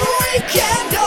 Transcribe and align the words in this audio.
we 0.00 0.40
can 0.48 0.99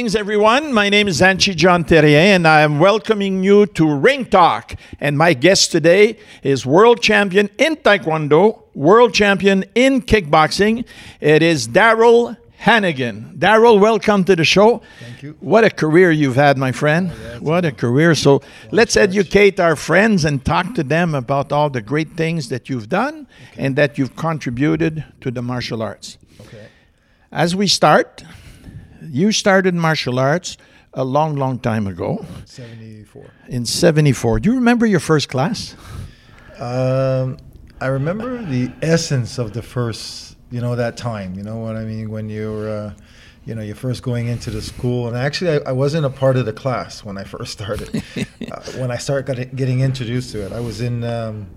Greetings, 0.00 0.16
everyone. 0.16 0.72
My 0.72 0.88
name 0.88 1.08
is 1.08 1.20
Hanshi 1.20 1.54
John 1.54 1.84
Terrier, 1.84 2.34
and 2.34 2.48
I 2.48 2.62
am 2.62 2.78
welcoming 2.78 3.44
you 3.44 3.66
to 3.66 3.94
Ring 3.94 4.24
Talk. 4.24 4.76
And 4.98 5.18
my 5.18 5.34
guest 5.34 5.72
today 5.72 6.16
is 6.42 6.64
world 6.64 7.02
champion 7.02 7.50
in 7.58 7.76
Taekwondo, 7.76 8.62
world 8.74 9.12
champion 9.12 9.66
in 9.74 10.00
kickboxing. 10.00 10.86
It 11.20 11.42
is 11.42 11.66
Darrell 11.66 12.34
Henegan. 12.62 13.38
Darrell, 13.38 13.78
welcome 13.78 14.24
to 14.24 14.34
the 14.34 14.42
show. 14.42 14.80
Thank 15.00 15.22
you. 15.22 15.36
What 15.40 15.64
a 15.64 15.70
career 15.70 16.10
you've 16.10 16.36
had, 16.36 16.56
my 16.56 16.72
friend. 16.72 17.10
what 17.40 17.66
a 17.66 17.70
career. 17.70 18.14
So 18.14 18.40
let's 18.70 18.96
educate 18.96 19.60
our 19.60 19.76
friends 19.76 20.24
and 20.24 20.42
talk 20.42 20.74
to 20.76 20.82
them 20.82 21.14
about 21.14 21.52
all 21.52 21.68
the 21.68 21.82
great 21.82 22.16
things 22.16 22.48
that 22.48 22.70
you've 22.70 22.88
done 22.88 23.26
and 23.58 23.76
that 23.76 23.98
you've 23.98 24.16
contributed 24.16 25.04
to 25.20 25.30
the 25.30 25.42
martial 25.42 25.82
arts. 25.82 26.16
Okay. 26.40 26.68
As 27.30 27.54
we 27.54 27.66
start, 27.66 28.24
you 29.02 29.32
started 29.32 29.74
martial 29.74 30.18
arts 30.18 30.56
a 30.94 31.04
long, 31.04 31.36
long 31.36 31.58
time 31.58 31.86
ago 31.86 32.24
74. 32.46 33.30
in 33.48 33.64
74. 33.64 34.40
Do 34.40 34.50
you 34.50 34.56
remember 34.56 34.86
your 34.86 35.00
first 35.00 35.28
class? 35.28 35.76
Um, 36.58 37.38
I 37.80 37.86
remember 37.86 38.42
the 38.44 38.70
essence 38.82 39.38
of 39.38 39.52
the 39.52 39.62
first, 39.62 40.36
you 40.50 40.60
know, 40.60 40.76
that 40.76 40.96
time. 40.96 41.34
You 41.34 41.42
know 41.42 41.56
what 41.58 41.76
I 41.76 41.84
mean? 41.84 42.10
When 42.10 42.28
you're, 42.28 42.68
uh, 42.68 42.94
you 43.46 43.54
know, 43.54 43.62
you're 43.62 43.76
first 43.76 44.02
going 44.02 44.26
into 44.26 44.50
the 44.50 44.60
school. 44.60 45.08
And 45.08 45.16
actually, 45.16 45.52
I, 45.52 45.70
I 45.70 45.72
wasn't 45.72 46.04
a 46.04 46.10
part 46.10 46.36
of 46.36 46.44
the 46.44 46.52
class 46.52 47.04
when 47.04 47.16
I 47.16 47.24
first 47.24 47.52
started. 47.52 48.02
uh, 48.16 48.60
when 48.76 48.90
I 48.90 48.96
started 48.96 49.56
getting 49.56 49.80
introduced 49.80 50.32
to 50.32 50.44
it, 50.44 50.52
I 50.52 50.60
was 50.60 50.80
in 50.80 51.04
um, 51.04 51.48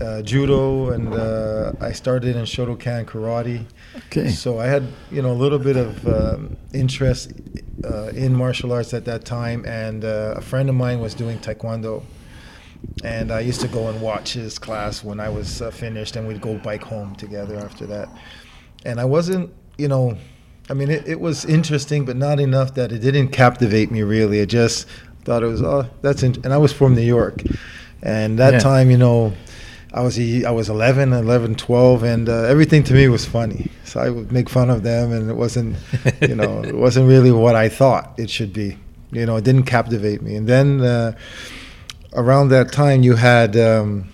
uh, 0.00 0.22
judo 0.22 0.90
and 0.90 1.14
uh, 1.14 1.72
I 1.80 1.92
started 1.92 2.36
in 2.36 2.44
Shotokan 2.44 3.04
karate. 3.04 3.64
Okay. 3.96 4.28
So 4.28 4.58
I 4.58 4.66
had, 4.66 4.84
you 5.10 5.22
know, 5.22 5.30
a 5.32 5.40
little 5.40 5.58
bit 5.58 5.76
of 5.76 6.06
um, 6.06 6.56
interest 6.72 7.32
uh, 7.84 8.08
in 8.14 8.34
martial 8.34 8.72
arts 8.72 8.94
at 8.94 9.04
that 9.04 9.24
time, 9.24 9.64
and 9.66 10.04
uh, 10.04 10.34
a 10.36 10.40
friend 10.40 10.68
of 10.68 10.74
mine 10.74 11.00
was 11.00 11.14
doing 11.14 11.38
taekwondo, 11.38 12.02
and 13.04 13.30
I 13.30 13.40
used 13.40 13.60
to 13.60 13.68
go 13.68 13.88
and 13.88 14.00
watch 14.00 14.32
his 14.32 14.58
class 14.58 15.04
when 15.04 15.20
I 15.20 15.28
was 15.28 15.60
uh, 15.62 15.70
finished, 15.70 16.16
and 16.16 16.26
we'd 16.26 16.40
go 16.40 16.56
bike 16.58 16.82
home 16.82 17.14
together 17.16 17.56
after 17.56 17.86
that. 17.86 18.08
And 18.84 19.00
I 19.00 19.04
wasn't, 19.04 19.52
you 19.78 19.88
know, 19.88 20.16
I 20.70 20.74
mean, 20.74 20.90
it, 20.90 21.06
it 21.06 21.20
was 21.20 21.44
interesting, 21.44 22.04
but 22.04 22.16
not 22.16 22.40
enough 22.40 22.74
that 22.74 22.90
it 22.90 23.00
didn't 23.00 23.28
captivate 23.28 23.90
me 23.90 24.02
really. 24.02 24.40
I 24.40 24.46
just 24.46 24.88
thought 25.24 25.42
it 25.42 25.46
was, 25.46 25.62
oh, 25.62 25.88
that's, 26.02 26.22
in-. 26.22 26.36
and 26.44 26.52
I 26.52 26.58
was 26.58 26.72
from 26.72 26.94
New 26.94 27.02
York, 27.02 27.42
and 28.02 28.38
that 28.38 28.54
Yeah. 28.54 28.58
time, 28.60 28.90
you 28.90 28.96
know. 28.98 29.32
I 29.94 30.00
was 30.02 30.18
I 30.18 30.50
was 30.50 30.68
11, 30.68 31.12
11, 31.12 31.54
12, 31.54 32.02
and 32.02 32.28
uh, 32.28 32.32
everything 32.54 32.82
to 32.84 32.94
me 32.94 33.06
was 33.08 33.24
funny. 33.24 33.70
So 33.84 34.00
I 34.00 34.10
would 34.10 34.32
make 34.32 34.48
fun 34.50 34.68
of 34.68 34.82
them, 34.82 35.12
and 35.12 35.30
it 35.30 35.34
wasn't, 35.36 35.76
you 36.20 36.34
know, 36.34 36.62
it 36.70 36.74
wasn't 36.74 37.06
really 37.08 37.30
what 37.30 37.54
I 37.54 37.68
thought 37.68 38.12
it 38.18 38.28
should 38.28 38.52
be. 38.52 38.76
You 39.12 39.24
know, 39.26 39.36
it 39.36 39.44
didn't 39.44 39.66
captivate 39.66 40.20
me. 40.20 40.34
And 40.34 40.48
then 40.48 40.80
uh, 40.80 41.12
around 42.14 42.48
that 42.48 42.72
time, 42.72 43.04
you 43.04 43.14
had, 43.14 43.56
um, 43.56 44.08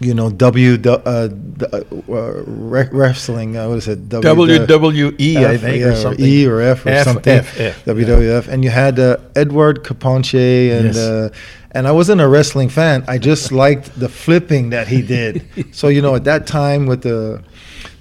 you 0.00 0.14
know, 0.14 0.30
W 0.30 0.78
uh, 0.86 1.28
uh, 1.70 2.42
wrestling. 2.46 3.56
Uh, 3.56 3.68
what 3.68 3.78
is 3.78 3.88
it? 3.88 4.08
W- 4.08 4.58
WWE, 4.66 5.36
I 5.44 5.56
think, 5.58 5.80
yeah, 5.80 5.86
or 5.88 5.94
something. 5.96 6.24
E 6.24 6.46
or 6.46 6.60
F 6.62 6.86
or 6.86 6.90
F, 6.90 7.04
something. 7.04 7.32
F, 7.38 7.60
F, 7.60 7.84
WWF, 7.84 8.48
and 8.48 8.64
you 8.64 8.70
had 8.70 8.98
uh, 8.98 9.18
Edward 9.36 9.84
Carpentier, 9.84 10.76
and 10.78 10.94
Yes. 10.94 11.30
And 11.72 11.86
I 11.86 11.92
wasn't 11.92 12.20
a 12.20 12.28
wrestling 12.28 12.68
fan. 12.68 13.04
I 13.08 13.18
just 13.18 13.52
liked 13.64 13.98
the 13.98 14.08
flipping 14.08 14.70
that 14.70 14.88
he 14.88 15.02
did. 15.02 15.44
so 15.74 15.88
you 15.88 16.02
know, 16.02 16.14
at 16.14 16.24
that 16.24 16.46
time 16.46 16.86
with 16.86 17.02
the 17.02 17.42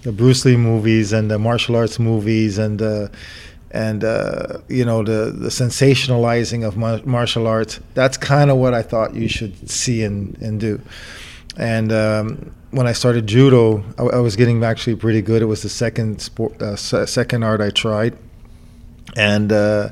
the 0.04 0.12
Bruce 0.12 0.46
Lee 0.46 0.58
movies 0.58 1.12
and 1.12 1.30
the 1.30 1.38
martial 1.38 1.76
arts 1.76 2.00
movies 2.00 2.58
and 2.58 2.82
uh, 2.82 3.08
and 3.72 4.04
uh, 4.04 4.60
you 4.70 4.86
know 4.86 5.04
the 5.04 5.32
the 5.32 5.50
sensationalizing 5.50 6.66
of 6.66 6.78
mar- 6.78 7.02
martial 7.06 7.48
arts. 7.48 7.80
That's 7.94 8.18
kind 8.18 8.50
of 8.50 8.58
what 8.58 8.74
I 8.74 8.82
thought 8.82 9.16
you 9.16 9.28
should 9.28 9.70
see 9.70 10.04
and 10.04 10.38
and 10.42 10.60
do. 10.60 10.82
And 11.58 11.92
um, 11.92 12.52
when 12.72 12.86
I 12.88 12.92
started 12.94 13.28
judo, 13.28 13.84
I, 13.98 14.04
I 14.04 14.20
was 14.20 14.36
getting 14.36 14.64
actually 14.64 14.96
pretty 14.96 15.22
good. 15.22 15.42
It 15.42 15.46
was 15.46 15.64
the 15.64 15.70
second 15.70 16.22
sport, 16.22 16.62
uh, 16.62 16.76
se- 16.76 17.08
second 17.08 17.44
art 17.44 17.62
I 17.62 17.72
tried, 17.72 18.16
and 19.16 19.52
uh, 19.52 19.90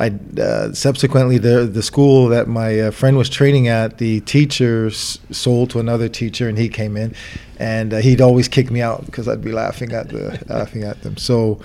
I 0.00 0.40
uh, 0.40 0.72
subsequently 0.72 1.38
the 1.38 1.66
the 1.66 1.82
school 1.82 2.28
that 2.28 2.48
my 2.48 2.80
uh, 2.80 2.90
friend 2.90 3.16
was 3.18 3.28
training 3.28 3.68
at, 3.68 3.98
the 3.98 4.20
teacher 4.20 4.86
s- 4.86 5.18
sold 5.30 5.70
to 5.70 5.78
another 5.78 6.08
teacher, 6.08 6.48
and 6.48 6.56
he 6.58 6.68
came 6.70 6.96
in, 6.96 7.14
and 7.58 7.92
uh, 7.92 7.98
he'd 7.98 8.20
always 8.22 8.48
kick 8.48 8.70
me 8.70 8.80
out 8.80 9.04
because 9.06 9.28
I'd 9.28 9.44
be 9.44 9.52
laughing 9.52 9.92
at 9.92 10.08
the 10.08 10.42
laughing 10.48 10.82
at 10.84 11.02
them. 11.02 11.16
So. 11.16 11.60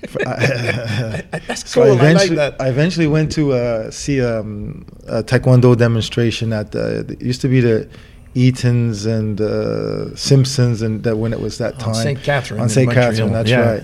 That's 0.14 1.68
So 1.68 1.82
cool. 1.82 2.00
I 2.00 2.10
I 2.10 2.12
like 2.12 2.30
eventually. 2.30 2.60
I 2.60 2.68
eventually 2.68 3.06
went 3.08 3.32
to 3.32 3.52
uh, 3.52 3.90
see 3.90 4.22
um, 4.22 4.86
a 5.08 5.24
Taekwondo 5.24 5.76
demonstration 5.76 6.52
at 6.52 6.70
the, 6.70 7.00
it 7.00 7.20
used 7.20 7.40
to 7.40 7.48
be 7.48 7.60
the 7.60 7.88
Eatons 8.36 9.06
and 9.06 9.40
uh, 9.40 10.14
Simpsons, 10.14 10.82
and 10.82 11.02
that 11.02 11.16
when 11.16 11.32
it 11.32 11.40
was 11.40 11.58
that 11.58 11.74
On 11.74 11.80
time 11.80 11.94
St. 11.94 12.22
Catherine 12.22 12.60
on 12.60 12.68
St. 12.68 12.92
Catherine, 12.92 13.32
that's 13.32 13.50
yeah. 13.50 13.72
right. 13.72 13.82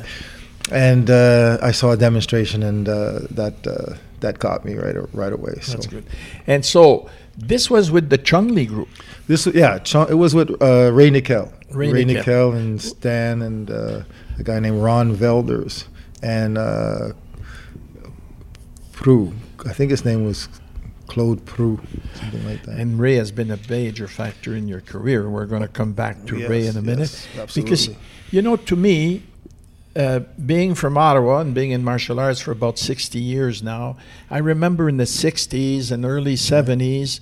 And 0.72 1.10
uh, 1.10 1.58
I 1.60 1.72
saw 1.72 1.90
a 1.92 1.96
demonstration, 1.96 2.62
and 2.62 2.88
uh, 2.88 3.20
that 3.30 3.66
uh, 3.66 3.96
that 4.20 4.38
got 4.38 4.64
me 4.64 4.74
right 4.74 4.96
right 5.12 5.32
away. 5.32 5.54
So 5.60 5.72
That's 5.72 5.86
good. 5.86 6.06
And 6.46 6.64
so 6.64 7.10
this 7.36 7.68
was 7.70 7.90
with 7.90 8.08
the 8.08 8.16
Chung 8.18 8.48
Lee 8.48 8.66
group. 8.66 8.88
this, 9.26 9.46
yeah, 9.46 9.78
Ch- 9.78 10.08
it 10.08 10.14
was 10.14 10.34
with 10.34 10.50
uh, 10.62 10.90
Ray 10.92 11.10
Nickel, 11.10 11.52
Ray 11.70 11.92
Ray 11.92 12.04
Nickel. 12.04 12.52
And 12.52 12.80
Stan, 12.80 13.42
and 13.42 13.70
uh, 13.70 14.02
a 14.38 14.42
guy 14.42 14.58
named 14.58 14.82
Ron 14.82 15.14
Velders, 15.14 15.84
and 16.22 16.56
uh, 16.56 17.12
Prue. 18.92 19.32
I 19.66 19.72
think 19.72 19.90
his 19.90 20.04
name 20.04 20.24
was 20.24 20.48
Claude 21.08 21.44
Prue, 21.44 21.80
something 22.14 22.46
like 22.46 22.62
that. 22.64 22.78
And 22.78 22.98
Ray 22.98 23.16
has 23.16 23.30
been 23.32 23.50
a 23.50 23.58
major 23.68 24.08
factor 24.08 24.54
in 24.56 24.68
your 24.68 24.80
career. 24.80 25.28
We're 25.28 25.46
going 25.46 25.62
to 25.62 25.68
come 25.68 25.92
back 25.92 26.24
to 26.26 26.48
Ray 26.48 26.66
in 26.66 26.76
a 26.76 26.82
minute. 26.82 27.28
yes, 27.36 27.54
Because, 27.54 27.90
you 28.30 28.40
know, 28.42 28.56
to 28.56 28.76
me, 28.76 29.22
uh, 29.96 30.20
being 30.44 30.74
from 30.74 30.96
Ottawa 30.98 31.38
and 31.40 31.54
being 31.54 31.70
in 31.70 31.84
martial 31.84 32.18
arts 32.18 32.40
for 32.40 32.50
about 32.52 32.78
60 32.78 33.18
years 33.18 33.62
now, 33.62 33.96
I 34.30 34.38
remember 34.38 34.88
in 34.88 34.96
the 34.96 35.04
60s 35.04 35.90
and 35.92 36.04
early 36.04 36.34
70s 36.34 37.20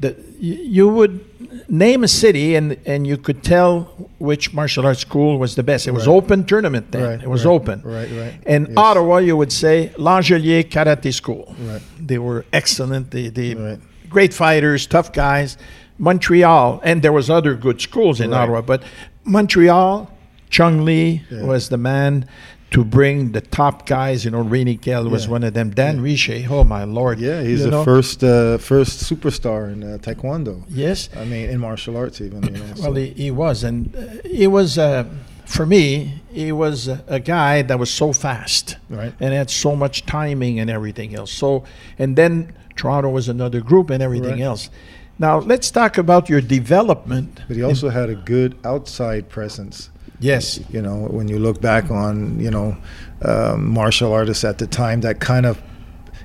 that 0.00 0.16
you 0.40 0.88
would 0.88 1.24
name 1.70 2.02
a 2.02 2.08
city 2.08 2.56
and, 2.56 2.76
and 2.86 3.06
you 3.06 3.16
could 3.16 3.42
tell 3.44 3.82
which 4.18 4.52
martial 4.52 4.84
arts 4.84 5.00
school 5.00 5.38
was 5.38 5.54
the 5.54 5.62
best. 5.62 5.86
It 5.86 5.92
was 5.92 6.06
Right. 6.08 6.14
open 6.14 6.44
tournament 6.44 6.90
then. 6.90 7.02
Right, 7.02 7.22
it 7.22 7.28
was 7.28 7.44
right, 7.44 7.52
open. 7.52 7.82
right, 7.84 8.10
right. 8.10 8.34
In 8.46 8.66
Yes. 8.66 8.74
Ottawa, 8.76 9.18
you 9.18 9.36
would 9.36 9.52
say 9.52 9.92
L'Angelier 9.96 10.64
Karate 10.64 11.12
School. 11.14 11.54
Right. 11.60 11.82
They 12.00 12.18
were 12.18 12.44
excellent. 12.52 13.10
They, 13.12 13.28
they 13.28 13.78
great 14.08 14.34
fighters, 14.34 14.86
tough 14.86 15.12
guys. 15.12 15.56
Montreal, 15.98 16.80
and 16.82 17.00
there 17.02 17.12
was 17.12 17.30
other 17.30 17.54
good 17.54 17.80
schools 17.80 18.20
in. 18.20 18.32
Ottawa, 18.32 18.60
but 18.62 18.82
Montreal, 19.24 20.10
Chung 20.52 20.84
Lee 20.84 21.22
Yeah. 21.30 21.42
was 21.42 21.68
the 21.70 21.78
man 21.78 22.26
to 22.72 22.84
bring 22.84 23.32
the 23.32 23.40
top 23.40 23.86
guys. 23.86 24.24
You 24.24 24.30
know, 24.30 24.42
Ray 24.52 24.64
Nickel 24.64 25.08
was 25.08 25.24
Yeah. 25.24 25.30
one 25.36 25.44
of 25.48 25.52
them. 25.54 25.70
Dan 25.70 26.00
Richer, 26.00 26.38
oh 26.56 26.62
my 26.64 26.84
lord! 26.84 27.18
Yeah, 27.20 27.42
he's 27.42 27.58
you 27.60 27.64
the 27.66 27.70
know? 27.70 27.84
first 27.84 28.22
uh, 28.22 28.58
first 28.58 28.94
superstar 29.10 29.72
in 29.72 29.82
uh, 29.82 29.98
Taekwondo. 30.04 30.62
Yes, 30.68 31.08
I 31.16 31.24
mean, 31.24 31.48
in 31.50 31.58
martial 31.58 31.96
arts, 31.96 32.20
even. 32.20 32.42
You 32.44 32.50
know, 32.50 32.64
well, 32.76 32.92
so- 32.92 32.92
he, 32.94 33.06
he 33.24 33.30
was, 33.30 33.64
and 33.64 33.78
uh, 33.96 34.28
he 34.28 34.46
was. 34.46 34.78
Uh, 34.78 35.04
for 35.46 35.66
me, 35.66 36.22
he 36.32 36.50
was 36.52 36.88
a, 36.88 36.98
a 37.08 37.20
guy 37.20 37.62
that 37.62 37.78
was 37.78 37.90
so 37.90 38.12
fast, 38.12 38.76
Right. 38.88 39.12
and 39.20 39.34
had 39.34 39.50
so 39.50 39.74
much 39.76 40.06
timing 40.06 40.60
and 40.60 40.70
everything 40.70 41.14
else. 41.14 41.30
So, 41.32 41.64
and 41.98 42.16
then 42.16 42.52
Toronto 42.76 43.10
was 43.10 43.28
another 43.28 43.60
group 43.60 43.90
and 43.90 44.02
everything 44.02 44.38
Right. 44.40 44.50
else. 44.50 44.70
Now 45.18 45.40
let's 45.40 45.70
talk 45.70 45.98
about 45.98 46.28
your 46.30 46.40
development. 46.40 47.40
but 47.48 47.56
he 47.56 47.62
also 47.62 47.90
had 47.90 48.08
a 48.08 48.14
good 48.14 48.54
outside 48.64 49.28
presence. 49.28 49.90
Yes, 50.22 50.60
You 50.70 50.80
know, 50.80 51.08
when 51.10 51.26
you 51.26 51.40
look 51.40 51.60
back 51.60 51.90
on 51.90 52.38
you 52.38 52.50
know 52.50 52.76
um, 53.22 53.68
martial 53.68 54.12
artists 54.12 54.44
at 54.44 54.58
the 54.58 54.68
time, 54.68 55.00
that 55.00 55.18
kind 55.18 55.46
of 55.46 55.60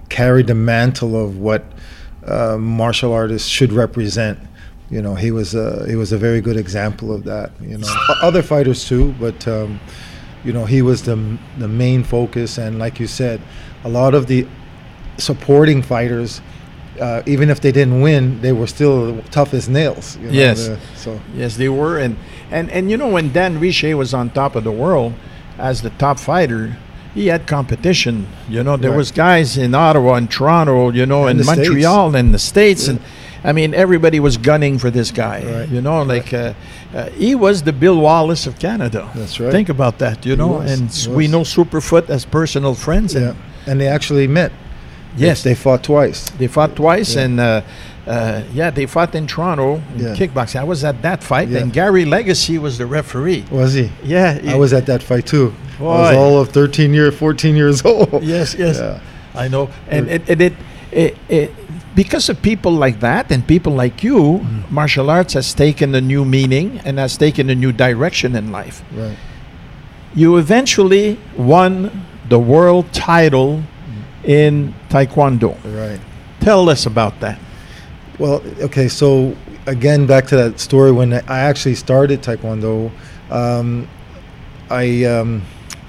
carried 0.10 0.46
the 0.46 0.56
mantle 0.56 1.16
of 1.22 1.40
what 1.40 1.66
uh, 2.24 2.58
martial 2.58 3.12
artists 3.12 3.50
should 3.50 3.74
represent. 3.74 4.38
You 4.92 5.02
know, 5.02 5.16
he 5.16 5.32
was 5.32 5.56
a 5.56 5.88
he 5.88 5.96
was 5.96 6.12
a 6.12 6.18
very 6.18 6.42
good 6.42 6.58
example 6.58 7.12
of 7.12 7.24
that. 7.24 7.52
You 7.60 7.80
know, 7.80 7.88
other 8.22 8.44
fighters 8.44 8.88
too, 8.88 9.16
but 9.20 9.48
um, 9.48 9.80
you 10.44 10.54
know 10.54 10.66
he 10.66 10.84
was 10.84 11.02
the 11.02 11.38
the 11.58 11.68
main 11.68 12.04
focus. 12.04 12.60
And 12.60 12.78
like 12.78 13.00
you 13.00 13.08
said, 13.08 13.42
a 13.84 13.90
lot 13.90 14.14
of 14.14 14.28
the 14.28 14.48
supporting 15.18 15.82
fighters. 15.82 16.40
Uh, 17.00 17.22
even 17.26 17.50
if 17.50 17.60
they 17.62 17.72
didn't 17.72 18.02
win, 18.02 18.42
they 18.42 18.52
were 18.52 18.68
still 18.68 19.18
tough 19.32 19.54
as 19.54 19.68
nails. 19.70 20.18
you 20.22 20.28
know, 20.28 20.34
Yes. 20.34 20.68
the- 20.68 20.78
so 20.96 21.20
Yes, 21.36 21.56
they 21.58 21.70
were, 21.70 21.98
and 22.00 22.16
and 22.52 22.72
and 22.72 22.90
you 22.92 22.98
know 22.98 23.08
when 23.08 23.32
Dan 23.32 23.60
Richer 23.60 23.96
was 23.98 24.14
on 24.14 24.30
top 24.32 24.56
of 24.56 24.64
the 24.64 24.72
world 24.72 25.14
as 25.60 25.82
the 25.82 25.92
top 25.98 26.18
fighter, 26.20 26.76
he 27.14 27.28
had 27.28 27.46
competition. 27.48 28.26
You 28.50 28.64
know, 28.64 28.78
there 28.78 28.92
Right. 28.92 28.98
was 28.98 29.12
guys 29.12 29.58
in 29.58 29.74
Ottawa 29.76 30.14
and 30.16 30.30
Toronto, 30.30 30.92
you 30.92 31.06
know, 31.06 31.22
And 31.28 31.32
and 31.32 31.40
the 31.40 31.44
States. 31.44 31.58
Montreal 31.70 32.16
and 32.16 32.34
the 32.34 32.40
states, 32.40 32.88
and 32.88 33.00
I 33.44 33.52
mean 33.54 33.74
everybody 33.74 34.20
was 34.20 34.38
gunning 34.38 34.80
for 34.80 34.90
this 34.92 35.12
guy. 35.12 35.44
Right. 35.46 35.70
You 35.70 35.82
know, 35.82 36.02
like 36.16 36.34
uh, 36.34 36.54
uh, 36.96 37.10
he 37.18 37.36
was 37.36 37.62
the 37.64 37.74
Bill 37.74 38.00
Wallace 38.00 38.48
of 38.48 38.58
Canada. 38.60 39.08
That's 39.16 39.40
right. 39.40 39.52
Think 39.52 39.70
about 39.70 39.98
that. 40.00 40.26
You 40.26 40.36
know, 40.36 40.48
was, 40.62 40.72
and 40.72 41.16
we 41.16 41.28
know 41.28 41.42
Superfoot 41.44 42.10
as 42.10 42.26
personal 42.26 42.74
friends. 42.76 43.14
yeah, 43.14 43.22
And 43.22 43.36
and 43.68 43.80
they 43.82 43.88
actually 43.88 44.28
met. 44.28 44.52
Yes, 45.18 45.44
they 45.44 45.56
fought 45.56 45.84
twice. 45.84 46.30
They 46.38 46.48
fought 46.48 46.76
twice, 46.76 47.16
Yeah. 47.16 47.24
and 47.24 47.40
uh, 47.40 47.62
uh, 48.08 48.42
yeah, 48.54 48.70
they 48.70 48.86
fought 48.86 49.14
in 49.16 49.28
Toronto 49.28 49.82
in 49.96 50.00
Yeah. 50.04 50.16
kickboxing. 50.16 50.60
I 50.60 50.64
was 50.64 50.84
at 50.84 51.02
that 51.02 51.24
fight, 51.24 51.50
Yeah. 51.50 51.60
and 51.60 51.74
Gary 51.74 52.06
Legacy 52.06 52.58
was 52.58 52.78
the 52.78 52.86
referee. 52.86 53.44
Was 53.52 53.74
he? 53.74 53.90
Yeah, 54.04 54.40
I 54.48 54.56
was 54.56 54.72
at 54.74 54.86
that 54.86 55.04
fight 55.04 55.26
too. 55.26 55.54
I 55.80 55.84
was 55.84 56.16
all 56.16 56.40
of 56.40 56.50
13 56.50 56.94
years, 56.94 57.14
14 57.16 57.56
years 57.56 57.84
old. 57.92 58.24
Yes, 58.24 58.56
yes. 58.58 58.80
I 59.36 59.48
know, 59.48 59.70
and 59.90 60.08
it, 60.10 60.22
it, 60.30 60.42
it, 60.42 60.54
it, 60.92 61.18
it 61.30 61.52
because 61.96 62.30
of 62.30 62.42
people 62.42 62.72
like 62.72 63.00
that 63.02 63.32
and 63.32 63.46
people 63.46 63.74
like 63.74 64.04
you, 64.04 64.18
Mm. 64.42 64.72
martial 64.72 65.10
arts 65.10 65.34
has 65.34 65.54
taken 65.54 65.94
a 65.96 66.02
new 66.02 66.24
meaning 66.26 66.80
and 66.86 66.98
has 67.00 67.18
taken 67.18 67.50
a 67.50 67.56
new 67.56 67.72
direction 67.72 68.36
in 68.36 68.52
life. 68.52 68.84
Right. 68.96 69.18
You 70.16 70.38
eventually 70.38 71.18
won 71.36 72.06
the 72.30 72.40
world 72.40 72.86
title 72.94 73.64
in 74.28 74.76
Taekwondo. 74.90 75.58
Right. 75.64 76.00
Tell 76.42 76.70
us 76.70 76.86
about 76.86 77.20
that. 77.22 77.40
Well, 78.20 78.44
okay, 78.62 78.88
so 78.88 79.36
again, 79.66 80.06
back 80.06 80.28
to 80.28 80.36
that 80.36 80.60
story 80.60 80.92
when 80.92 81.14
I 81.14 81.40
actually 81.40 81.76
started 81.76 82.22
Taekwondo, 82.22 82.92
um, 83.32 83.88
I 84.70 85.06
um, 85.06 85.42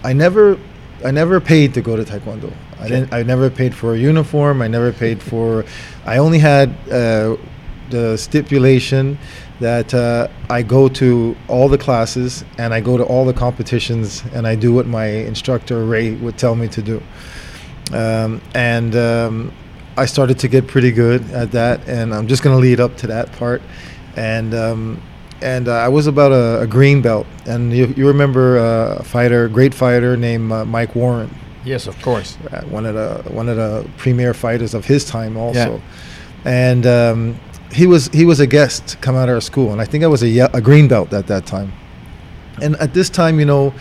I 0.04 0.12
never 0.12 0.58
I 1.04 1.10
never 1.10 1.40
paid 1.40 1.74
to 1.74 1.82
go 1.82 1.96
to 1.96 2.04
Taekwondo. 2.04 2.52
I 2.80 2.88
didn't. 2.88 3.12
I 3.12 3.22
never 3.22 3.50
paid 3.50 3.74
for 3.74 3.94
a 3.94 3.98
uniform. 3.98 4.62
I 4.62 4.68
never 4.68 4.92
paid 4.92 5.22
for. 5.22 5.64
I 6.06 6.18
only 6.18 6.38
had 6.38 6.70
uh, 6.90 7.36
the 7.90 8.16
stipulation 8.16 9.18
that 9.60 9.92
uh, 9.92 10.28
I 10.48 10.62
go 10.62 10.88
to 10.88 11.36
all 11.48 11.68
the 11.68 11.78
classes 11.78 12.44
and 12.58 12.72
I 12.72 12.80
go 12.80 12.96
to 12.96 13.02
all 13.04 13.24
the 13.24 13.32
competitions 13.32 14.22
and 14.32 14.46
I 14.46 14.54
do 14.54 14.72
what 14.72 14.86
my 14.86 15.06
instructor 15.06 15.84
Ray 15.84 16.12
would 16.12 16.38
tell 16.38 16.54
me 16.54 16.68
to 16.68 16.82
do. 16.82 17.02
Um, 17.92 18.40
and 18.54 18.94
um, 18.96 19.52
I 19.96 20.06
started 20.06 20.38
to 20.40 20.48
get 20.48 20.66
pretty 20.66 20.92
good 20.92 21.22
at 21.32 21.52
that, 21.52 21.86
and 21.88 22.14
I'm 22.14 22.26
just 22.28 22.42
going 22.42 22.54
to 22.56 22.60
lead 22.60 22.80
up 22.80 22.96
to 22.98 23.06
that 23.08 23.32
part. 23.32 23.62
And 24.16 24.54
um, 24.54 25.02
and 25.40 25.68
uh, 25.68 25.72
I 25.72 25.88
was 25.88 26.06
about 26.06 26.32
a, 26.32 26.60
a 26.62 26.66
green 26.66 27.00
belt, 27.00 27.26
and 27.46 27.72
you, 27.72 27.86
you 27.96 28.06
remember 28.08 28.58
uh, 28.58 28.96
a 28.96 29.02
fighter, 29.04 29.48
great 29.48 29.72
fighter 29.72 30.16
named 30.16 30.50
uh, 30.50 30.64
Mike 30.64 30.94
Warren, 30.96 31.30
Yes, 31.64 31.86
of 31.86 32.00
course. 32.02 32.36
uh, 32.50 32.62
one 32.62 32.84
of 32.86 32.94
the 32.94 33.30
one 33.32 33.48
of 33.48 33.56
the 33.56 33.88
premier 33.98 34.34
fighters 34.34 34.74
of 34.74 34.84
his 34.84 35.04
time, 35.04 35.36
also. 35.36 35.58
Yeah. 35.76 35.80
And 36.44 36.86
um, 36.86 37.40
he 37.72 37.86
was 37.86 38.08
he 38.08 38.24
was 38.24 38.40
a 38.40 38.46
guest 38.46 38.96
come 39.00 39.14
out 39.16 39.28
of 39.28 39.34
our 39.36 39.40
school, 39.40 39.72
and 39.72 39.80
I 39.80 39.84
think 39.84 40.02
I 40.04 40.08
was 40.08 40.22
a, 40.22 40.28
ye- 40.28 40.40
a 40.52 40.60
green 40.60 40.88
belt 40.88 41.12
at 41.12 41.26
that 41.28 41.46
time. 41.46 41.72
And 42.60 42.74
at 42.76 42.92
this 42.94 43.08
time, 43.08 43.38
you 43.38 43.46
know, 43.46 43.72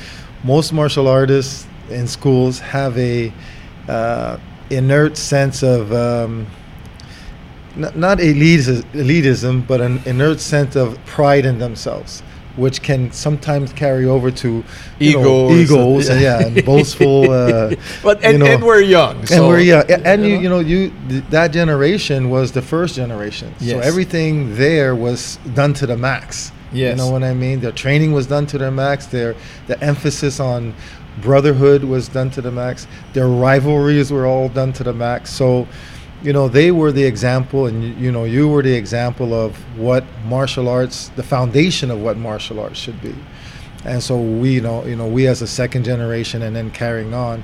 most 0.44 0.72
martial 0.74 1.08
artists 1.08 1.66
in 1.90 2.08
schools 2.08 2.60
have 2.60 2.96
a 2.98 3.34
uh, 3.88 4.38
inert 4.70 5.18
sense 5.18 5.64
of 5.64 5.92
um, 5.94 6.48
n- 7.76 7.92
not 7.96 8.18
elitis- 8.20 8.84
elitism, 8.94 9.66
but 9.68 9.82
an 9.82 10.00
inert 10.06 10.40
sense 10.40 10.76
of 10.76 10.98
pride 11.06 11.46
in 11.46 11.58
themselves, 11.60 12.22
which 12.56 12.82
can 12.82 13.12
sometimes 13.12 13.72
carry 13.74 14.06
over 14.06 14.32
to 14.32 14.64
you 15.00 15.14
know, 15.22 15.52
Egos. 15.52 16.10
and, 16.10 16.22
yeah, 16.22 16.46
and 16.46 16.66
boastful. 16.72 17.30
Uh, 17.32 17.76
But 18.04 18.22
you 18.22 18.30
and, 18.30 18.40
know, 18.40 18.46
and 18.48 18.64
we're 18.64 18.82
young. 18.82 19.18
and 19.20 19.30
so- 19.30 19.48
we're 19.48 19.60
yeah, 19.60 19.84
a- 19.88 20.06
and 20.08 20.26
you 20.26 20.38
you 20.40 20.50
know 20.50 20.60
you 20.60 20.92
th- 21.10 21.24
that 21.30 21.52
generation 21.52 22.30
was 22.30 22.52
the 22.52 22.62
first 22.62 22.96
generation, 22.96 23.54
so 23.60 23.80
everything 23.80 24.56
there 24.56 24.96
was 24.96 25.38
done 25.54 25.74
to 25.76 25.86
the 25.88 25.98
max. 25.98 26.52
you 26.74 26.94
know 26.96 27.10
what 27.10 27.24
I 27.24 27.34
mean. 27.34 27.62
Their 27.62 27.72
training 27.72 28.12
was 28.12 28.28
done 28.28 28.46
to 28.48 28.58
their 28.58 28.72
max. 28.72 29.06
Their 29.06 29.36
the 29.68 29.82
emphasis 29.82 30.38
on 30.40 30.74
brotherhood 31.22 31.84
was 31.84 32.08
done 32.08 32.30
to 32.32 32.42
the 32.42 32.52
max. 32.52 32.88
Their 33.14 33.28
rivalries 33.28 34.12
were 34.12 34.26
all 34.26 34.50
done 34.50 34.74
to 34.74 34.84
the 34.84 34.94
max. 34.94 35.32
So, 35.32 35.68
you 36.24 36.34
know, 36.34 36.48
they 36.48 36.72
were 36.72 36.92
the 36.92 37.04
example, 37.04 37.68
and 37.68 37.84
you, 37.84 37.90
you 38.06 38.12
know, 38.12 38.24
you 38.26 38.48
were 38.48 38.62
the 38.64 38.74
example 38.74 39.34
of 39.34 39.56
what 39.78 40.04
martial 40.26 40.68
arts, 40.68 41.10
the 41.16 41.24
foundation 41.24 41.92
of 41.92 42.00
what 42.02 42.18
martial 42.18 42.60
arts 42.60 42.80
should 42.80 43.02
be. 43.02 43.16
And 43.86 44.02
so 44.02 44.20
we, 44.20 44.54
you 44.56 44.62
know, 44.62 44.86
you 44.86 44.96
know, 44.96 45.08
we 45.08 45.28
as 45.28 45.42
a 45.42 45.48
second 45.48 45.84
generation, 45.86 46.42
and 46.42 46.56
then 46.56 46.72
carrying 46.72 47.14
on. 47.14 47.44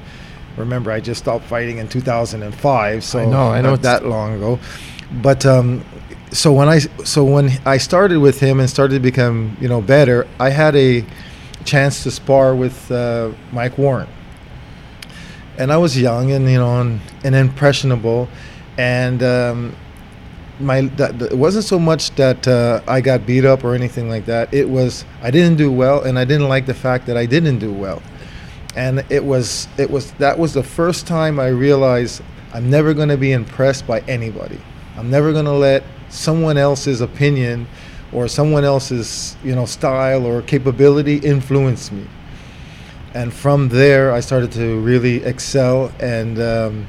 Remember, 0.57 0.91
I 0.91 0.99
just 0.99 1.21
stopped 1.21 1.45
fighting 1.45 1.77
in 1.79 1.87
2005, 1.87 3.03
so 3.03 3.19
I 3.19 3.25
know, 3.25 3.47
I 3.49 3.61
know 3.61 3.73
it's- 3.73 3.83
that 3.83 4.05
long 4.05 4.33
ago. 4.35 4.59
But 5.21 5.45
um, 5.45 5.83
so 6.31 6.51
when 6.51 6.67
I 6.67 6.79
so 6.79 7.23
when 7.23 7.51
I 7.65 7.77
started 7.77 8.17
with 8.19 8.39
him 8.39 8.59
and 8.59 8.67
started 8.69 8.95
to 8.95 8.99
become 8.99 9.55
you 9.61 9.67
know 9.67 9.81
better, 9.81 10.27
I 10.39 10.49
had 10.49 10.75
a 10.75 11.05
chance 11.63 12.03
to 12.03 12.11
spar 12.11 12.55
with 12.55 12.91
uh, 12.91 13.31
Mike 13.51 13.77
Warren, 13.77 14.07
and 15.57 15.71
I 15.71 15.77
was 15.77 15.99
young 15.99 16.31
and 16.31 16.49
you 16.49 16.57
know 16.57 16.81
and, 16.81 17.01
and 17.23 17.35
impressionable, 17.35 18.27
and 18.77 19.23
um, 19.23 19.75
my 20.59 20.81
that, 20.81 21.21
it 21.21 21.37
wasn't 21.37 21.65
so 21.65 21.79
much 21.79 22.11
that 22.15 22.47
uh, 22.47 22.81
I 22.87 23.01
got 23.01 23.25
beat 23.25 23.45
up 23.45 23.63
or 23.63 23.75
anything 23.75 24.09
like 24.09 24.25
that. 24.25 24.53
It 24.53 24.69
was 24.69 25.05
I 25.21 25.31
didn't 25.31 25.57
do 25.57 25.71
well, 25.71 26.03
and 26.03 26.17
I 26.19 26.25
didn't 26.25 26.49
like 26.49 26.65
the 26.65 26.73
fact 26.73 27.05
that 27.07 27.17
I 27.17 27.25
didn't 27.25 27.59
do 27.59 27.71
well, 27.71 28.01
and 28.75 29.03
it 29.09 29.23
was 29.23 29.67
it 29.77 29.89
was 29.89 30.11
that 30.13 30.37
was 30.37 30.53
the 30.53 30.63
first 30.63 31.07
time 31.07 31.39
I 31.39 31.47
realized 31.47 32.21
I'm 32.53 32.69
never 32.69 32.93
going 32.93 33.09
to 33.09 33.17
be 33.17 33.31
impressed 33.31 33.87
by 33.87 34.01
anybody. 34.01 34.59
I'm 34.95 35.09
never 35.09 35.33
going 35.33 35.45
to 35.45 35.51
let 35.51 35.83
someone 36.09 36.57
else's 36.57 37.01
opinion 37.01 37.67
or 38.13 38.27
someone 38.27 38.63
else's 38.63 39.35
you 39.43 39.55
know 39.55 39.65
style 39.65 40.25
or 40.25 40.41
capability 40.41 41.17
influenced 41.17 41.91
me. 41.91 42.05
And 43.15 43.31
from 43.31 43.69
there, 43.69 44.11
I 44.11 44.21
started 44.21 44.51
to 44.53 44.79
really 44.79 45.23
excel. 45.23 45.91
And 45.99 46.39
um, 46.41 46.87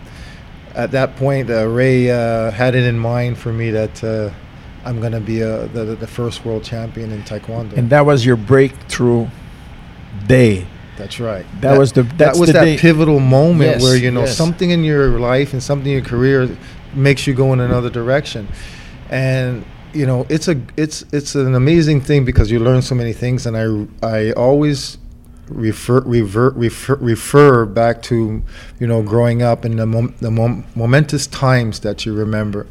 at 0.75 0.91
that 0.93 1.17
point, 1.17 1.51
uh, 1.51 1.67
Ray 1.69 2.11
uh, 2.11 2.51
had 2.51 2.75
it 2.75 2.85
in 2.85 2.99
mind 2.99 3.37
for 3.37 3.53
me 3.53 3.71
that 3.73 4.03
uh, 4.03 4.31
I'm 4.87 5.01
going 5.01 5.13
to 5.13 5.21
be 5.21 5.43
uh 5.43 5.67
the, 5.67 5.97
the 5.97 6.07
first 6.07 6.45
world 6.45 6.65
champion 6.65 7.13
in 7.13 7.23
Taekwondo. 7.25 7.77
and 7.77 7.91
that 7.91 8.07
was 8.07 8.25
your 8.25 8.37
breakthrough 8.37 9.27
day. 10.27 10.67
That's 10.97 11.19
right. 11.21 11.45
That 11.61 11.77
was 11.79 11.93
the- 11.93 12.05
that 12.19 12.37
was 12.37 12.47
the 12.49 12.53
that 12.55 12.65
day- 12.65 12.79
pivotal 12.79 13.19
moment 13.21 13.71
Yes, 13.73 13.83
where 13.83 13.97
you 13.97 14.11
know 14.11 14.21
yes. 14.27 14.37
something 14.37 14.71
in 14.71 14.85
your 14.85 15.19
life 15.19 15.53
and 15.53 15.63
something 15.63 15.91
in 15.93 15.99
your 15.99 16.07
career 16.09 16.49
makes 16.95 17.27
you 17.27 17.35
go 17.35 17.53
in 17.53 17.61
another 17.61 17.91
direction, 17.91 18.47
and 19.11 19.65
you 19.95 20.07
know 20.07 20.27
it's 20.29 20.49
a 20.49 20.61
it's 20.77 21.05
it's 21.13 21.35
an 21.35 21.55
amazing 21.55 22.01
thing 22.01 22.25
because 22.25 22.51
you 22.51 22.59
learn 22.59 22.83
so 22.83 22.95
many 22.95 23.13
things, 23.13 23.47
and 23.47 23.57
I 23.57 24.07
I 24.07 24.33
always 24.33 24.99
refer 25.49 26.01
revert 26.01 26.55
refer 26.55 26.97
refer 26.97 27.67
back 27.67 28.03
to 28.03 28.43
you 28.81 28.87
know 28.87 29.03
growing 29.03 29.43
up 29.43 29.65
and 29.65 29.79
the 29.79 29.87
mom, 29.87 30.15
the 30.21 30.31
mom, 30.31 30.65
momentous 30.75 31.27
times 31.27 31.81
that 31.81 32.07
you 32.07 32.15
remember 32.15 32.67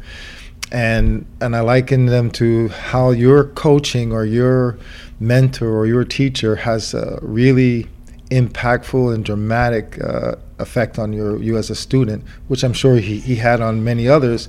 and 0.74 1.24
and 1.40 1.54
I 1.54 1.60
liken 1.60 2.06
them 2.06 2.30
to 2.32 2.68
how 2.68 3.10
your 3.10 3.44
coaching 3.44 4.12
or 4.12 4.24
your 4.24 4.76
mentor 5.20 5.68
or 5.68 5.86
your 5.86 6.04
teacher 6.04 6.56
has 6.56 6.94
a 6.94 7.18
really 7.22 7.86
impactful 8.30 9.14
and 9.14 9.24
dramatic 9.24 10.02
uh, 10.02 10.34
effect 10.58 10.98
on 10.98 11.12
your 11.12 11.40
you 11.40 11.56
as 11.56 11.70
a 11.70 11.74
student, 11.76 12.24
which 12.48 12.64
I'm 12.64 12.72
sure 12.72 12.96
he, 12.96 13.20
he 13.20 13.36
had 13.36 13.60
on 13.60 13.84
many 13.84 14.08
others. 14.08 14.48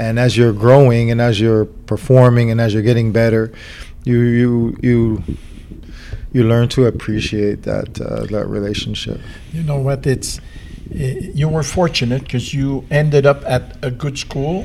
And 0.00 0.18
as 0.18 0.34
you're 0.36 0.54
growing 0.54 1.10
and 1.10 1.20
as 1.20 1.38
you're 1.38 1.66
performing 1.86 2.50
and 2.50 2.60
as 2.60 2.72
you're 2.72 2.82
getting 2.82 3.12
better, 3.12 3.52
you 4.04 4.18
you 4.40 4.76
you 4.82 5.22
you 6.32 6.44
learn 6.44 6.68
to 6.68 6.86
appreciate 6.86 7.62
that 7.64 8.00
uh, 8.00 8.24
that 8.34 8.46
relationship. 8.48 9.20
You 9.52 9.62
know 9.62 9.78
what? 9.78 10.06
It's 10.06 10.40
eh, 10.94 11.30
you 11.34 11.48
were 11.48 11.62
fortunate 11.62 12.22
because 12.22 12.54
you 12.54 12.84
ended 12.90 13.26
up 13.26 13.44
at 13.46 13.62
a 13.82 13.90
good 13.90 14.16
school, 14.18 14.64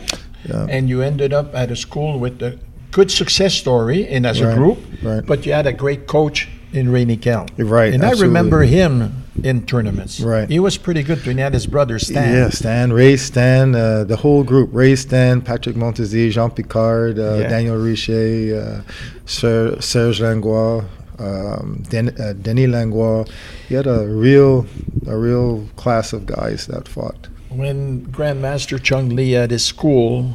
Yeah. 0.50 0.68
and 0.70 0.88
you 0.89 1.01
ended 1.01 1.34
up 1.34 1.54
at 1.54 1.70
a 1.72 1.75
school 1.75 2.20
with 2.20 2.42
a 2.42 2.58
good 2.92 3.12
success 3.12 3.54
story 3.54 4.08
and 4.08 4.25
as 4.25 4.39
a 4.39 4.54
group. 4.56 4.77
right. 5.04 5.25
But 5.25 5.46
you 5.46 5.54
had 5.54 5.68
a 5.68 5.74
great 5.74 6.08
coach 6.08 6.48
in 6.75 6.89
Ray 6.91 7.05
Nickel. 7.05 7.48
Right, 7.58 7.94
And 7.94 8.03
I 8.03 8.12
remember 8.12 8.63
him 8.63 9.24
in 9.44 9.65
tournaments. 9.65 10.20
Right. 10.20 10.50
He 10.50 10.60
was 10.60 10.77
pretty 10.77 11.03
good. 11.03 11.25
And 11.27 11.38
he 11.39 11.41
had 11.41 11.53
his 11.53 11.67
brother 11.67 11.98
Stan. 12.00 12.34
Yeah, 12.34 12.50
Stan, 12.50 12.91
Ray, 12.94 13.17
Stan, 13.17 13.75
uh, 13.75 14.03
the 14.03 14.17
whole 14.17 14.44
group. 14.44 14.70
Ray, 14.74 14.96
Stan, 14.96 15.41
Patrick 15.41 15.75
Montesi, 15.75 16.29
Jean 16.32 16.51
Picard, 16.51 17.17
uh, 17.20 17.38
Yeah. 17.39 17.50
Daniel 17.50 17.77
Richer, 17.77 18.84
uh, 18.88 18.91
Ser- 19.25 19.79
Serge 19.82 20.22
Langlois, 20.22 20.84
um, 21.20 21.84
Den- 21.89 22.15
uh, 22.20 22.34
Denis 22.41 22.70
Langlois. 22.70 23.25
He 23.70 23.75
had 23.75 23.88
a 23.88 24.05
real, 24.08 24.65
a 25.08 25.17
real 25.17 25.67
class 25.75 26.13
of 26.13 26.25
guys 26.25 26.67
that 26.67 26.88
fought. 26.88 27.27
when 27.50 28.05
Grandmaster 28.12 28.77
Chung 28.84 29.15
Lee 29.15 29.32
had 29.32 29.50
his 29.50 29.63
school 29.63 30.34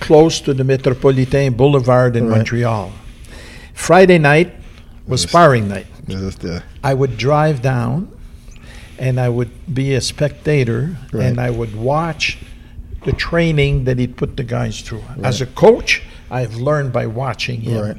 close 0.00 0.40
to 0.40 0.54
the 0.54 0.64
Metropolitain 0.64 1.54
Boulevard 1.54 2.16
in 2.16 2.28
Right. 2.28 2.36
Montreal. 2.38 2.92
Friday 3.74 4.16
night 4.18 4.52
was 5.06 5.22
sparring 5.22 5.68
night. 5.68 5.86
This 6.06 6.20
is 6.20 6.36
the- 6.36 6.62
I 6.82 6.94
would 6.94 7.16
drive 7.16 7.62
down 7.62 8.08
and 8.98 9.20
I 9.20 9.28
would 9.28 9.50
be 9.72 9.94
a 9.94 10.00
spectator 10.00 10.96
Right. 11.12 11.26
and 11.26 11.40
I 11.40 11.50
would 11.50 11.76
watch 11.76 12.38
the 13.04 13.12
training 13.12 13.84
that 13.84 13.98
he'd 13.98 14.16
put 14.16 14.36
the 14.36 14.42
guys 14.44 14.80
through. 14.80 15.02
As 15.22 15.40
a 15.40 15.46
coach, 15.46 16.02
I've 16.30 16.56
learned 16.56 16.92
by 16.92 17.06
watching 17.06 17.60
him. 17.60 17.80
Right. 17.80 17.96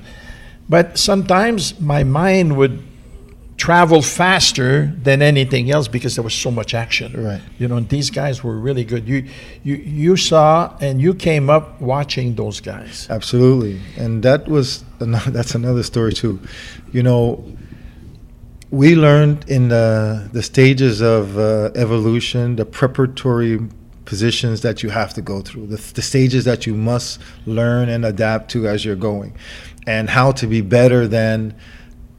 But 0.67 0.97
sometimes 0.97 1.79
my 1.79 2.03
mind 2.03 2.57
would 2.57 2.79
travel 3.57 4.03
faster 4.03 4.93
than 5.01 5.21
anything 5.21 5.71
else 5.71 5.87
because 5.87 6.15
there 6.15 6.23
was 6.23 6.33
so 6.33 6.51
much 6.51 6.73
action. 6.73 7.11
Right. 7.21 7.41
You 7.57 7.67
know, 7.67 7.77
and 7.77 7.89
these 7.89 8.09
guys 8.09 8.43
were 8.43 8.57
really 8.57 8.85
good. 8.85 9.07
You 9.07 9.25
you 9.63 9.75
you 9.75 10.15
saw 10.15 10.77
and 10.79 11.01
you 11.01 11.13
came 11.13 11.49
up 11.49 11.81
watching 11.81 12.35
those 12.35 12.61
guys. 12.61 13.07
Absolutely, 13.09 13.81
and 13.97 14.23
that 14.23 14.47
was 14.47 14.83
another, 14.99 15.31
that's 15.37 15.55
another 15.55 15.83
story 15.83 16.13
too. 16.13 16.39
You 16.91 17.03
know, 17.03 17.43
we 18.69 18.95
learned 18.95 19.49
in 19.49 19.69
the 19.69 20.29
the 20.31 20.43
stages 20.43 21.01
of 21.01 21.37
uh, 21.37 21.71
evolution, 21.75 22.55
the 22.55 22.65
preparatory 22.65 23.59
positions 24.05 24.61
that 24.61 24.83
you 24.83 24.89
have 24.89 25.13
to 25.13 25.21
go 25.21 25.41
through, 25.41 25.67
the, 25.67 25.75
the 25.93 26.01
stages 26.01 26.45
that 26.45 26.65
you 26.65 26.73
must 26.73 27.19
learn 27.45 27.89
and 27.89 28.05
adapt 28.05 28.49
to 28.49 28.65
as 28.65 28.85
you're 28.85 28.95
going, 28.95 29.35
and 29.85 30.09
how 30.09 30.31
to 30.31 30.47
be 30.47 30.61
better 30.61 31.07
than 31.07 31.53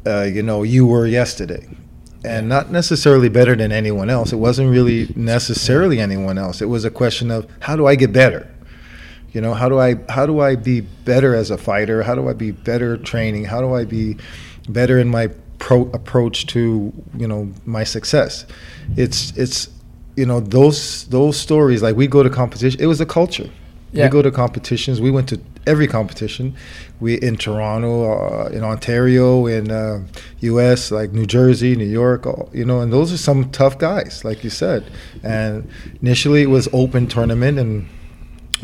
uh, 0.08 0.22
you 0.22 0.42
know 0.42 0.62
you 0.62 0.86
were 0.86 1.06
yesterday. 1.06 1.66
And 2.24 2.48
not 2.48 2.72
necessarily 2.72 3.28
better 3.28 3.54
than 3.54 3.70
anyone 3.70 4.10
else. 4.10 4.32
It 4.32 4.38
wasn't 4.38 4.72
really 4.72 5.12
necessarily 5.14 6.00
anyone 6.00 6.36
else. 6.36 6.60
It 6.60 6.66
was 6.66 6.84
a 6.84 6.90
question 6.90 7.30
of 7.30 7.46
how 7.60 7.76
do 7.76 7.86
I 7.86 7.94
get 7.94 8.12
better? 8.12 8.52
You 9.32 9.40
know, 9.40 9.54
how 9.54 9.68
do 9.68 9.78
I 9.78 9.96
how 10.08 10.26
do 10.26 10.40
I 10.40 10.56
be 10.56 10.80
better 10.80 11.34
as 11.34 11.50
a 11.50 11.58
fighter? 11.58 12.02
How 12.02 12.14
do 12.14 12.28
I 12.28 12.32
be 12.32 12.50
better 12.50 12.96
training? 12.96 13.44
How 13.44 13.60
do 13.60 13.74
I 13.74 13.84
be 13.84 14.16
better 14.68 14.98
in 14.98 15.08
my 15.08 15.28
pro 15.58 15.82
approach 15.92 16.46
to 16.48 16.92
you 17.16 17.28
know 17.28 17.52
my 17.66 17.84
success? 17.84 18.46
It's 18.96 19.36
it's 19.36 19.68
you 20.16 20.26
know 20.26 20.40
those 20.40 21.04
those 21.08 21.36
stories 21.36 21.82
like 21.82 21.94
we 21.94 22.06
go 22.06 22.22
to 22.22 22.30
competition. 22.30 22.80
It 22.80 22.86
was 22.86 23.00
a 23.00 23.06
culture. 23.06 23.50
Yeah. 23.92 24.04
We 24.04 24.10
go 24.10 24.22
to 24.22 24.30
competitions. 24.30 25.00
We 25.00 25.10
went 25.10 25.28
to 25.28 25.40
every 25.66 25.86
competition. 25.86 26.56
We 27.00 27.14
in 27.14 27.36
Toronto, 27.36 28.10
uh, 28.12 28.48
in 28.48 28.64
Ontario, 28.64 29.46
in 29.46 29.70
uh, 29.70 30.02
U.S. 30.40 30.90
like 30.90 31.12
New 31.12 31.26
Jersey, 31.26 31.76
New 31.76 31.84
York. 31.84 32.26
All, 32.26 32.50
you 32.52 32.64
know, 32.64 32.80
and 32.80 32.92
those 32.92 33.12
are 33.12 33.18
some 33.18 33.50
tough 33.50 33.78
guys, 33.78 34.24
like 34.24 34.42
you 34.42 34.50
said. 34.50 34.84
And 35.22 35.68
initially, 36.02 36.42
it 36.42 36.50
was 36.50 36.68
open 36.72 37.06
tournament 37.06 37.58
and 37.58 37.86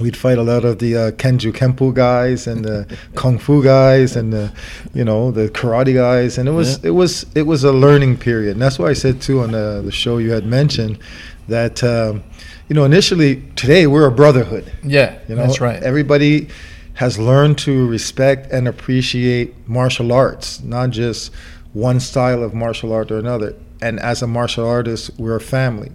we'd 0.00 0.16
fight 0.16 0.38
a 0.38 0.42
lot 0.42 0.64
of 0.64 0.80
the 0.80 0.96
uh, 0.96 1.10
Kenju 1.12 1.52
Kempo 1.52 1.94
guys 1.94 2.48
and 2.48 2.64
the 2.64 2.98
Kung 3.14 3.38
Fu 3.38 3.62
guys 3.62 4.16
and 4.16 4.32
the, 4.32 4.52
you 4.92 5.04
know, 5.04 5.30
the 5.30 5.48
karate 5.50 5.94
guys, 5.94 6.36
and 6.36 6.48
it 6.48 6.52
was 6.52 6.78
Yeah. 6.82 6.88
it 6.88 6.94
was 6.94 7.26
it 7.36 7.42
was 7.42 7.62
a 7.62 7.72
learning 7.72 8.16
period. 8.18 8.52
And 8.54 8.62
that's 8.62 8.78
why 8.80 8.88
I 8.88 8.94
said 8.94 9.20
too 9.22 9.40
on 9.42 9.52
the, 9.52 9.82
the 9.84 9.92
show 9.92 10.18
you 10.18 10.32
had 10.32 10.44
mentioned 10.46 10.98
that, 11.46 11.84
um, 11.84 12.24
you 12.68 12.74
know, 12.74 12.84
initially 12.84 13.42
today 13.54 13.86
we're 13.86 14.06
a 14.06 14.10
brotherhood. 14.10 14.72
Yeah, 14.82 15.18
You 15.28 15.36
know, 15.36 15.42
that's 15.46 15.60
right. 15.60 15.80
Everybody 15.80 16.48
has 16.94 17.18
learned 17.18 17.58
to 17.58 17.86
respect 17.88 18.52
and 18.52 18.68
appreciate 18.68 19.68
martial 19.68 20.12
arts, 20.12 20.62
not 20.62 20.90
just 20.90 21.32
one 21.72 21.98
style 22.00 22.42
of 22.42 22.54
martial 22.54 22.92
art 22.92 23.10
or 23.10 23.18
another. 23.18 23.54
And 23.82 23.98
as 24.00 24.22
a 24.22 24.26
martial 24.26 24.66
artist, 24.66 25.10
we're 25.18 25.36
a 25.36 25.40
family, 25.40 25.90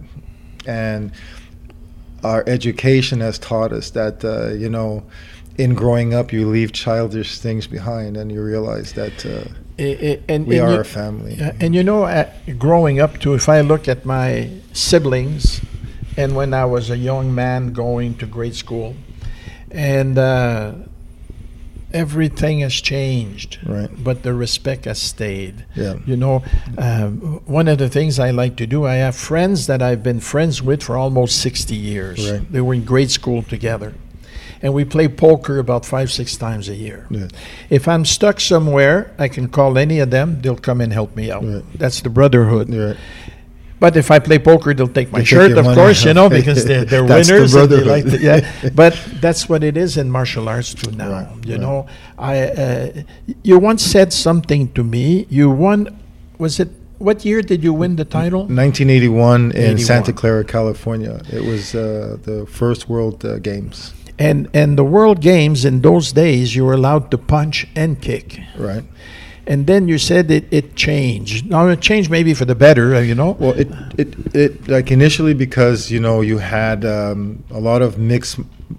and 0.66 1.10
our 2.22 2.44
education 2.46 3.20
has 3.20 3.38
taught 3.38 3.72
us 3.72 3.90
that 3.90 4.24
uh, 4.24 4.48
you 4.54 4.68
know, 4.68 5.02
in 5.56 5.74
growing 5.74 6.14
up, 6.14 6.32
you 6.32 6.48
leave 6.48 6.72
childish 6.72 7.38
things 7.38 7.66
behind, 7.66 8.16
and 8.16 8.30
you 8.30 8.42
realize 8.42 8.92
that 8.92 9.24
uh, 9.26 9.48
I- 9.78 10.20
and, 10.28 10.46
we 10.46 10.58
and 10.58 10.68
are 10.68 10.74
you- 10.74 10.80
a 10.80 10.84
family. 10.84 11.38
And 11.60 11.74
you 11.74 11.82
know, 11.82 12.04
uh, 12.04 12.30
growing 12.58 13.00
up 13.00 13.18
too, 13.18 13.34
if 13.34 13.48
I 13.48 13.62
look 13.62 13.88
at 13.88 14.04
my 14.04 14.50
siblings, 14.74 15.60
and 16.16 16.36
when 16.36 16.52
I 16.52 16.66
was 16.66 16.90
a 16.90 16.96
young 16.98 17.34
man 17.34 17.72
going 17.72 18.14
to 18.18 18.26
grade 18.26 18.54
school, 18.54 18.94
and 19.70 20.18
uh, 20.18 20.74
everything 21.92 22.60
has 22.60 22.74
changed, 22.74 23.58
Right. 23.66 23.90
but 24.02 24.22
the 24.22 24.34
respect 24.34 24.84
has 24.84 24.98
stayed. 25.00 25.64
Yeah. 25.74 25.94
You 26.06 26.16
know, 26.16 26.42
um, 26.78 27.40
one 27.46 27.68
of 27.68 27.78
the 27.78 27.88
things 27.88 28.18
I 28.18 28.30
like 28.30 28.56
to 28.56 28.66
do, 28.66 28.84
I 28.86 28.94
have 28.96 29.16
friends 29.16 29.66
that 29.66 29.82
I've 29.82 30.02
been 30.02 30.20
friends 30.20 30.62
with 30.62 30.82
for 30.82 30.96
almost 30.96 31.38
60 31.40 31.74
years. 31.74 32.30
Right. 32.30 32.52
They 32.52 32.60
were 32.60 32.74
in 32.74 32.84
grade 32.84 33.10
school 33.10 33.42
together. 33.42 33.94
And 34.62 34.74
we 34.74 34.84
play 34.84 35.08
poker 35.08 35.58
about 35.58 35.86
five, 35.86 36.10
six 36.12 36.36
times 36.36 36.68
a 36.68 36.74
year. 36.74 37.06
Yeah. 37.10 37.28
If 37.70 37.88
I'm 37.88 38.04
stuck 38.04 38.40
somewhere, 38.40 39.10
I 39.18 39.28
can 39.28 39.48
call 39.48 39.78
any 39.78 40.00
of 40.00 40.10
them. 40.10 40.42
They'll 40.42 40.56
come 40.56 40.82
and 40.82 40.92
help 40.92 41.16
me 41.16 41.30
out. 41.30 41.42
Right. 41.44 41.64
That's 41.78 42.02
the 42.02 42.10
brotherhood. 42.10 42.68
But 43.80 43.96
if 43.96 44.10
I 44.10 44.18
play 44.18 44.38
poker, 44.38 44.74
they'll 44.74 44.86
take 45.00 45.10
my 45.10 45.20
They 45.20 45.24
take 45.24 45.28
shirt, 45.28 45.50
your 45.50 45.60
of 45.60 45.74
course, 45.74 46.04
you 46.04 46.12
know, 46.14 46.28
because 46.38 46.64
they're, 46.66 46.84
they're 46.84 47.06
the 47.06 47.14
winners. 47.14 47.54
and 47.54 47.70
they 47.70 47.80
like 47.94 48.04
to- 48.04 48.20
yeah. 48.20 48.70
But 48.82 48.92
that's 49.24 49.48
what 49.48 49.64
it 49.64 49.76
is 49.76 49.96
in 49.96 50.10
martial 50.10 50.48
arts 50.48 50.74
too 50.74 50.90
now. 50.92 51.10
Right, 51.10 51.28
You 51.46 51.52
right. 51.54 51.60
know, 51.64 51.86
I 52.18 52.34
uh, 52.64 52.92
you 53.42 53.58
once 53.58 53.82
said 53.82 54.12
something 54.12 54.62
to 54.76 54.82
me. 54.84 55.26
You 55.30 55.50
won. 55.50 55.78
Was 56.38 56.60
it 56.60 56.68
what 56.98 57.24
year 57.24 57.40
did 57.40 57.64
you 57.64 57.72
win 57.72 57.96
the 57.96 58.04
title? 58.04 58.40
1981 58.40 59.52
in 59.52 59.56
81. 59.56 59.78
Santa 59.78 60.12
Clara, 60.12 60.44
California. 60.44 61.22
It 61.32 61.42
was 61.44 61.74
uh, 61.74 62.18
the 62.22 62.44
first 62.46 62.88
World 62.90 63.24
uh, 63.24 63.38
Games. 63.38 63.94
And 64.18 64.48
and 64.52 64.76
the 64.76 64.84
World 64.84 65.20
Games 65.22 65.64
in 65.64 65.80
those 65.80 66.12
days, 66.12 66.54
you 66.54 66.66
were 66.66 66.74
allowed 66.74 67.10
to 67.12 67.16
punch 67.18 67.66
and 67.74 67.98
kick. 68.02 68.38
Right. 68.58 68.84
And 69.50 69.66
then 69.66 69.88
you 69.88 69.98
said 69.98 70.30
it, 70.30 70.44
it 70.52 70.76
changed. 70.76 71.50
Now 71.50 71.66
it 71.66 71.80
changed 71.80 72.08
maybe 72.08 72.34
for 72.34 72.44
the 72.44 72.54
better, 72.54 72.94
uh, 72.94 73.00
you 73.00 73.16
know. 73.16 73.32
Well, 73.40 73.54
it, 73.58 73.68
it, 73.98 74.08
it 74.34 74.68
like 74.68 74.92
initially 74.92 75.34
because 75.34 75.90
you 75.90 75.98
know 75.98 76.20
you 76.20 76.38
had 76.38 76.84
um, 76.84 77.42
a 77.50 77.58
lot 77.58 77.82
of 77.82 77.98
mix, 77.98 78.34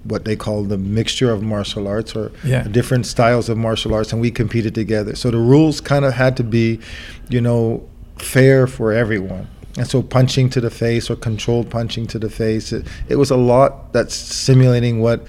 what 0.05 0.23
they 0.23 0.37
call 0.37 0.63
the 0.63 0.77
mixture 0.77 1.29
of 1.29 1.43
martial 1.43 1.89
arts 1.89 2.15
or 2.15 2.31
Yeah. 2.45 2.63
different 2.63 3.05
styles 3.05 3.49
of 3.49 3.57
martial 3.57 3.93
arts, 3.93 4.13
and 4.13 4.21
we 4.21 4.31
competed 4.31 4.73
together. 4.73 5.13
So 5.15 5.29
the 5.29 5.43
rules 5.53 5.81
kind 5.81 6.05
of 6.05 6.13
had 6.13 6.37
to 6.37 6.43
be, 6.43 6.79
you 7.27 7.41
know, 7.41 7.83
fair 8.17 8.65
for 8.65 8.93
everyone. 8.93 9.47
And 9.77 9.87
so 9.87 10.01
punching 10.01 10.49
to 10.51 10.61
the 10.61 10.69
face 10.69 11.09
or 11.09 11.17
controlled 11.17 11.69
punching 11.69 12.07
to 12.07 12.19
the 12.19 12.29
face, 12.29 12.71
it, 12.71 12.87
it 13.09 13.17
was 13.17 13.29
a 13.29 13.37
lot 13.37 13.91
that's 13.91 14.15
simulating 14.15 15.01
what 15.01 15.25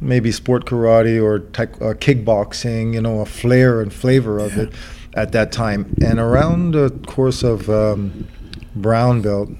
maybe 0.00 0.30
sport 0.30 0.66
karate 0.66 1.22
or, 1.22 1.40
taek- 1.40 1.80
or 1.80 1.94
kickboxing, 1.94 2.94
you 2.94 3.00
know, 3.00 3.20
a 3.20 3.26
flair 3.26 3.80
and 3.80 3.92
flavor 3.92 4.38
of 4.38 4.56
it 4.58 4.72
at 5.14 5.32
that 5.32 5.52
time. 5.52 5.94
And 6.02 6.18
around 6.18 6.72
the 6.72 6.90
course 7.06 7.42
of 7.42 7.68
um, 7.70 8.28
brown 8.74 9.22
belt, 9.22 9.50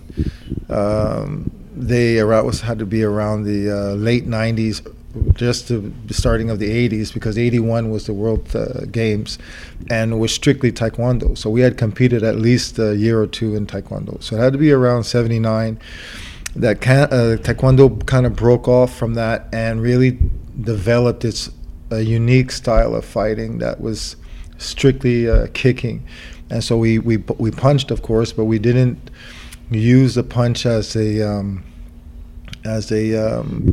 um, 0.68 1.50
they 1.74 2.18
around, 2.18 2.46
was 2.46 2.60
had 2.60 2.78
to 2.78 2.86
be 2.86 3.02
around 3.02 3.44
the 3.44 3.70
uh, 3.70 3.94
late 3.94 4.26
90s, 4.26 4.86
just 5.34 5.68
the 5.68 5.92
starting 6.10 6.50
of 6.50 6.58
the 6.58 6.88
80s, 6.88 7.12
because 7.12 7.38
81 7.38 7.90
was 7.90 8.06
the 8.06 8.12
World 8.12 8.54
uh, 8.54 8.84
Games, 8.90 9.38
and 9.90 10.20
was 10.20 10.32
strictly 10.32 10.70
Taekwondo. 10.70 11.36
So 11.36 11.50
we 11.50 11.62
had 11.62 11.78
competed 11.78 12.22
at 12.22 12.36
least 12.36 12.78
a 12.78 12.94
year 12.96 13.20
or 13.20 13.26
two 13.26 13.54
in 13.54 13.66
Taekwondo. 13.66 14.22
So 14.22 14.36
it 14.36 14.40
had 14.40 14.52
to 14.52 14.58
be 14.58 14.72
around 14.72 15.04
79 15.04 15.78
that 16.56 16.80
can, 16.80 17.04
uh, 17.04 17.36
taekwondo 17.40 18.04
kind 18.06 18.26
of 18.26 18.34
broke 18.34 18.66
off 18.68 18.96
from 18.96 19.14
that 19.14 19.48
and 19.52 19.80
really 19.80 20.18
developed 20.60 21.24
its 21.24 21.50
a 21.90 22.00
unique 22.00 22.50
style 22.50 22.94
of 22.94 23.04
fighting 23.04 23.58
that 23.58 23.80
was 23.80 24.16
strictly 24.58 25.28
uh, 25.28 25.46
kicking. 25.54 26.04
And 26.50 26.62
so 26.62 26.76
we, 26.76 26.98
we 26.98 27.18
we 27.38 27.50
punched 27.50 27.90
of 27.90 28.02
course 28.02 28.32
but 28.32 28.44
we 28.44 28.58
didn't 28.58 29.10
use 29.70 30.14
the 30.14 30.22
punch 30.22 30.64
as 30.64 30.94
a 30.96 31.22
um, 31.22 31.64
as 32.64 32.92
a 32.92 33.16
um, 33.16 33.72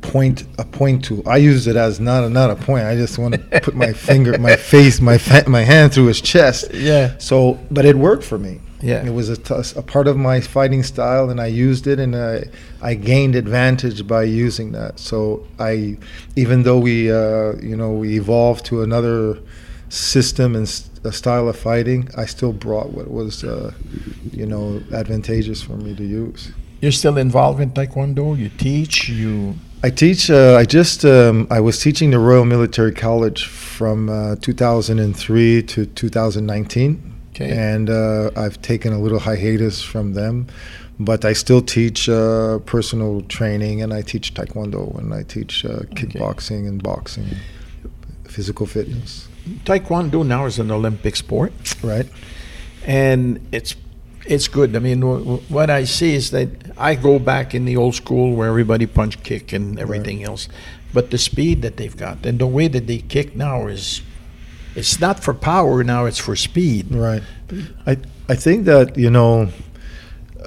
point 0.00 0.44
a 0.58 0.64
point 0.64 1.04
tool 1.04 1.22
I 1.26 1.36
use 1.36 1.66
it 1.66 1.76
as 1.76 2.00
not 2.00 2.24
a, 2.24 2.30
not 2.30 2.50
a 2.50 2.56
point 2.56 2.84
I 2.84 2.96
just 2.96 3.18
want 3.18 3.34
to 3.34 3.60
put 3.60 3.74
my 3.74 3.92
finger 4.08 4.38
my 4.38 4.56
face 4.56 5.00
my 5.00 5.18
fa- 5.18 5.48
my 5.48 5.62
hand 5.62 5.92
through 5.92 6.06
his 6.06 6.20
chest. 6.20 6.72
Yeah. 6.72 7.16
so 7.18 7.58
but 7.70 7.84
it 7.84 7.96
worked 7.96 8.24
for 8.24 8.38
me 8.38 8.60
Yeah. 8.80 9.04
it 9.04 9.10
was 9.10 9.28
a, 9.28 9.36
t- 9.36 9.54
a 9.76 9.82
part 9.82 10.06
of 10.06 10.16
my 10.16 10.40
fighting 10.40 10.82
style, 10.82 11.30
and 11.30 11.40
I 11.40 11.46
used 11.46 11.86
it, 11.86 11.98
and 11.98 12.14
I, 12.14 12.44
I 12.80 12.94
gained 12.94 13.34
advantage 13.34 14.06
by 14.06 14.22
using 14.22 14.72
that. 14.72 14.98
So 14.98 15.46
I, 15.58 15.98
even 16.36 16.62
though 16.62 16.78
we, 16.78 17.10
uh, 17.10 17.56
you 17.56 17.76
know, 17.76 17.92
we 17.92 18.16
evolved 18.16 18.64
to 18.66 18.82
another 18.82 19.38
system 19.88 20.54
and 20.54 20.64
a 21.04 21.12
style 21.12 21.48
of 21.48 21.58
fighting, 21.58 22.08
I 22.16 22.26
still 22.26 22.52
brought 22.52 22.90
what 22.90 23.10
was, 23.10 23.42
uh, 23.44 23.72
you 24.32 24.46
know, 24.46 24.82
advantageous 24.92 25.62
for 25.62 25.76
me 25.76 25.94
to 25.94 26.04
use. 26.04 26.52
You're 26.80 26.92
still 26.92 27.18
involved 27.18 27.60
in 27.60 27.72
Taekwondo. 27.72 28.38
You 28.38 28.50
teach. 28.50 29.08
You. 29.08 29.56
I 29.82 29.90
teach. 29.90 30.30
Uh, 30.30 30.54
I 30.56 30.64
just. 30.64 31.04
Um, 31.04 31.48
I 31.50 31.58
was 31.60 31.80
teaching 31.80 32.10
the 32.10 32.18
Royal 32.20 32.44
Military 32.44 32.92
College 32.92 33.46
from 33.46 34.08
uh, 34.08 34.36
2003 34.36 35.62
to 35.64 35.86
2019. 35.86 37.17
Okay. 37.40 37.50
and 37.56 37.88
uh, 37.88 38.30
I've 38.36 38.60
taken 38.62 38.92
a 38.92 38.98
little 38.98 39.20
hiatus 39.20 39.80
from 39.82 40.14
them. 40.14 40.46
but 41.00 41.24
I 41.24 41.32
still 41.34 41.62
teach 41.62 42.08
uh, 42.08 42.58
personal 42.66 43.20
training 43.28 43.82
and 43.82 43.92
I 43.94 44.02
teach 44.02 44.34
taekwondo 44.34 44.98
and 44.98 45.14
I 45.14 45.22
teach 45.22 45.64
uh, 45.64 45.86
kickboxing 45.94 46.66
and 46.66 46.82
boxing, 46.82 47.28
physical 48.24 48.66
fitness. 48.66 49.28
Taekwondo 49.64 50.26
now 50.26 50.46
is 50.46 50.58
an 50.58 50.70
Olympic 50.72 51.14
sport, 51.16 51.52
Right. 51.82 52.08
and 52.84 53.38
it's 53.52 53.76
it's 54.26 54.48
good. 54.48 54.74
I 54.76 54.80
mean, 54.80 55.00
wh- 55.00 55.22
wh- 55.24 55.50
what 55.50 55.70
I 55.70 55.84
see 55.84 56.14
is 56.14 56.30
that 56.32 56.48
I 56.76 56.96
go 56.96 57.18
back 57.18 57.54
in 57.54 57.64
the 57.64 57.76
old 57.76 57.94
school 57.94 58.34
where 58.34 58.48
everybody 58.48 58.86
punch 58.86 59.22
kick 59.22 59.52
and 59.54 59.78
everything 59.78 60.22
else, 60.24 60.48
but 60.92 61.10
the 61.10 61.16
speed 61.18 61.62
that 61.62 61.76
they've 61.76 61.96
got 61.96 62.26
and 62.26 62.38
the 62.38 62.46
way 62.46 62.68
that 62.68 62.86
they 62.86 62.98
kick 62.98 63.34
now 63.36 63.68
is 63.68 64.02
it's 64.74 65.00
not 65.00 65.20
for 65.20 65.34
power 65.34 65.84
now; 65.84 66.06
it's 66.06 66.18
for 66.18 66.36
speed. 66.36 66.92
Right. 66.94 67.22
I 67.86 67.96
I 68.28 68.34
think 68.34 68.64
that 68.66 68.96
you 68.96 69.10
know, 69.10 69.48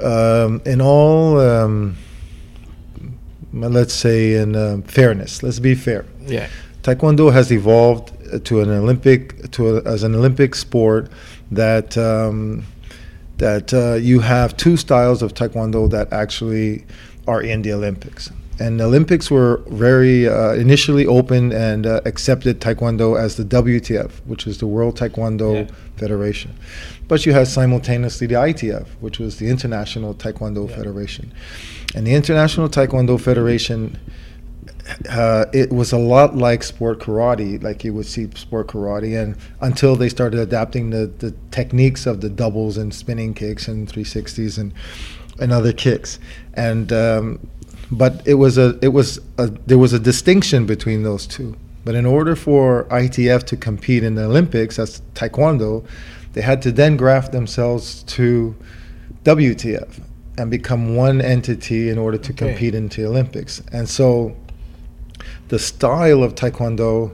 um, 0.02 0.62
in 0.66 0.82
all, 0.82 1.40
um, 1.40 1.98
let's 3.54 3.94
say 3.94 4.36
in 4.36 4.56
um 4.56 4.84
fairness, 4.84 5.44
let's 5.44 5.60
be 5.60 5.76
fair. 5.76 6.06
Yeah. 6.26 6.48
Taekwondo 6.84 7.32
has 7.32 7.52
evolved 7.52 8.12
to 8.46 8.62
an 8.62 8.70
Olympic 8.70 9.52
to 9.52 9.78
a, 9.78 9.82
as 9.84 10.04
an 10.04 10.16
Olympic 10.16 10.56
sport 10.56 11.10
that 11.52 11.98
um, 11.98 12.66
that 13.38 13.74
uh, 13.74 13.96
you 13.96 14.20
have 14.20 14.56
two 14.58 14.78
styles 14.78 15.22
of 15.22 15.34
Taekwondo 15.34 15.90
that 15.90 16.12
actually 16.14 16.86
are 17.28 17.42
in 17.42 17.62
the 17.62 17.74
Olympics. 17.74 18.32
And 18.62 18.80
the 18.80 18.84
Olympics 18.86 19.32
were 19.32 19.64
very 19.68 20.28
uh, 20.30 20.54
initially 20.54 21.06
open 21.08 21.52
and 21.52 21.88
uh, 21.88 22.02
accepted 22.06 22.62
Taekwondo 22.62 23.20
as 23.20 23.36
the 23.36 23.44
WTF, 23.44 24.12
which 24.26 24.46
is 24.46 24.60
the 24.60 24.68
World 24.68 24.94
Taekwondo 25.00 25.50
Yeah. 25.68 25.76
Federation. 25.98 26.52
But 27.08 27.26
you 27.26 27.34
had 27.34 27.48
simultaneously 27.48 28.28
the 28.28 28.36
ITF, 28.36 28.88
which 29.00 29.18
was 29.18 29.38
the 29.38 29.48
International 29.48 30.14
Taekwondo 30.14 30.70
Yeah. 30.70 30.76
Federation. 30.76 31.34
And 31.96 32.06
the 32.06 32.14
International 32.14 32.70
Taekwondo 32.70 33.20
Federation 33.20 33.98
uh, 35.10 35.46
it 35.54 35.72
was 35.72 35.92
a 35.92 35.98
lot 35.98 36.36
like 36.36 36.64
sport 36.64 37.00
karate, 37.00 37.62
like 37.64 37.84
you 37.84 37.94
would 37.94 38.06
see 38.06 38.28
sport 38.36 38.68
karate, 38.68 39.22
and 39.22 39.36
until 39.62 39.96
they 39.96 40.10
started 40.10 40.40
adapting 40.40 40.90
the, 40.90 41.08
the 41.20 41.34
techniques 41.52 42.06
of 42.06 42.22
the 42.22 42.30
doubles 42.30 42.78
and 42.78 42.94
spinning 42.94 43.34
kicks 43.34 43.68
and 43.68 43.88
360s 43.88 44.58
and 44.58 44.74
and 45.40 45.52
other 45.52 45.72
kicks, 45.74 46.20
and 46.54 46.92
um, 46.94 47.40
but 47.92 48.22
it 48.26 48.36
was 48.36 48.58
a 48.58 48.78
it 48.82 48.90
was 48.90 49.20
a, 49.38 49.48
there 49.48 49.78
was 49.78 49.94
a 49.94 50.00
distinction 50.00 50.66
between 50.66 51.04
those 51.04 51.28
two. 51.28 51.56
But 51.84 51.96
in 51.96 52.06
order 52.06 52.36
for 52.36 52.86
ITF 52.86 53.44
to 53.46 53.58
compete 53.58 54.04
in 54.04 54.16
the 54.16 54.26
Olympics 54.26 54.78
as 54.78 55.02
Taekwondo, 55.16 55.84
they 56.34 56.42
had 56.42 56.62
to 56.62 56.72
then 56.72 56.96
graft 56.96 57.32
themselves 57.32 58.04
to 58.04 58.56
WTF 59.24 60.00
and 60.38 60.50
become 60.50 60.96
one 60.96 61.22
entity 61.22 61.90
in 61.90 61.98
order 61.98 62.18
to 62.18 62.32
Okay. 62.32 62.48
compete 62.50 62.76
into 62.76 63.02
the 63.02 63.08
Olympics. 63.08 63.62
And 63.72 63.90
so 63.90 64.36
the 65.50 65.60
style 65.60 66.24
of 66.24 66.36
taekwondo 66.36 67.12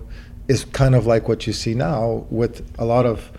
is 0.47 0.65
kind 0.65 0.95
of 0.95 1.05
like 1.05 1.27
what 1.27 1.47
you 1.47 1.53
see 1.53 1.73
now 1.73 2.25
with 2.29 2.61
a 2.77 2.85
lot 2.85 3.05
of 3.05 3.31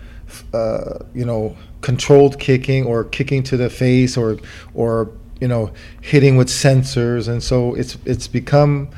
uh, 0.53 0.99
you 1.13 1.25
know 1.25 1.55
controlled 1.81 2.37
kicking 2.39 2.85
or 2.85 3.03
kicking 3.03 3.41
to 3.43 3.57
the 3.57 3.69
face 3.69 4.17
or 4.17 4.37
or 4.73 5.09
you 5.39 5.47
know 5.47 5.71
hitting 6.01 6.37
with 6.37 6.47
sensors. 6.47 7.27
And 7.27 7.41
so 7.43 7.73
it's 7.75 7.97
it's 8.05 8.27
become 8.27 8.89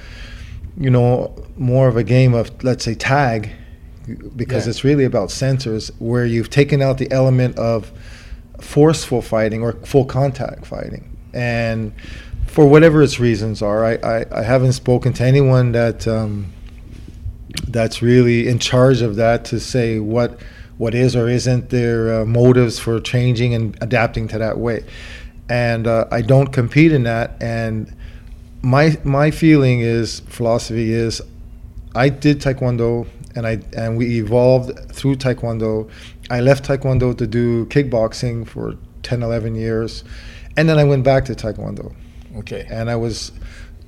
you 0.78 0.90
know 0.90 1.34
more 1.58 1.88
of 1.88 1.98
a 1.98 2.04
game 2.04 2.34
of 2.34 2.64
let's 2.64 2.84
say 2.84 2.96
tag 2.96 3.52
because 4.36 4.66
Yeah. 4.66 4.72
it's 4.72 4.84
really 4.84 5.04
about 5.06 5.30
sensors 5.30 5.92
where 6.00 6.26
you've 6.26 6.50
taken 6.50 6.82
out 6.82 6.98
the 6.98 7.12
element 7.12 7.58
of 7.58 7.92
forceful 8.60 9.22
fighting 9.22 9.62
or 9.62 9.74
full 9.86 10.06
contact 10.06 10.66
fighting. 10.66 11.16
And 11.34 11.94
for 12.48 12.66
whatever 12.68 13.02
its 13.02 13.20
reasons 13.20 13.62
are 13.62 13.86
I, 13.86 13.94
I, 14.04 14.26
I 14.40 14.44
haven't 14.44 14.74
spoken 14.74 15.14
to 15.14 15.24
anyone 15.24 15.72
that 15.72 16.08
um, 16.08 16.48
that's 17.68 18.02
really 18.02 18.48
in 18.48 18.60
charge 18.60 19.02
of 19.02 19.16
that 19.18 19.46
to 19.46 19.60
say 19.60 20.00
what 20.00 20.40
what 20.78 20.94
is 20.96 21.16
or 21.16 21.30
isn't 21.30 21.70
their 21.70 22.22
uh, 22.22 22.26
motives 22.26 22.80
for 22.80 23.00
changing 23.00 23.54
and 23.54 23.78
adapting 23.82 24.28
to 24.30 24.38
that 24.40 24.58
way 24.58 24.84
and 25.52 25.86
uh, 25.86 26.06
I 26.12 26.22
don't 26.22 26.48
compete 26.54 26.94
in 26.94 27.04
that 27.04 27.28
and 27.42 27.94
my 28.62 28.98
my 29.04 29.32
feeling 29.32 29.82
is 29.82 30.22
philosophy 30.22 30.94
is 30.94 31.22
I 31.94 32.08
did 32.10 32.40
taekwondo 32.40 33.06
and 33.36 33.46
I 33.46 33.60
and 33.76 33.98
we 33.98 34.06
evolved 34.20 34.70
through 34.96 35.16
taekwondo. 35.18 35.90
I 36.30 36.40
left 36.40 36.64
taekwondo 36.66 37.18
to 37.18 37.28
do 37.28 37.66
kickboxing 37.66 38.48
for 38.48 38.76
10 39.04 39.24
11 39.24 39.56
years 39.56 40.04
and 40.56 40.70
then 40.70 40.80
I 40.80 40.86
went 40.86 41.04
back 41.04 41.26
to 41.26 41.34
taekwondo 41.34 41.94
Okay. 42.38 42.66
and 42.70 42.90
I 42.90 42.96
was 42.96 43.34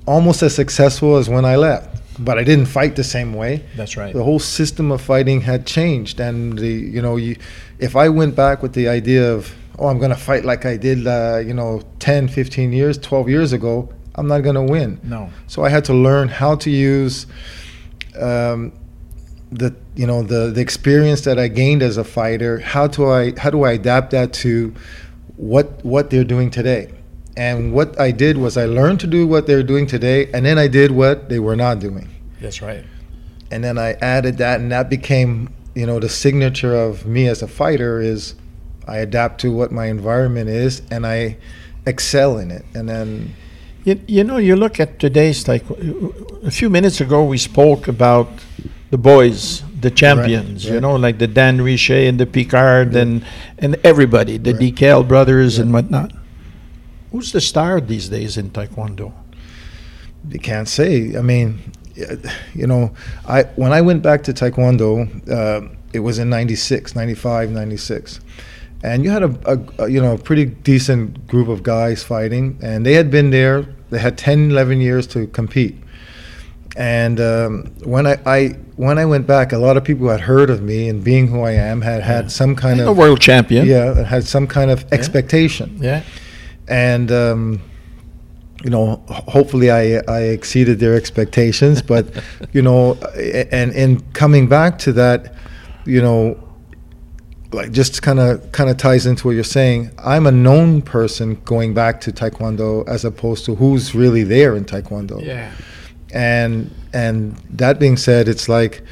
almost 0.06 0.42
as 0.42 0.54
successful 0.54 1.16
as 1.16 1.28
when 1.30 1.44
I 1.46 1.56
left. 1.56 1.88
But 2.18 2.38
I 2.38 2.44
didn't 2.44 2.66
fight 2.66 2.94
the 2.94 3.02
same 3.02 3.32
way. 3.34 3.64
That's 3.76 3.96
right. 3.96 4.12
The 4.14 4.22
whole 4.22 4.38
system 4.38 4.92
of 4.92 5.00
fighting 5.00 5.40
had 5.40 5.66
changed, 5.66 6.20
and 6.20 6.56
the 6.56 6.68
you 6.68 7.02
know, 7.02 7.16
you, 7.16 7.34
if 7.80 7.96
I 7.96 8.08
went 8.08 8.36
back 8.36 8.62
with 8.62 8.72
the 8.74 8.86
idea 8.86 9.34
of 9.34 9.52
oh, 9.78 9.88
I'm 9.88 9.98
going 9.98 10.10
to 10.10 10.16
fight 10.16 10.44
like 10.44 10.64
I 10.66 10.76
did, 10.76 11.06
uh, 11.06 11.42
you 11.44 11.54
know, 11.54 11.82
10, 11.98 12.28
15 12.28 12.72
years, 12.72 12.98
12 12.98 13.28
years 13.28 13.52
ago, 13.52 13.92
I'm 14.14 14.28
not 14.28 14.40
going 14.40 14.54
to 14.54 14.62
win. 14.62 15.00
No. 15.02 15.30
So 15.46 15.64
I 15.64 15.68
had 15.68 15.84
to 15.86 15.94
learn 15.94 16.28
how 16.28 16.54
to 16.56 16.70
use 16.70 17.26
um, 18.20 18.72
the 19.50 19.74
you 19.94 20.06
know 20.06 20.22
the 20.22 20.50
the 20.50 20.60
experience 20.60 21.22
that 21.22 21.38
I 21.38 21.48
gained 21.48 21.82
as 21.82 21.96
a 21.96 22.04
fighter. 22.04 22.58
How 22.58 22.86
do 22.86 23.10
I 23.10 23.38
how 23.38 23.50
do 23.50 23.64
I 23.64 23.72
adapt 23.72 24.10
that 24.10 24.32
to 24.34 24.74
what 25.36 25.84
what 25.84 26.10
they're 26.10 26.24
doing 26.24 26.50
today? 26.50 26.92
And 27.36 27.72
what 27.72 27.98
I 27.98 28.12
did 28.12 28.38
was 28.38 28.56
I 28.56 28.66
learned 28.66 29.00
to 29.00 29.06
do 29.08 29.26
what 29.26 29.46
they're 29.46 29.64
doing 29.64 29.86
today, 29.86 30.30
and 30.32 30.46
then 30.46 30.58
I 30.58 30.68
did 30.68 30.92
what 30.92 31.28
they 31.28 31.40
were 31.40 31.56
not 31.56 31.80
doing. 31.80 32.08
That's 32.40 32.62
right. 32.62 32.84
And 33.50 33.64
then 33.64 33.76
I 33.76 33.92
added 33.94 34.38
that, 34.38 34.60
and 34.60 34.70
that 34.70 34.88
became 34.88 35.52
you 35.74 35.86
know 35.86 35.98
the 35.98 36.08
signature 36.08 36.74
of 36.74 37.06
me 37.06 37.26
as 37.28 37.42
a 37.42 37.48
fighter 37.48 38.00
is 38.00 38.34
I 38.86 38.98
adapt 38.98 39.40
to 39.42 39.52
what 39.52 39.72
my 39.72 39.86
environment 39.86 40.48
is, 40.48 40.82
and 40.90 41.06
I 41.06 41.36
excel 41.86 42.38
in 42.38 42.50
it. 42.50 42.64
And 42.74 42.88
then 42.88 43.34
You, 43.84 44.00
you 44.06 44.24
know, 44.24 44.38
you 44.38 44.56
look 44.56 44.80
at 44.80 44.98
today's 44.98 45.46
like 45.46 45.62
a 46.42 46.50
few 46.50 46.70
minutes 46.70 47.00
ago 47.02 47.22
we 47.24 47.36
spoke 47.36 47.86
about 47.86 48.28
the 48.90 48.96
boys, 48.96 49.62
the 49.80 49.90
champions. 49.90 50.64
You 50.64 50.74
right. 50.74 50.82
know, 50.82 50.96
like 50.96 51.18
the 51.18 51.26
Dan 51.26 51.60
Richer 51.60 52.08
and 52.08 52.18
the 52.18 52.24
Picard 52.26 52.96
and 52.96 53.22
and 53.58 53.76
everybody, 53.84 54.38
the 54.38 54.52
Right. 54.52 54.72
DKL 54.74 55.06
brothers 55.06 55.58
and 55.58 55.70
whatnot. 55.72 56.12
Who's 57.12 57.32
the 57.32 57.40
star 57.40 57.80
these 57.80 58.08
days 58.08 58.36
in 58.38 58.50
Taekwondo? 58.50 59.12
you 60.30 60.38
can't 60.40 60.68
say. 60.68 61.16
I 61.16 61.22
mean, 61.22 61.58
you 62.54 62.66
know, 62.66 62.92
I 63.28 63.44
when 63.56 63.72
I 63.72 63.82
went 63.82 64.02
back 64.02 64.22
to 64.24 64.32
Taekwondo, 64.32 65.04
uh, 65.28 65.68
it 65.92 66.00
was 66.00 66.18
in 66.18 66.28
96, 66.30 66.96
95, 66.96 67.50
96. 67.50 68.20
And 68.84 69.02
you 69.04 69.10
had 69.10 69.22
a, 69.22 69.34
a, 69.52 69.84
a, 69.84 69.88
you 69.88 70.00
know, 70.00 70.12
a 70.14 70.18
pretty 70.18 70.44
decent 70.44 71.26
group 71.26 71.48
of 71.48 71.62
guys 71.62 72.02
fighting, 72.04 72.58
and 72.62 72.84
they 72.84 72.92
had 72.92 73.10
been 73.10 73.30
there. 73.30 73.62
They 73.90 73.98
had 73.98 74.18
10, 74.18 74.50
11 74.50 74.80
years 74.80 75.06
to 75.08 75.26
compete. 75.28 75.74
And 76.76 77.20
um, 77.20 77.72
when 77.84 78.06
I, 78.06 78.18
I 78.26 78.48
when 78.76 78.98
I 78.98 79.04
went 79.06 79.26
back, 79.26 79.52
a 79.52 79.58
lot 79.58 79.76
of 79.76 79.84
people 79.84 80.08
had 80.08 80.20
heard 80.20 80.50
of 80.50 80.60
me, 80.60 80.88
and 80.88 81.02
being 81.04 81.28
who 81.28 81.40
I 81.42 81.52
am, 81.52 81.80
had 81.82 82.02
had 82.02 82.30
some 82.32 82.54
kind 82.56 82.80
a 82.80 82.90
of 82.90 82.96
world 82.98 83.20
champion. 83.20 83.66
yeah, 83.66 84.02
had 84.04 84.24
some 84.24 84.46
kind 84.46 84.70
of 84.70 84.84
expectation 84.92 85.78
Yeah. 85.80 86.02
and 86.68 87.10
um, 87.12 87.60
you 88.64 88.70
know 88.70 89.02
hopefully 89.08 89.70
I, 89.70 90.02
I 90.08 90.20
exceeded 90.22 90.78
their 90.80 90.94
expectations 90.94 91.82
but 91.82 92.06
you 92.52 92.62
know 92.62 92.94
and 93.52 93.72
in 93.72 94.00
coming 94.12 94.48
back 94.48 94.78
to 94.80 94.92
that 94.94 95.34
you 95.86 96.00
know 96.02 96.36
like 97.54 97.70
just 97.72 98.02
kind 98.02 98.18
of 98.20 98.50
kind 98.52 98.68
of 98.70 98.76
ties 98.76 99.06
into 99.06 99.26
what 99.26 99.32
you're 99.34 99.44
saying 99.44 99.90
i'm 99.98 100.26
a 100.26 100.32
known 100.32 100.82
person 100.82 101.34
going 101.44 101.72
back 101.74 102.00
to 102.00 102.12
taekwondo 102.12 102.86
as 102.88 103.04
opposed 103.04 103.44
to 103.44 103.54
who's 103.54 103.94
really 103.94 104.22
there 104.24 104.54
in 104.56 104.64
taekwondo 104.64 105.22
Yeah. 105.24 105.50
and 106.12 106.70
and 106.92 107.36
that 107.50 107.78
being 107.78 107.96
said 107.96 108.28
it's 108.28 108.48
like 108.48 108.82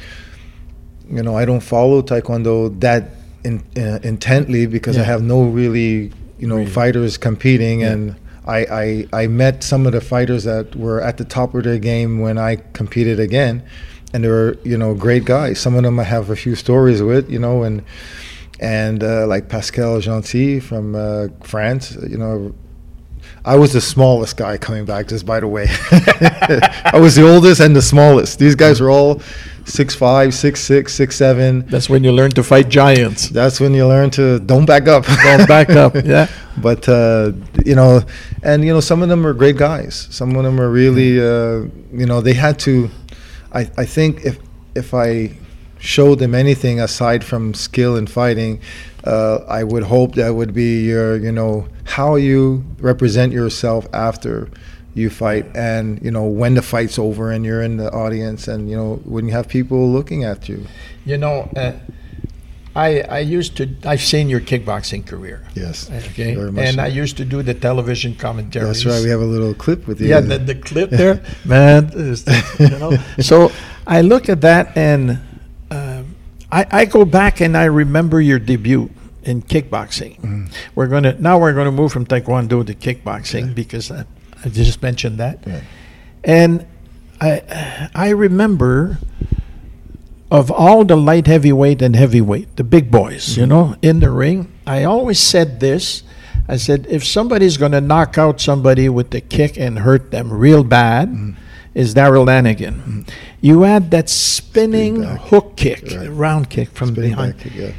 you 1.09 1.21
know 1.23 1.35
i 1.37 1.45
don't 1.45 1.61
follow 1.61 2.01
taekwondo 2.01 2.79
that 2.79 3.09
in, 3.43 3.61
uh, 3.77 3.99
intently 4.03 4.65
because 4.65 4.97
i 4.97 5.03
have 5.03 5.21
no 5.21 5.43
really 5.43 6.11
you 6.39 6.47
know 6.47 6.57
Really. 6.57 6.69
fighters 6.69 7.17
competing 7.17 7.81
Yeah. 7.81 7.91
and 7.91 8.15
I, 8.45 8.59
I 8.65 9.07
i 9.23 9.27
met 9.27 9.63
some 9.63 9.85
of 9.85 9.93
the 9.93 10.01
fighters 10.01 10.43
that 10.43 10.75
were 10.75 11.01
at 11.01 11.17
the 11.17 11.25
top 11.25 11.53
of 11.55 11.63
their 11.63 11.77
game 11.79 12.19
when 12.19 12.37
i 12.37 12.57
competed 12.73 13.19
again 13.19 13.63
and 14.13 14.23
they 14.23 14.27
were 14.27 14.57
you 14.63 14.77
know 14.77 14.93
great 14.93 15.25
guys 15.25 15.59
some 15.59 15.75
of 15.75 15.83
them 15.83 15.99
i 15.99 16.03
have 16.03 16.29
a 16.29 16.35
few 16.35 16.55
stories 16.55 17.01
with 17.01 17.29
you 17.29 17.39
know 17.39 17.63
and 17.63 17.83
and 18.63 19.03
uh, 19.03 19.27
like 19.27 19.49
pascal 19.49 19.99
gentil 19.99 20.61
from 20.61 20.95
uh, 20.95 21.27
france 21.43 21.97
you 22.07 22.17
know 22.17 22.53
I 23.45 23.55
was 23.57 23.73
the 23.73 23.81
smallest 23.81 24.37
guy 24.37 24.57
coming 24.57 24.85
back, 24.85 25.07
just 25.07 25.25
by 25.25 25.39
the 25.41 25.47
way. 25.47 25.67
I 26.85 26.97
was 26.99 27.15
the 27.15 27.27
oldest 27.27 27.59
and 27.59 27.75
the 27.75 27.81
smallest. 27.81 28.39
These 28.39 28.55
guys 28.55 28.79
were 28.79 28.89
all 28.89 29.21
six 29.65 29.93
five, 29.93 30.33
six 30.33 30.61
six, 30.61 30.93
six 30.93 31.17
seven. 31.17 31.65
That's 31.67 31.89
when 31.89 32.05
you 32.05 32.13
learn 32.13 32.31
to 32.31 32.43
fight 32.43 32.69
giants. 32.69 33.29
That's 33.29 33.59
when 33.59 33.73
you 33.73 33.85
learn 33.85 34.11
to 34.11 34.39
don't 34.39 34.65
back 34.65 34.87
up. 34.87 35.05
Don't 35.23 35.47
back 35.47 35.69
up. 35.71 35.93
Yeah. 35.95 36.27
but 36.57 36.87
uh, 36.87 37.33
you 37.65 37.75
know, 37.75 38.01
and 38.43 38.63
you 38.63 38.73
know, 38.73 38.79
some 38.79 39.03
of 39.03 39.09
them 39.09 39.25
are 39.25 39.33
great 39.33 39.57
guys. 39.57 40.07
Some 40.09 40.35
of 40.35 40.43
them 40.43 40.59
are 40.59 40.69
really, 40.69 41.19
uh, 41.19 41.67
you 41.91 42.05
know, 42.05 42.21
they 42.21 42.33
had 42.33 42.59
to. 42.59 42.89
I 43.51 43.69
I 43.77 43.85
think 43.85 44.23
if 44.23 44.39
if 44.73 44.93
I 44.93 45.35
showed 45.83 46.17
them 46.19 46.33
anything 46.33 46.79
aside 46.79 47.23
from 47.25 47.53
skill 47.53 47.97
in 47.97 48.07
fighting, 48.07 48.61
uh, 49.03 49.39
I 49.49 49.65
would 49.65 49.83
hope 49.83 50.15
that 50.15 50.33
would 50.33 50.53
be 50.53 50.85
your, 50.85 51.17
you 51.17 51.31
know, 51.31 51.67
how 51.83 52.15
you 52.15 52.63
represent 52.79 53.33
yourself 53.33 53.85
after 53.91 54.49
you 54.95 55.09
fight, 55.09 55.45
and 55.55 55.99
you 56.01 56.11
know 56.11 56.23
when 56.23 56.53
the 56.53 56.61
fight's 56.61 56.97
over 56.99 57.31
and 57.31 57.43
you're 57.43 57.63
in 57.63 57.77
the 57.77 57.91
audience, 57.91 58.47
and 58.47 58.69
you 58.69 58.77
know 58.77 59.01
when 59.05 59.25
you 59.25 59.33
have 59.33 59.47
people 59.47 59.91
looking 59.91 60.23
at 60.23 60.47
you. 60.47 60.65
You 61.03 61.17
know, 61.17 61.49
uh, 61.55 61.73
I 62.75 63.01
I 63.01 63.19
used 63.19 63.57
to. 63.57 63.67
I've 63.85 64.03
seen 64.03 64.29
your 64.29 64.39
kickboxing 64.39 65.05
career. 65.05 65.45
Yes. 65.55 65.89
Okay. 65.89 66.35
Very 66.35 66.51
much 66.51 66.65
And 66.65 66.75
so. 66.75 66.83
I 66.83 66.87
used 66.87 67.17
to 67.17 67.25
do 67.25 67.41
the 67.41 67.55
television 67.55 68.15
commentaries. 68.15 68.83
That's 68.83 68.85
right. 68.85 69.03
We 69.03 69.09
have 69.09 69.21
a 69.21 69.25
little 69.25 69.55
clip 69.55 69.87
with 69.87 69.99
you. 69.99 70.09
Yeah, 70.09 70.21
the, 70.21 70.37
the 70.37 70.55
clip 70.55 70.91
there, 70.91 71.23
man. 71.43 71.91
you 72.59 72.69
know. 72.77 72.97
So 73.19 73.51
I 73.87 74.01
look 74.01 74.29
at 74.29 74.41
that 74.41 74.77
and 74.77 75.19
I, 76.53 76.65
I 76.81 76.85
go 76.85 77.03
back 77.05 77.41
and 77.41 77.57
I 77.57 77.65
remember 77.65 78.21
your 78.21 78.37
debut 78.39 78.89
in 79.23 79.41
kickboxing. 79.41 80.19
Mm-hmm. 80.19 80.45
We're 80.75 80.87
gonna 80.87 81.15
now 81.19 81.39
we're 81.39 81.53
gonna 81.53 81.71
move 81.71 81.91
from 81.91 82.05
taekwondo 82.05 82.65
to 82.65 82.73
kickboxing 82.75 83.47
Yeah. 83.47 83.53
because 83.53 83.89
I, 83.89 84.05
I 84.45 84.49
just 84.49 84.81
mentioned 84.81 85.17
that, 85.17 85.39
Right. 85.47 85.63
and 86.23 86.65
I 87.19 87.89
I 87.95 88.09
remember 88.09 88.99
of 90.29 90.51
all 90.51 90.83
the 90.85 90.95
light 90.97 91.27
heavyweight 91.27 91.81
and 91.81 91.95
heavyweight, 91.95 92.55
the 92.55 92.63
big 92.63 92.89
boys, 92.91 93.37
you 93.37 93.45
know, 93.45 93.75
in 93.81 93.99
the 93.99 94.09
ring, 94.09 94.51
I 94.65 94.83
always 94.83 95.19
said 95.19 95.59
this. 95.59 96.03
I 96.47 96.57
said, 96.57 96.87
if 96.89 97.05
somebody's 97.05 97.55
going 97.55 97.71
to 97.71 97.79
knock 97.79 98.17
out 98.17 98.41
somebody 98.41 98.89
with 98.89 99.11
the 99.11 99.21
kick 99.21 99.57
and 99.57 99.79
hurt 99.79 100.11
them 100.11 100.33
real 100.33 100.63
bad, 100.65 101.07
is 101.73 101.93
Darrell 101.93 102.25
Henegan. 102.27 103.07
You 103.41 103.63
had 103.63 103.91
that 103.91 104.09
spinning 104.09 105.03
hook 105.03 105.55
kick, 105.55 105.83
Right. 105.91 106.07
round 106.07 106.49
kick 106.49 106.69
from 106.71 106.93
behind. 106.93 107.39
kick, 107.39 107.53
yeah. 107.55 107.71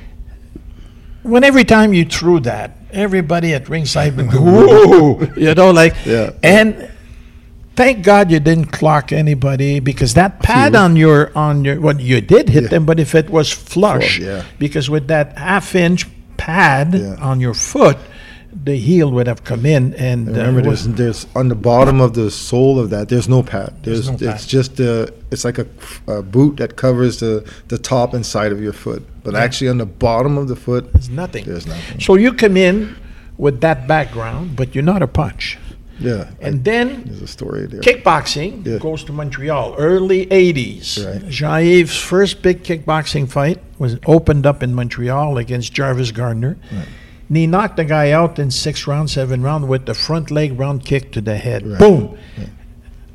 When 1.22 1.42
every 1.44 1.64
time 1.64 1.94
you 1.94 2.04
threw 2.04 2.40
that, 2.40 2.76
everybody 2.92 3.54
at 3.54 3.68
ringside 3.68 4.16
would 4.16 4.30
go, 4.30 4.40
whoa, 4.42 5.28
you 5.37 5.54
know, 5.54 5.70
like, 5.70 5.94
Yeah. 6.04 6.30
and 6.42 6.90
thank 7.76 8.04
God 8.04 8.30
you 8.30 8.40
didn't 8.40 8.66
clock 8.72 9.11
anybody 9.12 9.80
because 9.80 10.14
that 10.14 10.42
pad 10.42 10.74
on 10.74 10.96
your 10.96 11.30
on 11.37 11.64
your 11.64 11.80
well 11.80 11.98
you 12.00 12.20
did 12.20 12.48
hit 12.50 12.64
Yeah. 12.64 12.68
them, 12.68 12.85
but 12.85 13.00
if 13.00 13.14
it 13.14 13.30
was 13.30 13.50
flush, 13.50 14.18
Flush, 14.18 14.18
yeah. 14.20 14.42
because 14.59 14.90
with 14.90 15.07
that 15.09 15.38
half 15.38 15.74
inch 15.74 16.07
pad 16.37 16.94
Yeah. 16.94 17.14
on 17.20 17.40
your 17.40 17.54
foot, 17.54 17.96
the 18.62 18.76
heel 18.76 19.10
would 19.10 19.26
have 19.26 19.42
come 19.44 19.66
in 19.66 19.94
and 19.94 20.28
uh, 20.28 20.32
remember, 20.32 20.68
was- 20.70 20.84
there's, 20.86 21.24
there's 21.24 21.26
on 21.36 21.48
the 21.48 21.54
bottom 21.54 22.00
of 22.00 22.14
the 22.14 22.30
sole 22.30 22.78
of 22.78 22.90
that. 22.90 23.08
There's 23.08 23.28
no 23.28 23.42
pad. 23.42 23.74
There's 23.82 24.06
There's, 24.06 24.20
no 24.20 24.26
pad. 24.26 24.36
it's 24.36 24.46
just 24.46 24.78
a 24.80 25.12
it's 25.30 25.44
like 25.44 25.58
a, 25.58 25.66
a 26.06 26.22
boot 26.22 26.56
that 26.58 26.76
covers 26.76 27.20
the 27.20 27.50
the 27.68 27.78
top 27.78 28.14
and 28.14 28.24
side 28.24 28.52
of 28.52 28.62
your 28.62 28.72
foot. 28.72 29.02
But 29.24 29.34
Yeah. 29.34 29.40
actually, 29.40 29.68
on 29.70 29.78
the 29.78 29.86
bottom 29.86 30.38
of 30.38 30.48
the 30.48 30.56
foot, 30.56 30.92
there's 30.92 31.08
nothing. 31.10 31.44
there's 31.44 31.66
nothing. 31.66 32.00
So 32.00 32.14
you 32.14 32.32
come 32.32 32.56
in 32.56 32.94
with 33.38 33.60
that 33.62 33.88
background, 33.88 34.54
but 34.56 34.74
you're 34.74 34.84
not 34.84 35.02
a 35.02 35.08
punch. 35.08 35.58
Yeah, 36.00 36.30
And 36.40 36.56
I- 36.56 36.62
then 36.62 37.04
there's 37.06 37.22
a 37.22 37.26
story 37.28 37.66
there. 37.66 37.80
kickboxing 37.80 38.66
Yeah. 38.66 38.78
goes 38.78 39.04
to 39.04 39.12
Montreal, 39.12 39.76
early 39.78 40.26
80s. 40.26 40.98
Right. 41.04 41.28
Jean-Yves' 41.28 41.96
first 41.96 42.42
big 42.42 42.64
kickboxing 42.64 43.28
fight 43.30 43.60
was 43.78 43.96
opened 44.06 44.44
up 44.44 44.62
in 44.62 44.74
Montreal 44.74 45.38
against 45.38 45.72
Jarvis 45.72 46.10
Gardner. 46.10 46.56
Right. 46.72 46.86
And 47.28 47.37
he 47.37 47.46
knocked 47.46 47.76
the 47.76 47.84
guy 47.84 48.10
out 48.10 48.38
in 48.38 48.50
six 48.50 48.87
round, 48.87 49.10
seven 49.10 49.42
round 49.42 49.68
with 49.68 49.87
the 49.87 49.94
front 49.94 50.30
leg 50.30 50.58
round 50.58 50.84
kick 50.84 51.12
to 51.12 51.20
the 51.20 51.37
head. 51.37 51.66
Right. 51.66 51.78
Boom. 51.78 52.18
Yeah. 52.37 52.46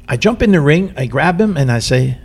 I 0.08 0.18
jump 0.18 0.42
in 0.42 0.52
the 0.52 0.62
ring, 0.62 0.94
I 0.98 1.06
grab 1.06 1.40
him, 1.40 1.56
and 1.56 1.72
I 1.72 1.78
say, 1.78 2.18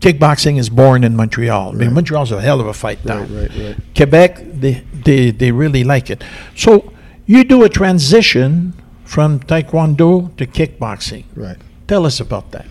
kickboxing 0.00 0.58
is 0.58 0.70
born 0.70 1.04
in 1.04 1.14
Montreal. 1.14 1.70
I 1.70 1.72
mean, 1.72 1.92
Montreal's 1.92 2.32
a 2.32 2.40
hell 2.40 2.58
of 2.58 2.66
a 2.66 2.72
fight 2.72 3.04
town. 3.06 3.32
Right, 3.34 3.50
right, 3.50 3.58
right. 3.58 3.76
Quebec, 3.94 4.38
they, 4.54 4.82
they, 5.04 5.30
they 5.30 5.52
really 5.52 5.84
like 5.84 6.08
it. 6.08 6.24
So 6.56 6.90
you 7.26 7.44
do 7.44 7.64
a 7.64 7.68
transition 7.68 8.72
from 9.04 9.40
taekwondo 9.40 10.34
to 10.36 10.46
kickboxing. 10.46 11.24
Right. 11.34 11.58
Tell 11.86 12.06
us 12.06 12.18
about 12.18 12.50
that. 12.52 12.66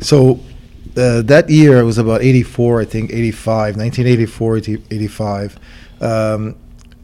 So 0.00 0.40
uh, 0.96 1.20
that 1.22 1.50
year, 1.50 1.78
it 1.80 1.84
was 1.84 1.98
about 1.98 2.22
84, 2.22 2.80
I 2.80 2.84
think, 2.86 3.12
85, 3.12 3.76
1984, 3.76 4.56
80 4.56 4.82
85. 4.90 5.58
Um, 6.00 6.56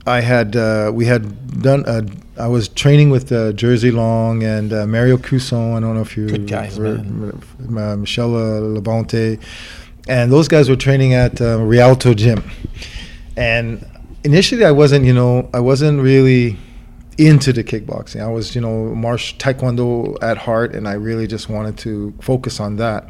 I 0.07 0.21
had, 0.21 0.55
uh, 0.55 0.92
we 0.95 1.05
had 1.07 1.61
done, 1.62 1.85
uh, 1.87 2.03
I 2.38 2.47
was 2.47 2.69
training 2.69 3.11
with 3.11 3.33
uh, 3.33 3.53
Jersey 3.53 3.90
Long 3.90 4.42
and 4.45 4.73
uh, 4.73 4.87
Mario 4.87 5.16
Cusson. 5.16 5.77
I 5.77 5.81
don't 5.81 5.95
know 5.95 6.03
if 6.03 6.16
you 6.16 6.29
Good 6.29 6.47
guys, 6.47 6.79
remember, 6.79 7.37
uh, 7.61 7.97
Michelle 7.97 8.37
uh, 8.37 8.61
Labonte. 8.61 9.40
And 10.09 10.31
those 10.31 10.47
guys 10.47 10.69
were 10.69 10.77
training 10.77 11.14
at 11.14 11.40
uh, 11.40 11.59
Rialto 11.61 12.14
Gym. 12.14 12.49
And 13.37 13.85
initially, 14.23 14.64
I 14.64 14.71
wasn't, 14.71 15.05
you 15.05 15.12
know, 15.12 15.51
I 15.53 15.59
wasn't 15.59 16.01
really 16.01 16.57
into 17.19 17.53
the 17.53 17.64
kickboxing. 17.64 18.21
I 18.21 18.29
was, 18.29 18.55
you 18.55 18.61
know, 18.61 18.95
martial 18.95 19.38
taekwondo 19.38 20.16
at 20.23 20.38
heart, 20.38 20.75
and 20.75 20.87
I 20.87 20.92
really 20.92 21.27
just 21.27 21.49
wanted 21.49 21.79
to 21.79 22.14
focus 22.21 22.61
on 22.61 22.77
that. 22.77 23.09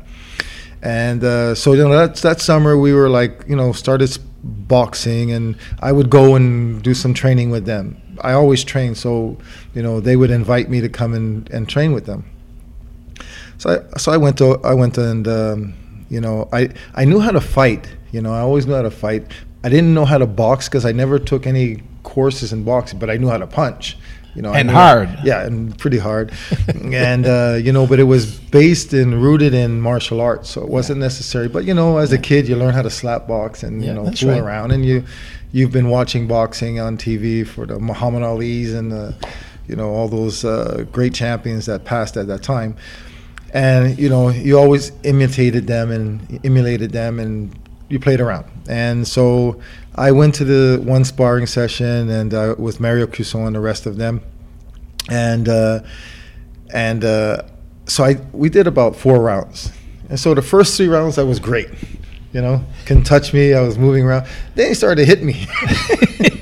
And 0.83 1.23
uh, 1.23 1.55
so, 1.55 1.75
you 1.75 1.83
know, 1.83 1.91
that 1.91 2.17
that 2.17 2.41
summer 2.41 2.79
we 2.79 2.93
were 2.95 3.09
like, 3.09 3.45
you 3.49 3.57
know, 3.57 3.73
started 3.73 4.17
boxing, 4.47 5.33
and 5.33 5.57
I 5.81 5.93
would 5.93 6.11
go 6.11 6.35
and 6.35 6.83
do 6.83 6.95
some 6.95 7.15
training 7.15 7.51
with 7.51 7.67
them. 7.67 8.01
I 8.21 8.33
always 8.33 8.65
trained, 8.65 8.97
so 8.97 9.37
you 9.75 9.83
know, 9.83 10.01
they 10.01 10.17
would 10.17 10.31
invite 10.31 10.71
me 10.71 10.81
to 10.81 10.89
come 10.89 11.15
and, 11.15 11.49
and 11.51 11.69
train 11.69 11.93
with 11.93 12.07
them. 12.07 12.25
So 13.59 13.71
I 13.71 13.99
so 13.99 14.13
I 14.13 14.17
went 14.17 14.39
to 14.39 14.61
I 14.65 14.75
went 14.75 14.99
and 14.99 15.27
um, 15.29 15.75
you 16.11 16.21
know 16.21 16.49
I 16.53 16.71
I 16.95 17.05
knew 17.05 17.21
how 17.21 17.33
to 17.33 17.41
fight. 17.41 17.89
You 18.13 18.23
know, 18.23 18.33
I 18.33 18.41
always 18.41 18.67
knew 18.67 18.75
how 18.75 18.83
to 18.83 18.91
fight. 18.91 19.27
I 19.65 19.69
didn't 19.69 19.95
know 19.95 20.05
how 20.05 20.19
to 20.19 20.27
box 20.27 20.69
because 20.69 20.85
I 20.85 20.93
never 20.93 21.19
took 21.19 21.47
any 21.47 21.83
courses 22.03 22.53
in 22.53 22.65
boxing, 22.65 22.99
but 22.99 23.11
I 23.11 23.17
knew 23.17 23.29
how 23.29 23.39
to 23.39 23.47
punch. 23.47 23.99
You 24.37 24.43
know, 24.43 24.53
And 24.53 24.71
hard. 24.71 25.09
Yeah, 25.25 25.47
and 25.47 25.77
pretty 25.79 25.99
hard. 25.99 26.31
and 26.69 27.27
uh, 27.27 27.59
you 27.61 27.73
know, 27.73 27.87
but 27.87 27.99
it 27.99 28.05
was 28.05 28.39
based 28.39 28.93
and 28.93 29.23
rooted 29.23 29.55
in 29.55 29.81
martial 29.81 30.21
arts, 30.21 30.51
so 30.51 30.63
it 30.63 30.69
wasn't 30.69 31.01
necessary. 31.01 31.49
But 31.49 31.65
you 31.65 31.73
know, 31.73 31.97
as 31.97 32.13
a 32.13 32.19
kid, 32.19 32.47
you 32.47 32.55
learn 32.57 32.75
how 32.75 32.83
to 32.83 32.91
slap 32.91 33.27
box 33.27 33.63
and 33.63 33.83
Yeah, 33.83 33.89
you 33.89 33.95
know 33.95 34.11
fool 34.13 34.31
right. 34.31 34.41
around, 34.41 34.73
and 34.73 34.85
you 34.85 35.05
you've 35.53 35.73
been 35.73 35.89
watching 35.89 36.29
boxing 36.29 36.79
on 36.79 36.99
TV 36.99 37.47
for 37.47 37.65
the 37.65 37.79
Muhammad 37.79 38.23
Ali's 38.23 38.75
and 38.75 38.93
the 38.93 39.15
you 39.67 39.75
know 39.75 39.89
all 39.89 40.09
those 40.09 40.45
uh, 40.45 40.85
great 40.93 41.15
champions 41.15 41.65
that 41.67 41.85
passed 41.85 42.17
at 42.19 42.27
that 42.27 42.43
time 42.43 42.77
and 43.55 43.99
you 43.99 44.09
know 44.09 44.29
you 44.29 44.59
always 44.59 44.93
imitated 45.05 45.67
them 45.67 45.91
and 45.91 46.41
emulated 46.45 46.93
them 46.93 47.19
and 47.19 47.57
you 47.89 47.99
played 48.01 48.21
around. 48.21 48.47
And 48.69 49.07
so 49.07 49.61
i 49.95 50.11
went 50.13 50.35
to 50.35 50.45
the 50.45 50.83
one 50.85 51.05
sparring 51.05 51.47
session 51.47 52.11
and 52.11 52.35
uh, 52.35 52.55
with 52.59 52.81
mario 52.81 53.07
Cusson 53.07 53.47
and 53.47 53.57
the 53.57 53.61
rest 53.61 53.87
of 53.87 53.97
them. 53.97 54.21
And 55.11 55.49
uh, 55.49 55.81
and 56.73 57.05
uh, 57.05 57.43
so 57.87 58.05
i 58.05 58.15
we 58.33 58.49
did 58.49 58.67
about 58.67 58.97
four 58.97 59.21
rounds. 59.21 59.73
And 60.09 60.19
so 60.21 60.35
the 60.35 60.43
first 60.43 60.77
three 60.77 60.89
rounds 60.89 61.19
i 61.19 61.23
was 61.23 61.39
great. 61.39 61.69
You 62.33 62.43
know 62.43 62.65
can 62.85 63.03
touch 63.03 63.33
me. 63.33 63.55
I 63.55 63.61
was 63.61 63.79
moving 63.79 64.05
around. 64.05 64.27
Then 64.57 64.69
he 64.69 64.75
started 64.75 64.97
to 64.97 65.07
hit 65.07 65.23
me. 65.23 65.47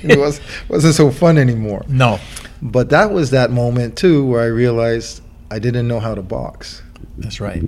It 0.06 0.18
was 0.18 0.38
wasn't 0.68 0.94
so 0.94 1.10
fun 1.10 1.38
anymore. 1.38 1.82
No. 1.88 2.18
but 2.60 2.90
that 2.90 3.10
was 3.10 3.30
that 3.30 3.50
moment 3.50 3.96
too 3.96 4.26
where 4.26 4.42
i 4.42 4.46
realized 4.46 5.22
i 5.50 5.58
didn't 5.58 5.88
know 5.88 5.98
how 6.00 6.14
to 6.14 6.20
box. 6.22 6.82
That's 7.16 7.40
right. 7.40 7.62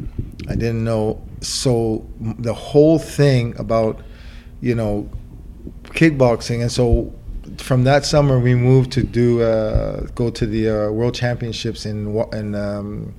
I 0.49 0.55
didn't 0.55 0.85
know. 0.85 1.23
So 1.41 2.07
the 2.21 2.55
whole 2.55 2.99
thing 2.99 3.55
about, 3.59 4.01
you 4.61 4.75
know, 4.75 5.09
kickboxing, 5.85 6.63
and 6.63 6.73
so 6.73 7.13
from 7.59 7.85
that 7.85 8.05
summer 8.05 8.39
we 8.39 8.55
moved 8.55 8.93
to 8.93 9.03
do 9.03 9.43
uh, 9.43 10.07
go 10.15 10.31
to 10.31 10.47
the 10.47 10.69
uh, 10.69 10.91
World 10.91 11.15
Championships 11.15 11.87
in 11.87 12.17
in 12.33 12.55
um, 12.55 13.15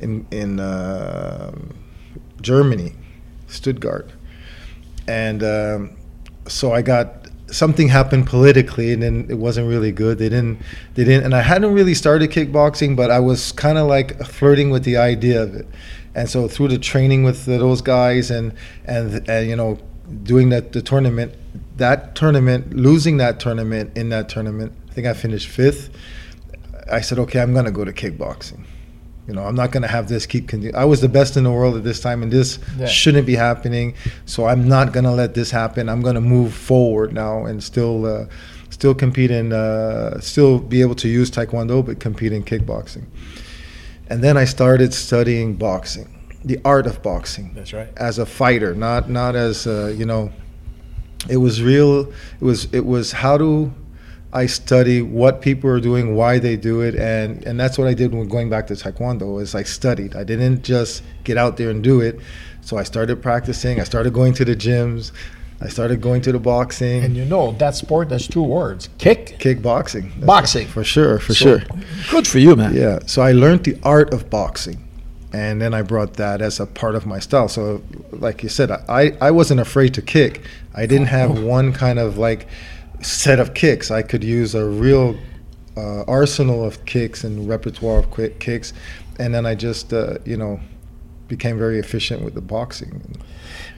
in 0.00 0.26
in 0.30 0.60
uh, 0.60 1.52
Germany, 2.40 2.94
Stuttgart, 3.46 4.10
and 5.08 5.42
um, 5.42 5.96
so 6.48 6.72
I 6.72 6.82
got 6.82 7.28
something 7.52 7.88
happened 7.88 8.26
politically, 8.26 8.92
and 8.92 9.02
then 9.02 9.26
it 9.28 9.34
wasn't 9.34 9.68
really 9.68 9.92
good. 9.92 10.18
They 10.18 10.28
didn't 10.28 10.58
they 10.94 11.04
didn't, 11.04 11.24
and 11.24 11.34
I 11.34 11.42
hadn't 11.42 11.72
really 11.72 11.94
started 11.94 12.30
kickboxing, 12.30 12.96
but 12.96 13.10
I 13.10 13.20
was 13.20 13.52
kind 13.52 13.78
of 13.78 13.86
like 13.86 14.18
flirting 14.24 14.70
with 14.70 14.84
the 14.84 14.96
idea 14.96 15.42
of 15.42 15.54
it, 15.54 15.66
and 16.14 16.28
so 16.28 16.48
through 16.48 16.68
the 16.68 16.78
training 16.78 17.24
with 17.24 17.44
those 17.46 17.80
guys 17.82 18.30
and 18.30 18.52
and 18.84 19.28
and 19.28 19.48
you 19.48 19.56
know 19.56 19.78
doing 20.24 20.50
that 20.50 20.72
the 20.72 20.82
tournament, 20.82 21.32
that 21.76 22.14
tournament, 22.14 22.74
losing 22.74 23.16
that 23.18 23.40
tournament 23.40 23.96
in 23.96 24.10
that 24.10 24.28
tournament, 24.28 24.72
I 24.90 24.92
think 24.92 25.06
I 25.06 25.14
finished 25.14 25.48
fifth. 25.48 25.90
I 26.90 27.00
said, 27.00 27.18
okay, 27.20 27.40
I'm 27.40 27.54
gonna 27.54 27.70
go 27.70 27.84
to 27.84 27.92
kickboxing. 27.92 28.64
You 29.28 29.34
know, 29.34 29.44
I'm 29.44 29.54
not 29.54 29.70
going 29.70 29.84
to 29.84 29.88
have 29.88 30.08
this 30.08 30.26
keep. 30.26 30.48
Continue. 30.48 30.76
I 30.76 30.84
was 30.84 31.00
the 31.00 31.08
best 31.08 31.36
in 31.36 31.44
the 31.44 31.52
world 31.52 31.76
at 31.76 31.84
this 31.84 32.00
time, 32.00 32.24
and 32.24 32.32
this 32.32 32.58
Yeah. 32.76 32.86
shouldn't 32.86 33.24
be 33.24 33.36
happening. 33.36 33.94
So 34.26 34.46
I'm 34.46 34.66
not 34.66 34.92
going 34.92 35.04
to 35.04 35.12
let 35.12 35.34
this 35.34 35.52
happen. 35.52 35.88
I'm 35.88 36.00
going 36.02 36.16
to 36.16 36.20
move 36.20 36.52
forward 36.52 37.12
now 37.12 37.44
and 37.46 37.62
still, 37.62 38.04
uh, 38.04 38.24
still 38.70 38.94
compete 38.96 39.30
in, 39.30 39.52
uh, 39.52 40.18
still 40.20 40.58
be 40.58 40.80
able 40.80 40.96
to 40.96 41.08
use 41.08 41.30
Taekwondo, 41.30 41.86
but 41.86 42.00
compete 42.00 42.32
in 42.32 42.42
kickboxing. 42.42 43.04
And 44.08 44.22
then 44.22 44.36
I 44.36 44.44
started 44.44 44.92
studying 44.92 45.54
boxing, 45.54 46.08
the 46.44 46.58
art 46.64 46.86
of 46.86 47.02
boxing 47.02 47.52
That's 47.54 47.72
right. 47.72 47.88
as 47.96 48.18
a 48.18 48.26
fighter, 48.26 48.74
not 48.74 49.08
not 49.08 49.36
as 49.36 49.66
uh, 49.66 49.94
you 49.96 50.06
know. 50.06 50.30
It 51.30 51.36
was 51.36 51.62
real. 51.62 52.12
It 52.40 52.44
was 52.44 52.64
it 52.72 52.84
was 52.84 53.12
how 53.12 53.38
do 53.38 53.72
I 54.32 54.46
study 54.46 55.02
what 55.02 55.40
people 55.40 55.70
are 55.70 55.80
doing, 55.80 56.16
why 56.16 56.38
they 56.38 56.56
do 56.56 56.80
it, 56.80 56.94
and 56.96 57.44
and 57.46 57.60
that's 57.60 57.78
what 57.78 57.86
I 57.86 57.94
did 57.94 58.12
when 58.12 58.28
going 58.28 58.50
back 58.50 58.66
to 58.68 58.74
Taekwondo. 58.74 59.40
Is 59.40 59.54
I 59.54 59.62
studied. 59.62 60.16
I 60.16 60.24
didn't 60.24 60.62
just 60.64 61.02
get 61.22 61.36
out 61.36 61.56
there 61.58 61.70
and 61.70 61.82
do 61.82 62.00
it. 62.00 62.18
So 62.62 62.78
I 62.78 62.82
started 62.82 63.22
practicing. 63.22 63.80
I 63.80 63.84
started 63.84 64.12
going 64.12 64.32
to 64.34 64.44
the 64.44 64.56
gyms. 64.56 65.12
I 65.64 65.68
started 65.68 66.00
going 66.00 66.22
to 66.22 66.32
the 66.32 66.38
boxing, 66.38 67.04
And 67.04 67.16
you 67.16 67.24
know 67.24 67.52
that 67.52 67.74
sport 67.76 68.10
has 68.10 68.26
two 68.26 68.42
words: 68.42 68.88
kick, 68.98 69.38
kickboxing, 69.38 70.24
boxing. 70.26 70.66
for 70.66 70.84
sure, 70.84 71.18
for 71.18 71.34
So, 71.34 71.44
sure. 71.44 71.62
Good 72.10 72.26
for 72.26 72.38
you, 72.38 72.56
man. 72.56 72.74
Yeah. 72.74 72.98
So 73.06 73.22
I 73.22 73.32
learned 73.32 73.64
the 73.64 73.76
art 73.82 74.12
of 74.12 74.28
boxing. 74.28 74.78
And 75.34 75.62
then 75.62 75.72
I 75.72 75.80
brought 75.82 76.14
that 76.14 76.42
as 76.42 76.60
a 76.60 76.66
part 76.66 76.94
of 76.94 77.06
my 77.06 77.18
style. 77.18 77.48
So, 77.48 77.80
like 78.12 78.42
you 78.42 78.50
said, 78.50 78.70
I, 78.70 79.12
I 79.20 79.30
wasn't 79.30 79.60
afraid 79.60 79.94
to 79.94 80.02
kick. 80.02 80.42
I 80.74 80.84
didn't 80.84 81.06
have 81.08 81.42
one 81.42 81.72
kind 81.72 81.98
of 81.98 82.18
like 82.18 82.48
set 83.00 83.38
of 83.40 83.54
kicks. 83.54 83.90
I 83.90 84.02
could 84.02 84.22
use 84.22 84.54
a 84.54 84.64
real 84.66 85.16
uh, 85.74 86.02
arsenal 86.02 86.62
of 86.62 86.84
kicks 86.84 87.24
and 87.24 87.48
repertoire 87.48 87.98
of 88.00 88.10
quick 88.10 88.40
kicks. 88.40 88.74
And 89.18 89.32
then 89.34 89.46
I 89.46 89.54
just, 89.54 89.92
uh, 89.94 90.18
you 90.26 90.36
know, 90.36 90.60
became 91.36 91.56
very 91.58 91.78
efficient 91.78 92.22
with 92.22 92.34
the 92.34 92.42
boxing. 92.42 92.92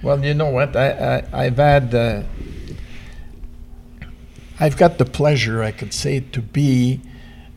Well, 0.03 0.19
you 0.25 0.35
know 0.35 0.51
what? 0.51 0.75
I, 0.75 0.89
I 1.33 1.45
I've 1.45 1.57
had 1.57 1.95
uh, 1.95 2.23
I've 4.59 4.77
got 4.77 4.99
the 4.99 5.05
pleasure, 5.05 5.63
I 5.63 5.71
could 5.71 5.93
say, 5.95 6.21
to 6.33 6.41
be 6.43 7.01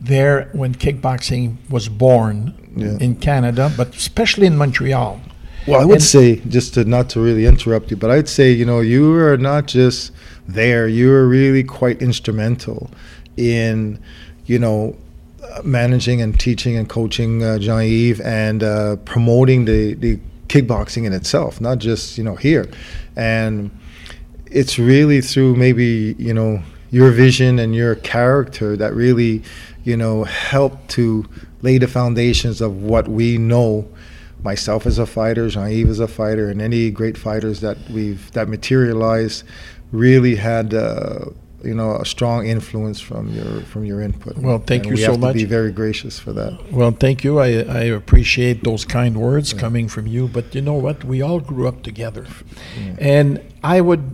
there 0.00 0.48
when 0.52 0.74
kickboxing 0.74 1.56
was 1.68 1.88
born 1.88 2.36
Yeah. 2.76 2.96
in 3.00 3.16
Canada, 3.16 3.72
but 3.76 3.88
especially 3.96 4.46
in 4.46 4.56
Montreal. 4.56 5.20
Well, 5.66 5.80
I 5.80 5.84
would 5.84 5.94
And- 5.96 6.02
say 6.16 6.36
just 6.56 6.74
to 6.74 6.84
not 6.84 7.10
to 7.10 7.20
really 7.20 7.44
interrupt 7.46 7.90
you, 7.90 7.96
but 7.96 8.10
I'd 8.10 8.28
say 8.28 8.46
you 8.52 8.64
know 8.70 8.80
you 8.80 9.02
are 9.14 9.36
not 9.36 9.66
just 9.66 10.12
there; 10.60 10.86
you 10.98 11.12
are 11.12 11.26
really 11.28 11.64
quite 11.64 12.00
instrumental 12.08 12.80
in 13.36 13.98
you 14.46 14.58
know 14.64 14.94
managing 15.64 16.20
and 16.20 16.38
teaching 16.38 16.76
and 16.76 16.88
coaching 16.88 17.42
uh, 17.42 17.58
Jean 17.58 17.82
Yves 17.82 18.20
and 18.20 18.62
uh, 18.62 18.96
promoting 19.04 19.64
the 19.64 19.94
the 19.94 20.18
kickboxing 20.48 21.04
in 21.04 21.12
itself, 21.12 21.60
not 21.60 21.78
just 21.78 22.18
you 22.18 22.24
know 22.24 22.36
here, 22.36 22.68
and 23.16 23.70
it's 24.46 24.78
really 24.78 25.20
through 25.20 25.56
maybe 25.56 26.14
you 26.18 26.34
know 26.34 26.62
your 26.90 27.10
vision 27.10 27.58
and 27.58 27.74
your 27.74 27.94
character 27.96 28.76
that 28.76 28.94
really 28.94 29.42
you 29.84 29.96
know 29.96 30.24
helped 30.24 30.88
to 30.90 31.24
lay 31.62 31.78
the 31.78 31.88
foundations 31.88 32.60
of 32.60 32.82
what 32.82 33.08
we 33.08 33.36
know 33.36 33.86
myself 34.42 34.86
as 34.86 34.98
a 34.98 35.06
fighter 35.06 35.48
Jean-Yves 35.48 35.90
as 35.90 36.00
a 36.00 36.08
fighter 36.08 36.48
and 36.48 36.62
any 36.62 36.90
great 36.90 37.18
fighters 37.18 37.60
that 37.60 37.76
we've 37.90 38.30
that 38.32 38.48
materialized 38.48 39.42
really 39.90 40.36
had 40.36 40.72
uh, 40.74 41.26
you 41.64 41.74
know 41.74 41.96
a 41.96 42.04
strong 42.06 42.46
influence 42.46 43.00
from 43.00 43.28
your 43.34 43.62
from 43.62 43.84
your 43.84 44.00
input 44.00 44.36
Well, 44.38 44.58
thank 44.58 44.84
And 44.84 44.90
you 44.90 44.94
we 44.96 45.02
so 45.02 45.12
have 45.12 45.20
much. 45.20 45.32
to 45.32 45.38
be 45.38 45.44
very 45.44 45.72
gracious 45.72 46.18
for 46.18 46.32
that 46.34 46.52
Well, 46.72 46.92
thank 46.92 47.24
you. 47.24 47.38
I, 47.40 47.48
I 47.80 47.82
appreciate 48.02 48.62
those 48.62 48.84
kind 48.84 49.16
words 49.16 49.52
coming 49.52 49.88
from 49.88 50.06
you. 50.06 50.28
But 50.28 50.54
you 50.54 50.62
know 50.62 50.74
what? 50.74 51.04
We 51.04 51.20
all 51.20 51.40
grew 51.40 51.66
up 51.66 51.82
together. 51.82 52.26
And 52.98 53.40
I 53.64 53.80
would 53.80 54.04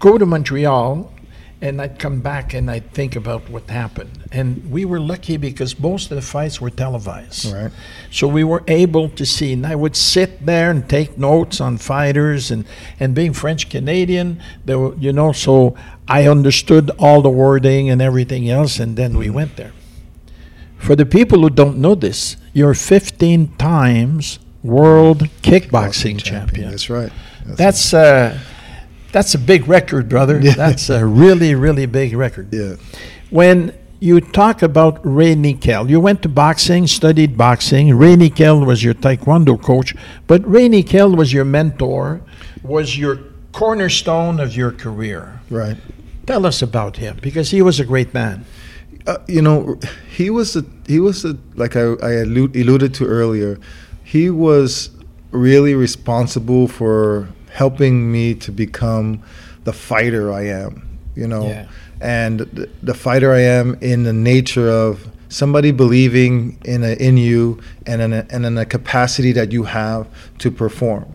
go 0.00 0.18
to 0.18 0.26
Montreal 0.26 1.12
and 1.60 1.82
I'd 1.82 1.98
come 1.98 2.20
back 2.20 2.54
and 2.54 2.70
I'd 2.70 2.92
think 2.92 3.16
about 3.16 3.48
what 3.50 3.68
happened. 3.68 4.10
And 4.30 4.70
we 4.70 4.84
were 4.84 5.00
lucky 5.00 5.36
because 5.36 5.78
most 5.78 6.10
of 6.10 6.16
the 6.16 6.22
fights 6.22 6.60
were 6.60 6.70
televised. 6.70 7.52
right 7.52 7.72
So 8.10 8.28
we 8.28 8.44
were 8.44 8.62
able 8.68 9.08
to 9.10 9.26
see, 9.26 9.52
and 9.52 9.66
I 9.66 9.74
would 9.74 9.96
sit 9.96 10.46
there 10.46 10.70
and 10.70 10.88
take 10.88 11.18
notes 11.18 11.60
on 11.60 11.78
fighters, 11.78 12.50
and 12.50 12.64
and 13.00 13.14
being 13.14 13.32
French 13.32 13.68
Canadian, 13.68 14.40
there 14.64 14.78
were, 14.78 14.94
you 14.96 15.12
know, 15.12 15.32
so 15.32 15.74
I 16.06 16.28
understood 16.28 16.90
all 16.98 17.22
the 17.22 17.30
wording 17.30 17.90
and 17.90 18.00
everything 18.00 18.48
else, 18.48 18.78
and 18.78 18.96
then 18.96 19.16
we 19.18 19.28
went 19.28 19.56
there. 19.56 19.72
For 20.78 20.94
the 20.94 21.06
people 21.06 21.40
who 21.40 21.50
don't 21.50 21.78
know 21.78 21.96
this, 21.96 22.36
you're 22.52 22.74
15 22.74 23.56
times 23.56 24.38
world 24.62 25.28
kickboxing 25.42 26.22
champion. 26.22 26.70
that's 26.70 26.90
right 26.90 27.12
That's 27.44 27.94
uh, 27.94 28.38
that's 29.12 29.34
a 29.34 29.38
big 29.38 29.68
record, 29.68 30.08
brother. 30.08 30.40
Yeah. 30.40 30.54
That's 30.54 30.90
a 30.90 31.04
really, 31.04 31.54
really 31.54 31.86
big 31.86 32.14
record. 32.14 32.48
yeah 32.52 32.76
When 33.30 33.72
you 34.00 34.20
talk 34.20 34.62
about 34.62 35.00
Ray 35.02 35.34
Nickel, 35.34 35.90
you 35.90 36.00
went 36.00 36.22
to 36.22 36.28
boxing, 36.28 36.86
studied 36.86 37.36
boxing. 37.36 37.94
Ray 37.96 38.16
Nickel 38.16 38.64
was 38.64 38.84
your 38.84 38.94
taekwondo 38.94 39.60
coach, 39.60 39.94
but 40.26 40.46
Ray 40.48 40.68
Nickel 40.68 41.16
was 41.16 41.32
your 41.32 41.44
mentor, 41.44 42.20
was 42.62 42.96
your 42.96 43.18
cornerstone 43.52 44.38
of 44.38 44.54
your 44.54 44.70
career. 44.70 45.40
right 45.50 45.76
Tell 46.26 46.44
us 46.44 46.60
about 46.60 46.98
him 46.98 47.18
because 47.22 47.50
he 47.50 47.62
was 47.62 47.80
a 47.80 47.84
great 47.84 48.12
man. 48.12 48.44
Uh, 49.06 49.16
you 49.26 49.40
know, 49.40 49.80
he 50.10 50.28
was 50.28 50.54
a, 50.54 50.64
he 50.86 51.00
was 51.00 51.24
a, 51.24 51.36
like 51.54 51.74
I, 51.74 51.94
I 52.02 52.12
allude, 52.20 52.54
alluded 52.54 52.92
to 52.94 53.06
earlier. 53.06 53.58
He 54.04 54.28
was 54.28 54.90
really 55.30 55.74
responsible 55.74 56.68
for 56.68 57.28
helping 57.62 58.12
me 58.12 58.34
to 58.34 58.52
become 58.52 59.20
the 59.64 59.72
fighter 59.72 60.32
I 60.32 60.44
am. 60.64 60.72
You 61.16 61.26
know, 61.26 61.46
Yeah. 61.48 61.66
and 62.00 62.40
the, 62.40 62.68
the 62.82 62.94
fighter 62.94 63.32
I 63.32 63.40
am 63.40 63.76
in 63.80 64.04
the 64.04 64.12
nature 64.12 64.68
of 64.70 65.08
somebody 65.28 65.72
believing 65.72 66.56
in 66.64 66.84
a, 66.84 66.92
in 67.08 67.16
you 67.16 67.58
and 67.86 68.00
in 68.00 68.12
a, 68.12 68.24
and 68.30 68.46
in 68.46 68.56
a 68.56 68.64
capacity 68.64 69.32
that 69.32 69.50
you 69.52 69.64
have 69.64 70.06
to 70.38 70.50
perform, 70.50 71.06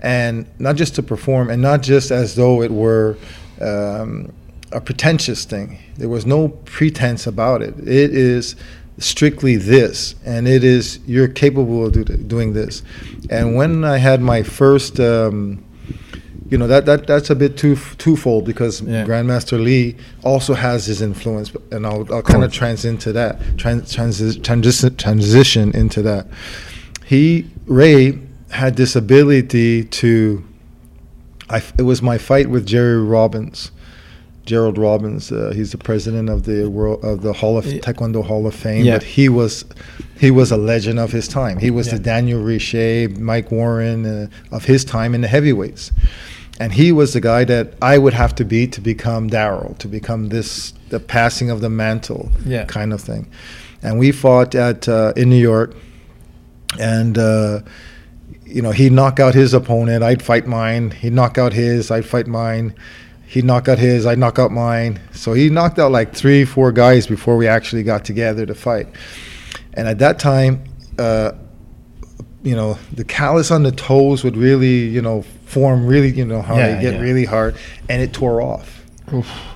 and 0.00 0.46
not 0.58 0.76
just 0.76 0.94
to 0.94 1.02
perform, 1.02 1.50
and 1.50 1.60
not 1.60 1.82
just 1.82 2.10
as 2.10 2.34
though 2.34 2.62
it 2.62 2.70
were. 2.70 3.16
Um, 3.60 4.32
a 4.72 4.80
pretentious 4.80 5.44
thing. 5.44 5.78
There 5.98 6.08
was 6.08 6.26
no 6.26 6.48
pretense 6.48 7.28
about 7.28 7.62
it. 7.62 7.78
It 7.78 8.10
is 8.12 8.56
strictly 8.98 9.54
this, 9.56 10.16
and 10.24 10.48
it 10.48 10.64
is 10.64 10.98
you're 11.06 11.28
capable 11.28 11.86
of 11.86 11.92
do, 11.92 12.02
doing 12.04 12.54
this. 12.54 12.82
And 13.30 13.54
when 13.54 13.84
I 13.84 13.98
had 13.98 14.20
my 14.20 14.42
first, 14.42 14.98
um, 14.98 15.63
you 16.50 16.58
know, 16.58 16.66
that, 16.66 16.84
that 16.86 17.06
that's 17.06 17.30
a 17.30 17.34
bit 17.34 17.56
too 17.56 17.76
twofold 17.98 18.44
because 18.44 18.80
Yeah. 18.82 19.04
Grandmaster 19.04 19.62
Lee 19.62 19.96
also 20.22 20.54
has 20.54 20.86
his 20.86 21.00
influence, 21.00 21.52
and 21.70 21.86
I'll, 21.86 22.06
I'll 22.12 22.22
kind 22.22 22.44
of 22.44 22.52
trans 22.52 22.84
into 22.84 23.12
that, 23.12 23.40
trans, 23.56 23.94
transi- 23.94 24.40
transi- 24.40 24.96
transition 24.96 25.74
into 25.74 26.02
that. 26.02 26.26
He 27.04 27.50
Ray 27.66 28.18
had 28.50 28.76
this 28.76 28.94
ability 28.96 29.84
to. 29.84 30.44
I, 31.50 31.62
it 31.78 31.82
was 31.82 32.00
my 32.00 32.18
fight 32.18 32.48
with 32.48 32.66
Jerry 32.66 33.02
Robbins. 33.02 33.70
Gerald 34.46 34.76
Robbins. 34.78 35.32
Uh, 35.32 35.52
he's 35.54 35.72
the 35.72 35.78
president 35.78 36.28
of 36.28 36.42
the 36.44 36.68
world 36.68 37.02
of 37.04 37.22
the 37.22 37.32
Hall 37.32 37.56
of 37.56 37.64
Taekwondo 37.64 38.22
Hall 38.24 38.46
of 38.46 38.54
Fame. 38.54 38.84
Yeah. 38.84 38.94
But 38.98 39.02
he 39.04 39.28
was 39.28 39.64
he 40.18 40.30
was 40.30 40.50
a 40.50 40.56
legend 40.56 40.98
of 40.98 41.12
his 41.12 41.26
time. 41.28 41.58
He 41.58 41.70
was 41.70 41.86
Yeah. 41.86 41.94
the 41.94 41.98
Daniel 42.00 42.42
Richer, 42.42 43.08
Mike 43.18 43.50
Warren 43.50 44.04
uh, 44.06 44.26
of 44.50 44.64
his 44.66 44.84
time 44.84 45.14
in 45.14 45.20
the 45.22 45.28
heavyweights. 45.28 45.92
And 46.60 46.72
he 46.72 46.92
was 46.92 47.12
the 47.14 47.20
guy 47.20 47.44
that 47.44 47.74
I 47.82 47.98
would 47.98 48.14
have 48.14 48.34
to 48.36 48.44
beat 48.44 48.70
to 48.72 48.80
become 48.80 49.26
Darrell, 49.28 49.74
to 49.80 49.88
become 49.88 50.28
this 50.28 50.72
the 50.90 51.00
passing 51.00 51.50
of 51.50 51.60
the 51.60 51.70
mantle 51.70 52.30
Yeah. 52.46 52.64
kind 52.66 52.92
of 52.92 53.00
thing. 53.00 53.26
And 53.82 53.98
we 53.98 54.12
fought 54.12 54.54
at 54.54 54.88
uh, 54.88 55.12
in 55.16 55.30
New 55.30 55.40
York, 55.40 55.74
and 56.78 57.18
uh, 57.18 57.60
you 58.46 58.62
know 58.62 58.70
he'd 58.70 58.92
knock 58.92 59.18
out 59.20 59.34
his 59.34 59.52
opponent, 59.54 60.02
I'd 60.02 60.22
fight 60.22 60.46
mine. 60.46 60.90
He'd 60.92 61.12
knock 61.12 61.38
out 61.38 61.52
his, 61.52 61.90
I'd 61.90 62.04
fight 62.06 62.26
mine. 62.26 62.74
He'd 63.34 63.44
knock 63.44 63.66
out 63.68 63.78
his, 63.80 64.06
I'd 64.06 64.18
knock 64.18 64.38
out 64.38 64.52
mine. 64.52 65.00
So 65.12 65.32
he 65.32 65.50
knocked 65.50 65.80
out 65.80 65.90
like 65.90 66.14
three, 66.14 66.44
four 66.44 66.70
guys 66.70 67.08
before 67.08 67.36
we 67.36 67.48
actually 67.48 67.82
got 67.82 68.04
together 68.04 68.46
to 68.46 68.54
fight. 68.54 68.86
And 69.72 69.88
at 69.88 69.98
that 69.98 70.20
time, 70.20 70.62
uh, 71.00 71.32
you 72.44 72.54
know, 72.54 72.78
the 72.92 73.02
callus 73.04 73.50
on 73.50 73.64
the 73.64 73.72
toes 73.72 74.22
would 74.22 74.36
really, 74.36 74.86
you 74.86 75.02
know, 75.02 75.22
form 75.46 75.84
really, 75.84 76.10
you 76.10 76.24
know, 76.24 76.42
how 76.42 76.56
Yeah, 76.56 76.76
they 76.76 76.82
get 76.82 76.94
yeah. 76.94 77.00
really 77.00 77.24
hard, 77.24 77.56
and 77.88 78.00
it 78.00 78.12
tore 78.12 78.40
off. 78.40 78.84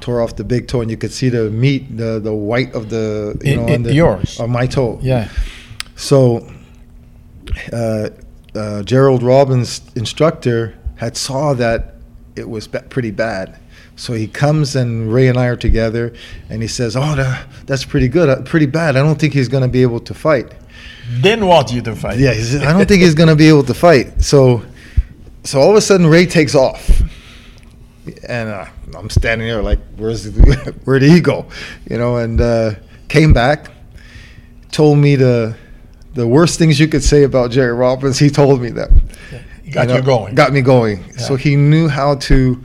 Tore 0.00 0.20
off 0.22 0.34
the 0.34 0.42
big 0.44 0.66
toe, 0.66 0.80
and 0.80 0.90
you 0.90 0.96
could 0.96 1.12
see 1.12 1.28
the 1.28 1.48
meat, 1.50 1.96
the 1.96 2.18
the 2.18 2.34
white 2.34 2.74
of 2.74 2.90
the, 2.90 3.38
you 3.44 3.52
In- 3.52 3.56
know, 3.60 3.66
in 3.66 3.74
on 3.74 3.82
the, 3.84 3.94
yours. 3.94 4.40
of 4.40 4.50
my 4.50 4.66
toe. 4.66 4.98
Yeah. 5.02 5.28
So, 5.94 6.50
uh, 7.72 8.10
uh, 8.54 8.82
Gerald 8.82 9.22
Robbins' 9.22 9.82
instructor 9.94 10.74
had 10.96 11.16
saw 11.16 11.54
that 11.54 11.94
it 12.36 12.48
was 12.48 12.66
pretty 12.68 13.10
bad. 13.10 13.58
So 13.98 14.14
he 14.14 14.26
comes 14.26 14.74
and 14.74 15.12
Ray 15.12 15.28
and 15.28 15.36
I 15.36 15.46
are 15.46 15.56
together, 15.56 16.14
and 16.48 16.62
he 16.62 16.68
says, 16.68 16.96
"Oh, 16.96 17.14
tha- 17.14 17.46
that's 17.66 17.84
pretty 17.84 18.08
good, 18.08 18.28
uh, 18.28 18.42
pretty 18.42 18.66
bad. 18.66 18.96
I 18.96 19.00
don't 19.00 19.18
think 19.18 19.34
he's 19.34 19.48
going 19.48 19.64
to 19.64 19.68
be 19.68 19.82
able 19.82 20.00
to 20.00 20.14
fight." 20.14 20.54
Didn't 21.20 21.46
want 21.46 21.72
you 21.72 21.80
to 21.82 21.96
fight. 21.96 22.18
Yeah, 22.18 22.34
he 22.34 22.42
said, 22.42 22.62
I 22.62 22.72
don't 22.72 22.86
think 22.86 23.00
he's 23.00 23.14
gonna 23.14 23.34
be 23.34 23.48
able 23.48 23.64
to 23.64 23.74
fight. 23.74 24.22
So, 24.22 24.62
so 25.42 25.58
all 25.58 25.70
of 25.70 25.76
a 25.76 25.80
sudden 25.80 26.06
Ray 26.06 26.26
takes 26.26 26.54
off, 26.54 27.02
and 28.28 28.48
uh, 28.50 28.66
I'm 28.94 29.08
standing 29.08 29.48
there 29.48 29.62
like, 29.62 29.78
where's 29.96 30.26
where 30.84 30.98
did 30.98 31.10
he 31.10 31.20
go? 31.20 31.46
You 31.88 31.98
know, 31.98 32.16
and 32.18 32.40
uh, 32.40 32.74
came 33.08 33.32
back, 33.32 33.70
told 34.70 34.98
me 34.98 35.16
the 35.16 35.56
the 36.14 36.26
worst 36.26 36.58
things 36.58 36.78
you 36.78 36.88
could 36.88 37.02
say 37.02 37.22
about 37.22 37.50
Jerry 37.50 37.72
Robbins. 37.72 38.18
He 38.18 38.28
told 38.28 38.60
me 38.60 38.70
that. 38.70 38.90
He 39.64 39.70
got 39.70 39.88
know, 39.88 39.96
you 39.96 40.02
going. 40.02 40.34
Got 40.34 40.52
me 40.52 40.60
going. 40.60 41.16
So 41.18 41.36
he 41.36 41.56
knew 41.56 41.88
how 41.88 42.14
to, 42.14 42.62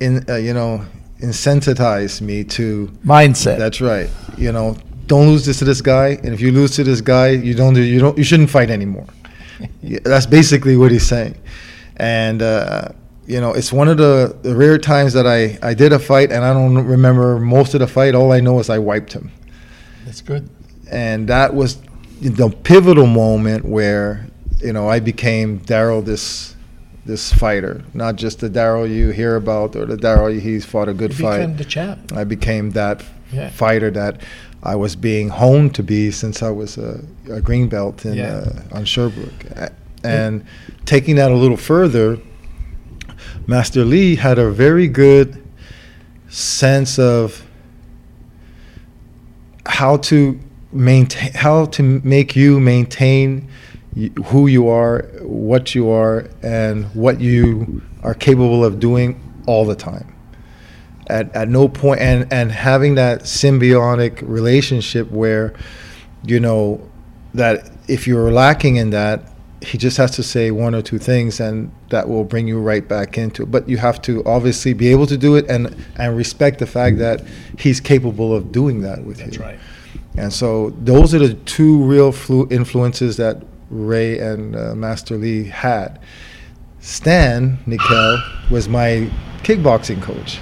in 0.00 0.24
uh, 0.28 0.36
you 0.36 0.54
know, 0.54 0.84
incentivize 1.20 2.20
me 2.20 2.44
to. 2.44 2.88
Mindset. 3.04 3.58
That's 3.58 3.80
right. 3.80 4.10
You 4.36 4.52
know, 4.52 4.76
don't 5.06 5.28
lose 5.28 5.44
this 5.44 5.58
to 5.60 5.64
this 5.64 5.80
guy, 5.80 6.08
and 6.22 6.28
if 6.28 6.40
you 6.40 6.52
lose 6.52 6.72
to 6.76 6.84
this 6.84 7.00
guy, 7.00 7.30
you 7.30 7.54
don't 7.54 7.76
you 7.76 7.98
don't 8.00 8.16
you 8.18 8.24
shouldn't 8.24 8.50
fight 8.50 8.70
anymore. 8.70 9.06
That's 9.82 10.26
basically 10.26 10.76
what 10.76 10.90
he's 10.90 11.06
saying, 11.06 11.36
and 11.96 12.42
uh, 12.42 12.88
you 13.26 13.40
know, 13.40 13.52
it's 13.52 13.72
one 13.72 13.88
of 13.88 13.96
the, 13.96 14.36
the 14.42 14.54
rare 14.54 14.78
times 14.78 15.12
that 15.12 15.26
I 15.26 15.58
I 15.62 15.74
did 15.74 15.92
a 15.92 15.98
fight, 15.98 16.32
and 16.32 16.44
I 16.44 16.52
don't 16.52 16.84
remember 16.86 17.38
most 17.38 17.74
of 17.74 17.80
the 17.80 17.86
fight. 17.86 18.14
All 18.14 18.32
I 18.32 18.40
know 18.40 18.58
is 18.58 18.68
I 18.68 18.78
wiped 18.78 19.12
him, 19.12 19.30
That's 20.04 20.20
good. 20.20 20.48
and 20.90 21.28
that 21.28 21.54
was 21.54 21.80
the 22.20 22.50
pivotal 22.50 23.06
moment 23.06 23.64
where 23.64 24.26
you 24.60 24.72
know 24.72 24.88
I 24.88 25.00
became 25.00 25.58
Darrell 25.58 26.02
this. 26.02 26.53
This 27.06 27.32
fighter, 27.32 27.82
not 27.92 28.16
just 28.16 28.40
the 28.40 28.48
Darrell 28.48 28.86
you 28.86 29.10
hear 29.10 29.36
about 29.36 29.76
or 29.76 29.84
the 29.84 29.96
Darrell 29.98 30.28
he's 30.32 30.64
fought 30.64 30.88
a 30.88 30.94
good 30.94 31.12
You 31.18 31.24
fight. 31.24 31.38
became 31.40 31.56
the 31.56 31.64
champ. 31.64 32.12
I 32.14 32.24
became 32.24 32.70
that 32.70 33.02
Yeah. 33.30 33.50
fighter 33.50 33.90
that 33.90 34.22
I 34.62 34.74
was 34.76 34.96
being 34.96 35.28
honed 35.28 35.74
to 35.74 35.82
be 35.82 36.10
since 36.10 36.42
I 36.42 36.48
was 36.50 36.78
a, 36.78 37.00
a 37.30 37.42
green 37.42 37.68
belt 37.68 38.06
in 38.06 38.14
Yeah. 38.14 38.44
uh, 38.72 38.76
on 38.76 38.84
Sherbrooke, 38.86 39.44
and 40.02 40.44
taking 40.86 41.16
that 41.16 41.30
a 41.30 41.34
little 41.34 41.58
further, 41.58 42.18
Master 43.46 43.84
Lee 43.84 44.16
had 44.16 44.38
a 44.38 44.50
very 44.50 44.88
good 44.88 45.36
sense 46.30 46.98
of 46.98 47.42
how 49.66 49.96
to 49.98 50.38
maintain, 50.72 51.32
how 51.34 51.66
to 51.66 51.82
make 52.02 52.34
you 52.34 52.60
maintain 52.60 53.46
who 54.26 54.46
you 54.46 54.68
are, 54.68 55.02
what 55.22 55.74
you 55.74 55.90
are, 55.90 56.28
and 56.42 56.86
what 56.94 57.20
you 57.20 57.82
are 58.02 58.14
capable 58.14 58.64
of 58.64 58.80
doing 58.80 59.20
all 59.46 59.64
the 59.64 59.76
time. 59.76 60.14
At, 61.06 61.34
at 61.36 61.48
no 61.48 61.68
point 61.68 62.00
and 62.00 62.32
and 62.32 62.50
having 62.50 62.94
that 62.94 63.24
symbiotic 63.24 64.22
relationship 64.26 65.10
where 65.10 65.52
you 66.24 66.40
know 66.40 66.80
that 67.34 67.70
if 67.88 68.06
you're 68.06 68.32
lacking 68.32 68.76
in 68.76 68.88
that 68.90 69.30
he 69.60 69.76
just 69.78 69.96
has 69.96 70.10
to 70.12 70.22
say 70.22 70.50
one 70.50 70.74
or 70.74 70.82
two 70.82 70.98
things 70.98 71.40
and 71.40 71.70
that 71.90 72.08
will 72.08 72.24
bring 72.24 72.48
you 72.48 72.58
right 72.58 72.86
back 72.86 73.18
into 73.18 73.42
it. 73.42 73.50
But 73.50 73.68
you 73.68 73.76
have 73.78 74.00
to 74.02 74.22
obviously 74.24 74.72
be 74.74 74.88
able 74.88 75.06
to 75.06 75.16
do 75.18 75.36
it 75.36 75.46
and 75.48 75.74
and 75.96 76.16
respect 76.16 76.58
the 76.58 76.66
fact 76.66 76.98
that 76.98 77.22
he's 77.58 77.80
capable 77.80 78.34
of 78.34 78.50
doing 78.50 78.80
that 78.80 79.04
with 79.04 79.18
That's 79.18 79.36
you. 79.36 79.42
That's 79.42 79.52
right. 79.52 79.60
and 80.16 80.32
so 80.32 80.70
those 80.70 81.14
are 81.14 81.18
the 81.18 81.34
two 81.34 81.82
real 81.82 82.12
flu- 82.12 82.48
influences 82.50 83.16
that 83.18 83.42
Ray 83.70 84.18
and 84.18 84.56
uh, 84.56 84.74
Master 84.74 85.16
Lee 85.16 85.44
had. 85.44 86.00
Stan 86.80 87.58
Nickel 87.66 88.22
was 88.50 88.68
my 88.68 89.10
kickboxing 89.42 90.02
coach. 90.02 90.38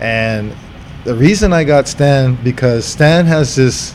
And 0.00 0.54
the 1.04 1.14
reason 1.14 1.52
I 1.52 1.64
got 1.64 1.86
Stan 1.86 2.36
because 2.42 2.84
Stan 2.84 3.26
has 3.26 3.54
this 3.54 3.94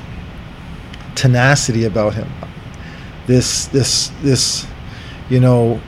tenacity 1.16 1.86
about 1.86 2.14
him. 2.14 2.32
This 3.28 3.68
this 3.68 4.12
this 4.22 4.66
you 5.30 5.40
know 5.40 5.82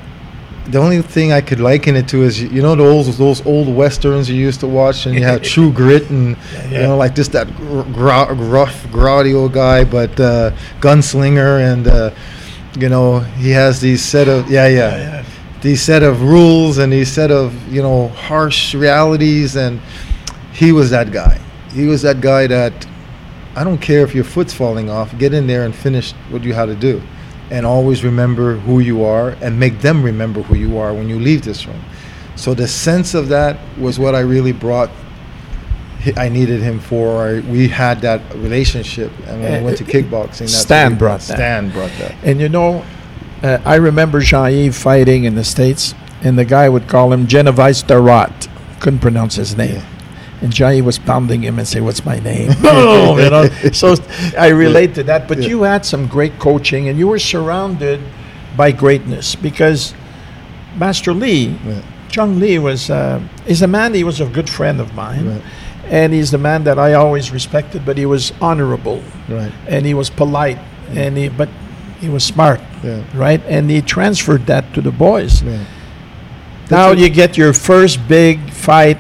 the 0.68 0.78
only 0.78 1.02
thing 1.02 1.34
I 1.34 1.42
could 1.42 1.60
liken 1.60 1.96
it 1.96 2.08
to 2.10 2.24
is 2.24 2.42
you 2.42 2.62
know 2.62 2.76
those 2.76 3.18
those 3.18 3.46
old 3.46 3.74
westerns 3.74 4.30
you 4.30 4.36
used 4.36 4.62
to 4.62 4.68
watch 4.68 5.06
and 5.06 5.16
you 5.16 5.24
have 5.24 5.42
True 5.54 5.72
Grit 5.72 6.10
and 6.10 6.38
Yeah, 6.54 6.70
you 6.70 6.78
know 6.88 6.98
like 6.98 7.16
just 7.16 7.34
that 7.34 7.48
gr- 7.58 8.34
rough 8.34 8.86
grotty 8.88 9.36
old 9.36 9.54
guy 9.54 9.84
but 9.84 10.18
uh, 10.20 10.52
gunslinger 10.80 11.74
and 11.74 11.88
uh, 11.88 12.12
you 12.80 12.90
know 12.90 13.20
he 13.20 13.50
has 13.52 13.82
these 13.82 14.02
set 14.02 14.28
of 14.28 14.50
yeah. 14.50 14.68
Yeah, 14.68 14.98
yeah. 14.98 15.26
these 15.62 15.82
set 15.82 16.02
of 16.02 16.22
rules 16.22 16.78
and 16.78 16.94
these 16.94 17.12
set 17.12 17.32
of 17.32 17.54
you 17.72 17.82
know 17.82 18.08
harsh 18.10 18.74
realities 18.74 19.56
and 19.56 19.82
he 20.54 20.72
was 20.72 20.92
that 20.92 21.12
guy. 21.12 21.40
He 21.74 21.88
was 21.88 22.04
that 22.04 22.22
guy 22.22 22.48
that 22.48 22.88
I 23.56 23.64
don't 23.64 23.80
care 23.80 24.04
if 24.04 24.16
your 24.16 24.24
foot's 24.24 24.54
falling 24.54 24.90
off 24.90 25.18
get 25.18 25.34
in 25.34 25.48
there 25.48 25.66
and 25.66 25.76
finish 25.76 26.14
what 26.30 26.44
you 26.44 26.54
had 26.54 26.68
to 26.68 26.76
do 26.76 27.02
and 27.54 27.66
always 27.66 28.04
remember 28.04 28.56
who 28.56 28.80
you 28.80 29.06
are 29.06 29.30
and 29.42 29.58
make 29.58 29.80
them 29.80 30.04
remember 30.04 30.42
who 30.42 30.56
you 30.56 30.78
are 30.78 30.94
when 30.94 31.08
you 31.08 31.20
leave 31.20 31.44
this 31.44 31.66
room 31.66 31.82
so 32.36 32.54
the 32.54 32.68
sense 32.68 33.14
of 33.14 33.30
that 33.30 33.60
was 33.78 34.00
what 34.00 34.16
I 34.16 34.20
really 34.22 34.52
brought 34.52 34.90
I 36.18 36.28
needed 36.28 36.62
him 36.62 36.80
for 36.80 37.28
I, 37.28 37.40
we 37.40 37.70
had 37.70 38.02
that 38.02 38.22
relationship 38.36 39.12
and 39.28 39.42
when 39.42 39.54
I 39.54 39.62
went 39.62 39.78
to 39.78 39.86
kickboxing 39.86 40.40
that's 40.40 40.58
Stan 40.58 40.98
brought 40.98 41.22
that. 41.22 41.38
Stan 41.38 41.70
brought 41.70 41.92
that 42.00 42.16
And 42.24 42.42
you 42.42 42.50
know, 42.50 42.84
uh, 43.44 43.60
I 43.66 43.76
remember 43.76 44.20
Jean-Yves 44.22 44.82
fighting 44.82 45.26
in 45.26 45.36
the 45.36 45.44
States, 45.44 45.94
and 46.22 46.40
the 46.40 46.46
guy 46.46 46.70
would 46.70 46.88
call 46.88 47.12
him 47.12 47.28
Genevice 47.28 47.84
Darot. 47.84 48.48
Couldn't 48.80 49.00
pronounce 49.00 49.36
his 49.36 49.58
name. 49.58 49.76
Yeah. 49.76 49.93
And 50.44 50.52
Jean-Yves 50.54 50.86
was 50.86 51.00
pounding 51.00 51.42
him 51.42 51.58
and 51.58 51.66
say, 51.68 51.80
what's 51.80 52.04
my 52.06 52.20
name? 52.20 52.52
Boom, 52.62 53.18
you 53.18 53.30
know? 53.30 53.48
So 53.74 53.96
I 54.38 54.50
relate 54.50 54.94
to 54.96 55.04
that. 55.04 55.28
But 55.28 55.38
Yeah. 55.42 55.48
you 55.50 55.64
had 55.64 55.86
some 55.86 56.06
great 56.08 56.38
coaching, 56.38 56.90
and 56.90 57.00
you 57.00 57.08
were 57.08 57.20
surrounded 57.20 58.00
by 58.58 58.72
greatness 58.74 59.36
because 59.36 59.94
Master 60.78 61.14
Lee, 61.14 61.56
Yeah. 61.66 61.82
Chung 62.10 62.40
Lee, 62.40 62.60
was 62.60 62.90
uh, 62.90 63.20
is 63.48 63.62
a 63.64 63.68
man. 63.68 63.94
He 63.94 64.04
was 64.04 64.22
a 64.22 64.26
good 64.26 64.50
friend 64.50 64.80
of 64.82 64.94
mine, 64.94 65.26
Right. 65.28 65.42
and 65.90 66.14
he's 66.14 66.30
the 66.30 66.38
man 66.38 66.64
that 66.66 66.78
I 66.78 66.94
always 66.94 67.32
respected. 67.32 67.86
But 67.86 67.98
he 67.98 68.06
was 68.06 68.32
honorable, 68.42 69.02
right 69.30 69.52
and 69.68 69.86
he 69.86 69.94
was 69.96 70.10
polite, 70.12 70.60
and 70.96 71.18
he 71.18 71.30
but 71.30 71.50
he 72.02 72.10
was 72.10 72.24
smart, 72.24 72.60
yeah 72.84 73.02
right? 73.16 73.42
And 73.48 73.70
he 73.72 73.82
transferred 73.82 74.46
that 74.46 74.74
to 74.76 74.82
the 74.82 74.92
boys. 74.92 75.42
yeah 75.42 75.64
now 76.70 76.92
you 76.92 77.10
get 77.10 77.38
your 77.38 77.54
first 77.54 78.00
big 78.08 78.38
fight 78.52 78.98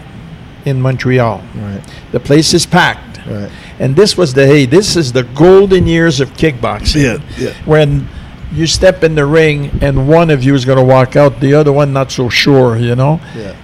in 0.65 0.81
Montreal. 0.81 1.41
right 1.55 1.81
The 2.11 2.19
place 2.19 2.53
is 2.53 2.65
packed. 2.65 3.19
right 3.27 3.51
And 3.79 3.95
this 3.95 4.17
was 4.17 4.33
the 4.33 4.45
hey, 4.45 4.65
this 4.65 4.95
is 4.95 5.11
the 5.13 5.23
golden 5.23 5.87
years 5.87 6.19
of 6.19 6.29
kickboxing. 6.33 7.03
Yeah, 7.03 7.17
yeah. 7.37 7.53
When 7.65 8.07
you 8.53 8.67
step 8.67 9.03
in 9.03 9.15
the 9.15 9.25
ring 9.25 9.71
and 9.81 10.07
one 10.07 10.29
of 10.29 10.43
you 10.43 10.53
is 10.55 10.63
going 10.65 10.77
to 10.77 10.83
walk 10.83 11.15
out, 11.15 11.39
the 11.39 11.53
other 11.55 11.71
one 11.73 11.91
not 11.91 12.11
so 12.11 12.29
sure, 12.29 12.77
you 12.77 12.95
know? 12.95 13.19
yeah 13.35 13.55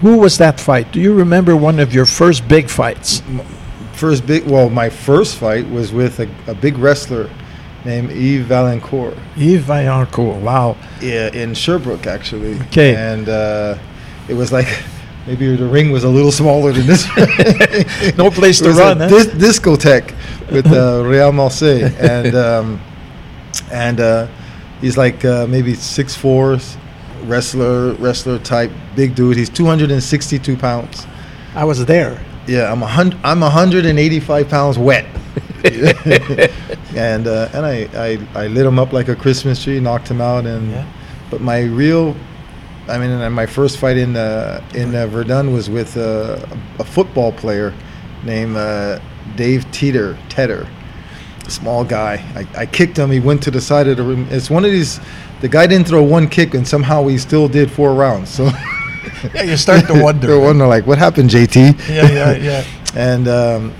Who 0.00 0.18
was 0.18 0.38
that 0.38 0.60
fight? 0.60 0.92
Do 0.92 1.00
you 1.00 1.12
remember 1.14 1.56
one 1.56 1.80
of 1.80 1.92
your 1.92 2.06
first 2.06 2.46
big 2.48 2.68
fights? 2.70 3.22
first 3.92 4.24
big 4.26 4.46
well 4.46 4.70
my 4.70 4.88
first 4.88 5.36
fight 5.38 5.68
was 5.70 5.90
with 5.92 6.20
a, 6.20 6.28
a 6.46 6.54
big 6.54 6.78
wrestler 6.78 7.28
named 7.84 8.10
Yves 8.12 8.46
Vaillancourt 8.48 9.16
Yves 9.36 9.64
Vaillancourt. 9.66 10.40
Wow. 10.40 10.76
yeah 11.00 11.32
in 11.34 11.52
Sherbrooke 11.54 12.06
actually 12.06 12.54
Okay. 12.70 12.94
and 12.94 13.28
uh, 13.28 13.76
it 14.28 14.34
was 14.34 14.52
like 14.52 14.68
maybe 15.28 15.54
the 15.56 15.66
ring 15.76 15.92
was 15.92 16.04
a 16.04 16.08
little 16.08 16.32
smaller 16.32 16.72
than 16.72 16.86
this 16.86 17.04
No 18.16 18.30
place 18.30 18.58
to 18.66 18.70
run, 18.72 18.98
huh? 18.98 19.08
dis- 19.08 19.34
discotheque 19.44 20.10
with 20.50 20.66
uh, 20.66 21.02
Real 21.12 21.32
Marseille 21.32 21.90
and 22.00 22.34
um, 22.34 22.80
and 23.70 24.00
uh, 24.00 24.26
he's 24.80 24.96
like 24.96 25.24
uh, 25.24 25.46
maybe 25.46 25.74
six 25.74 26.14
four 26.16 26.58
wrestler 27.24 27.92
wrestler 28.04 28.38
type 28.38 28.70
big 28.96 29.14
dude 29.14 29.36
he's 29.36 29.50
262 29.50 30.56
pounds 30.56 31.06
I 31.54 31.64
was 31.64 31.84
there. 31.86 32.20
Yeah, 32.46 32.70
I'm 32.72 32.82
a 32.82 32.86
hundred. 32.86 33.18
I'm 33.24 33.40
185 33.40 34.48
pounds 34.48 34.78
wet. 34.78 35.04
and 36.94 37.26
uh, 37.26 37.48
and 37.52 37.66
I, 37.66 37.88
I 37.94 38.18
I 38.34 38.46
lit 38.46 38.64
him 38.66 38.78
up 38.78 38.92
like 38.92 39.08
a 39.08 39.16
Christmas 39.16 39.62
tree, 39.62 39.80
knocked 39.80 40.08
him 40.08 40.20
out, 40.20 40.46
and 40.46 40.70
Yeah. 40.70 40.86
but 41.30 41.40
my 41.40 41.60
real, 41.62 42.14
I 42.88 42.98
mean, 42.98 43.10
and 43.10 43.34
my 43.34 43.46
first 43.46 43.78
fight 43.78 43.96
in 43.96 44.16
uh, 44.16 44.62
in 44.74 44.94
uh, 44.94 45.06
Verdun 45.06 45.52
was 45.52 45.68
with 45.68 45.96
uh, 45.96 46.44
a 46.78 46.84
football 46.84 47.32
player 47.32 47.74
named 48.24 48.56
uh, 48.56 48.98
Dave 49.36 49.70
Teeter 49.72 50.18
Tedder, 50.28 50.68
small 51.48 51.84
guy. 51.84 52.14
I, 52.34 52.62
I 52.62 52.66
kicked 52.66 52.98
him. 52.98 53.10
He 53.10 53.20
went 53.20 53.42
to 53.44 53.50
the 53.50 53.60
side 53.60 53.88
of 53.88 53.96
the 53.96 54.02
room. 54.02 54.26
It's 54.30 54.50
one 54.50 54.64
of 54.64 54.70
these. 54.70 55.00
The 55.40 55.48
guy 55.48 55.66
didn't 55.66 55.86
throw 55.86 56.02
one 56.02 56.28
kick, 56.28 56.54
and 56.54 56.66
somehow 56.66 57.06
he 57.06 57.18
still 57.18 57.48
did 57.48 57.70
four 57.70 57.94
rounds. 57.94 58.30
So. 58.30 58.50
Yeah, 59.34 59.42
you 59.42 59.56
start 59.56 59.86
to 59.86 60.00
wonder. 60.02 60.26
They're 60.28 60.38
wondering 60.38 60.68
like, 60.68 60.86
what 60.86 60.98
happened, 60.98 61.30
JT? 61.30 61.88
Yeah, 61.88 62.10
yeah, 62.10 62.36
yeah. 62.36 62.64
and 62.94 63.26
um, 63.26 63.74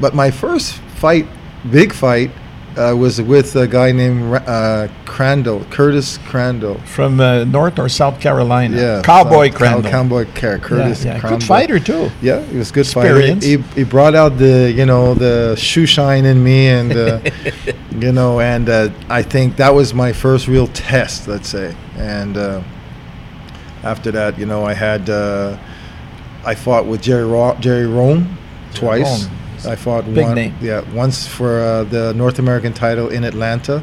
but 0.00 0.14
my 0.14 0.30
first 0.30 0.74
fight, 0.74 1.26
big 1.70 1.92
fight, 1.92 2.30
I 2.76 2.92
was 2.92 3.22
with 3.22 3.54
a 3.54 3.68
guy 3.68 3.92
named 3.92 4.34
uh, 4.34 4.88
Crandall, 5.04 5.64
Curtis 5.70 6.18
Crandall. 6.26 6.74
From 6.80 7.20
uh, 7.20 7.44
North 7.44 7.78
or 7.78 7.88
South 7.88 8.20
Carolina. 8.20 8.76
Yeah, 8.76 9.02
Cowboy 9.02 9.50
Cow- 9.50 9.56
Crandall. 9.56 9.90
Cowboy 9.90 10.24
Car- 10.34 10.58
Curtis 10.58 11.04
yeah, 11.04 11.14
yeah. 11.14 11.20
Crandall. 11.20 11.38
Good 11.38 11.46
fighter, 11.46 11.78
too. 11.78 12.10
Yeah, 12.20 12.42
he 12.46 12.56
was 12.58 12.70
a 12.70 12.74
good 12.74 12.86
Experience. 12.86 13.44
fighter. 13.46 13.62
He, 13.74 13.80
he 13.80 13.84
brought 13.84 14.14
out 14.16 14.38
the 14.38 14.72
you 14.74 14.86
know 14.86 15.14
the 15.14 15.54
shoe 15.56 15.86
shine 15.86 16.24
in 16.24 16.42
me, 16.42 16.66
and 16.66 16.92
uh, 16.92 17.20
you 17.98 18.10
know, 18.10 18.40
and 18.40 18.68
uh, 18.68 18.90
I 19.08 19.22
think 19.22 19.56
that 19.56 19.72
was 19.72 19.94
my 19.94 20.12
first 20.12 20.48
real 20.48 20.66
test, 20.68 21.28
let's 21.28 21.48
say. 21.48 21.76
And 21.96 22.36
uh, 22.36 22.62
after 23.84 24.10
that, 24.10 24.36
you 24.38 24.46
know, 24.46 24.64
I 24.64 24.74
had 24.74 25.08
uh, 25.08 25.56
I 26.44 26.56
fought 26.56 26.86
with 26.86 27.02
Jerry 27.02 27.24
Ro- 27.24 27.56
Jerry 27.60 27.86
Rome 27.86 28.36
twice. 28.74 29.28
I 29.66 29.76
fought 29.76 30.04
Big 30.12 30.24
one, 30.24 30.34
name. 30.34 30.54
yeah, 30.60 30.82
once 30.94 31.26
for 31.26 31.60
uh, 31.60 31.84
the 31.84 32.12
North 32.14 32.38
American 32.38 32.72
title 32.72 33.08
in 33.08 33.24
Atlanta. 33.24 33.82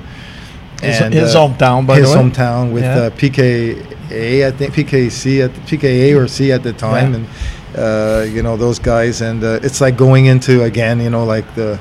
His, 0.82 1.00
And, 1.00 1.14
his 1.14 1.36
uh, 1.36 1.40
hometown, 1.48 1.86
by 1.86 1.98
his 1.98 2.10
the 2.12 2.18
way. 2.18 2.24
hometown 2.24 2.72
with 2.72 2.84
Yeah. 2.84 2.98
uh, 3.02 3.10
PKA, 3.12 4.48
I 4.48 4.52
think 4.52 4.74
PKC 4.74 5.42
at 5.46 5.52
PKA 5.68 6.16
or 6.18 6.28
C 6.28 6.52
at 6.52 6.64
the 6.64 6.74
time, 6.74 7.12
Yeah. 7.12 7.18
and 7.18 7.26
uh, 7.78 8.24
you 8.36 8.42
know 8.44 8.58
those 8.58 8.80
guys, 8.80 9.22
and 9.22 9.44
uh, 9.44 9.60
it's 9.64 9.80
like 9.80 9.96
going 9.96 10.26
into 10.26 10.64
again, 10.64 11.00
you 11.00 11.10
know, 11.10 11.24
like 11.24 11.46
the 11.56 11.78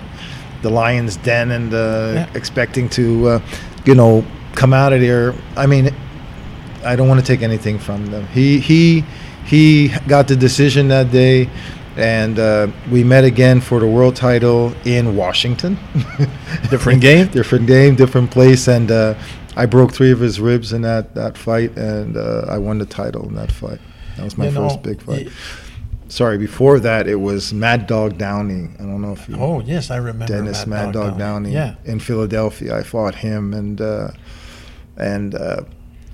the 0.62 0.68
Lions 0.70 1.16
Den 1.16 1.50
and 1.50 1.72
uh, 1.72 1.78
Yeah. 2.14 2.26
expecting 2.34 2.88
to, 2.90 3.28
uh, 3.28 3.40
you 3.86 3.94
know, 3.94 4.22
come 4.54 4.74
out 4.74 4.92
of 4.92 5.00
there. 5.00 5.32
I 5.56 5.66
mean, 5.66 5.90
I 6.84 6.94
don't 6.96 7.08
want 7.08 7.20
to 7.20 7.26
take 7.26 7.42
anything 7.42 7.78
from 7.78 8.06
them. 8.10 8.26
He 8.34 8.58
he 8.60 9.02
he 9.46 9.88
got 10.06 10.28
the 10.28 10.36
decision 10.36 10.88
that 10.88 11.10
day. 11.10 11.48
And 11.96 12.38
uh, 12.38 12.68
we 12.90 13.02
met 13.04 13.24
again 13.24 13.60
for 13.60 13.80
the 13.80 13.86
world 13.88 14.14
title 14.16 14.72
in 14.84 15.16
Washington. 15.16 15.76
Different 16.70 17.00
game? 17.00 17.26
different 17.28 17.66
game, 17.66 17.96
different 17.96 18.30
place, 18.30 18.68
and 18.68 18.90
uh, 18.90 19.14
I 19.56 19.66
broke 19.66 19.92
three 19.92 20.12
of 20.12 20.20
his 20.20 20.40
ribs 20.40 20.72
in 20.72 20.82
that, 20.82 21.14
that 21.16 21.36
fight, 21.36 21.76
and 21.76 22.16
uh, 22.16 22.46
I 22.48 22.58
won 22.58 22.78
the 22.78 22.86
title 22.86 23.28
in 23.28 23.34
that 23.34 23.50
fight. 23.50 23.80
That 24.16 24.24
was 24.24 24.38
my 24.38 24.46
You 24.46 24.52
first 24.52 24.76
know, 24.76 24.82
big 24.82 25.02
fight. 25.02 25.26
y- 25.26 25.32
Sorry, 26.08 26.38
before 26.38 26.80
that 26.80 27.06
it 27.06 27.16
was 27.16 27.52
Mad 27.52 27.86
Dog 27.86 28.18
Downey. 28.18 28.68
I 28.78 28.82
don't 28.82 29.00
know 29.00 29.12
if 29.12 29.28
you 29.28 29.36
Oh, 29.36 29.60
yes, 29.60 29.90
I 29.90 29.96
remember. 29.96 30.26
Dennis 30.26 30.66
Mad, 30.66 30.92
Dog, 30.92 31.16
Downey 31.18 31.52
Yeah. 31.52 31.74
in 31.84 32.00
Philadelphia. 32.00 32.76
I 32.76 32.82
fought 32.82 33.14
him, 33.16 33.52
and 33.54 33.80
uh, 33.80 34.10
and 34.96 35.34
uh, 35.36 35.62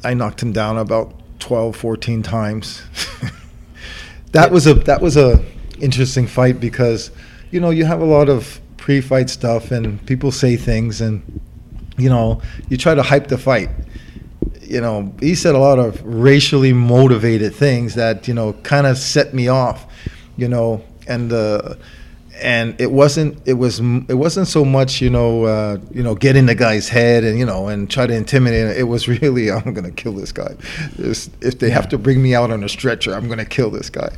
I 0.05 0.13
knocked 0.15 0.43
him 0.43 0.53
down 0.53 0.77
about 0.79 1.15
12, 1.39 1.77
14 1.77 2.23
times. 2.23 2.83
that 4.33 4.51
was 4.51 4.67
a 4.67 4.75
that 4.75 5.01
was 5.01 5.17
a 5.17 5.43
interesting 5.81 6.27
fight 6.27 6.61
because 6.61 7.11
you 7.51 7.61
know 7.61 7.71
you 7.71 7.85
have 7.85 8.01
a 8.01 8.05
lot 8.05 8.29
of 8.29 8.61
pre-fight 8.77 9.31
stuff 9.31 9.71
and 9.71 10.05
people 10.07 10.31
say 10.31 10.57
things 10.57 11.01
and 11.01 11.41
you 11.97 12.09
know 12.09 12.41
you 12.69 12.77
try 12.77 12.95
to 12.95 13.03
hype 13.03 13.29
the 13.29 13.39
fight. 13.39 13.71
You 14.63 14.81
know 14.81 15.13
he 15.21 15.35
said 15.35 15.55
a 15.55 15.59
lot 15.59 15.79
of 15.79 16.03
racially 16.05 16.73
motivated 16.73 17.55
things 17.55 17.95
that 17.95 18.27
you 18.27 18.35
know 18.35 18.53
kind 18.65 18.87
of 18.87 18.99
set 18.99 19.33
me 19.33 19.49
off 19.49 19.87
you 20.37 20.49
know 20.49 20.83
and 21.07 21.33
uh 21.33 21.75
and 22.43 22.79
it 22.81 22.93
wasn't 22.93 23.41
it 23.47 23.55
was 23.55 23.81
it 23.81 24.19
wasn't 24.19 24.47
so 24.47 24.65
much 24.65 25.01
you 25.01 25.09
know 25.09 25.45
uh, 25.45 25.79
you 25.91 26.03
know 26.03 26.15
get 26.15 26.37
in 26.37 26.47
the 26.47 26.55
guy's 26.55 26.89
head 26.89 27.25
and 27.25 27.39
you 27.39 27.47
know 27.47 27.69
and 27.69 27.91
try 27.91 28.07
to 28.07 28.15
intimidate 28.15 28.67
him. 28.67 28.77
it 28.77 28.89
was 28.89 29.09
really 29.23 29.51
i'm 29.51 29.73
gonna 29.73 29.91
kill 29.91 30.13
this 30.13 30.33
guy. 30.33 30.55
If 30.99 31.59
they 31.59 31.71
have 31.71 31.89
to 31.91 31.99
bring 31.99 32.23
me 32.23 32.35
out 32.35 32.51
on 32.51 32.63
a 32.63 32.69
stretcher 32.69 33.15
i'm 33.15 33.29
gonna 33.29 33.45
kill 33.45 33.71
this 33.71 33.91
guy 33.91 34.11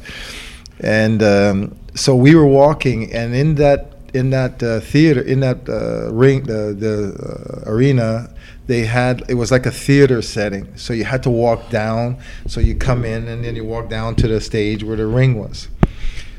and 0.81 1.23
um, 1.23 1.77
so 1.95 2.15
we 2.15 2.35
were 2.35 2.47
walking 2.47 3.13
and 3.13 3.35
in 3.35 3.57
that 3.57 3.95
in 4.15 4.31
that 4.31 4.63
uh, 4.63 4.81
theater 4.81 5.21
in 5.21 5.41
that 5.41 5.69
uh, 5.69 6.13
ring 6.13 6.45
the 6.45 6.75
the 6.79 7.65
uh, 7.67 7.71
arena 7.71 8.31
they 8.69 8.85
had 8.85 9.25
it 9.29 9.35
was 9.35 9.51
like 9.51 9.65
a 9.65 9.71
theater 9.71 10.21
setting. 10.23 10.77
So 10.77 10.93
you 10.93 11.05
had 11.05 11.23
to 11.23 11.31
walk 11.31 11.71
down. 11.71 12.19
So 12.47 12.61
you 12.61 12.75
come 12.75 13.05
in 13.05 13.27
and 13.27 13.43
then 13.43 13.57
you 13.57 13.65
walk 13.65 13.89
down 13.89 14.15
to 14.17 14.29
the 14.29 14.41
stage 14.43 14.85
where 14.85 14.97
the 14.97 15.07
ring 15.07 15.39
was. 15.39 15.69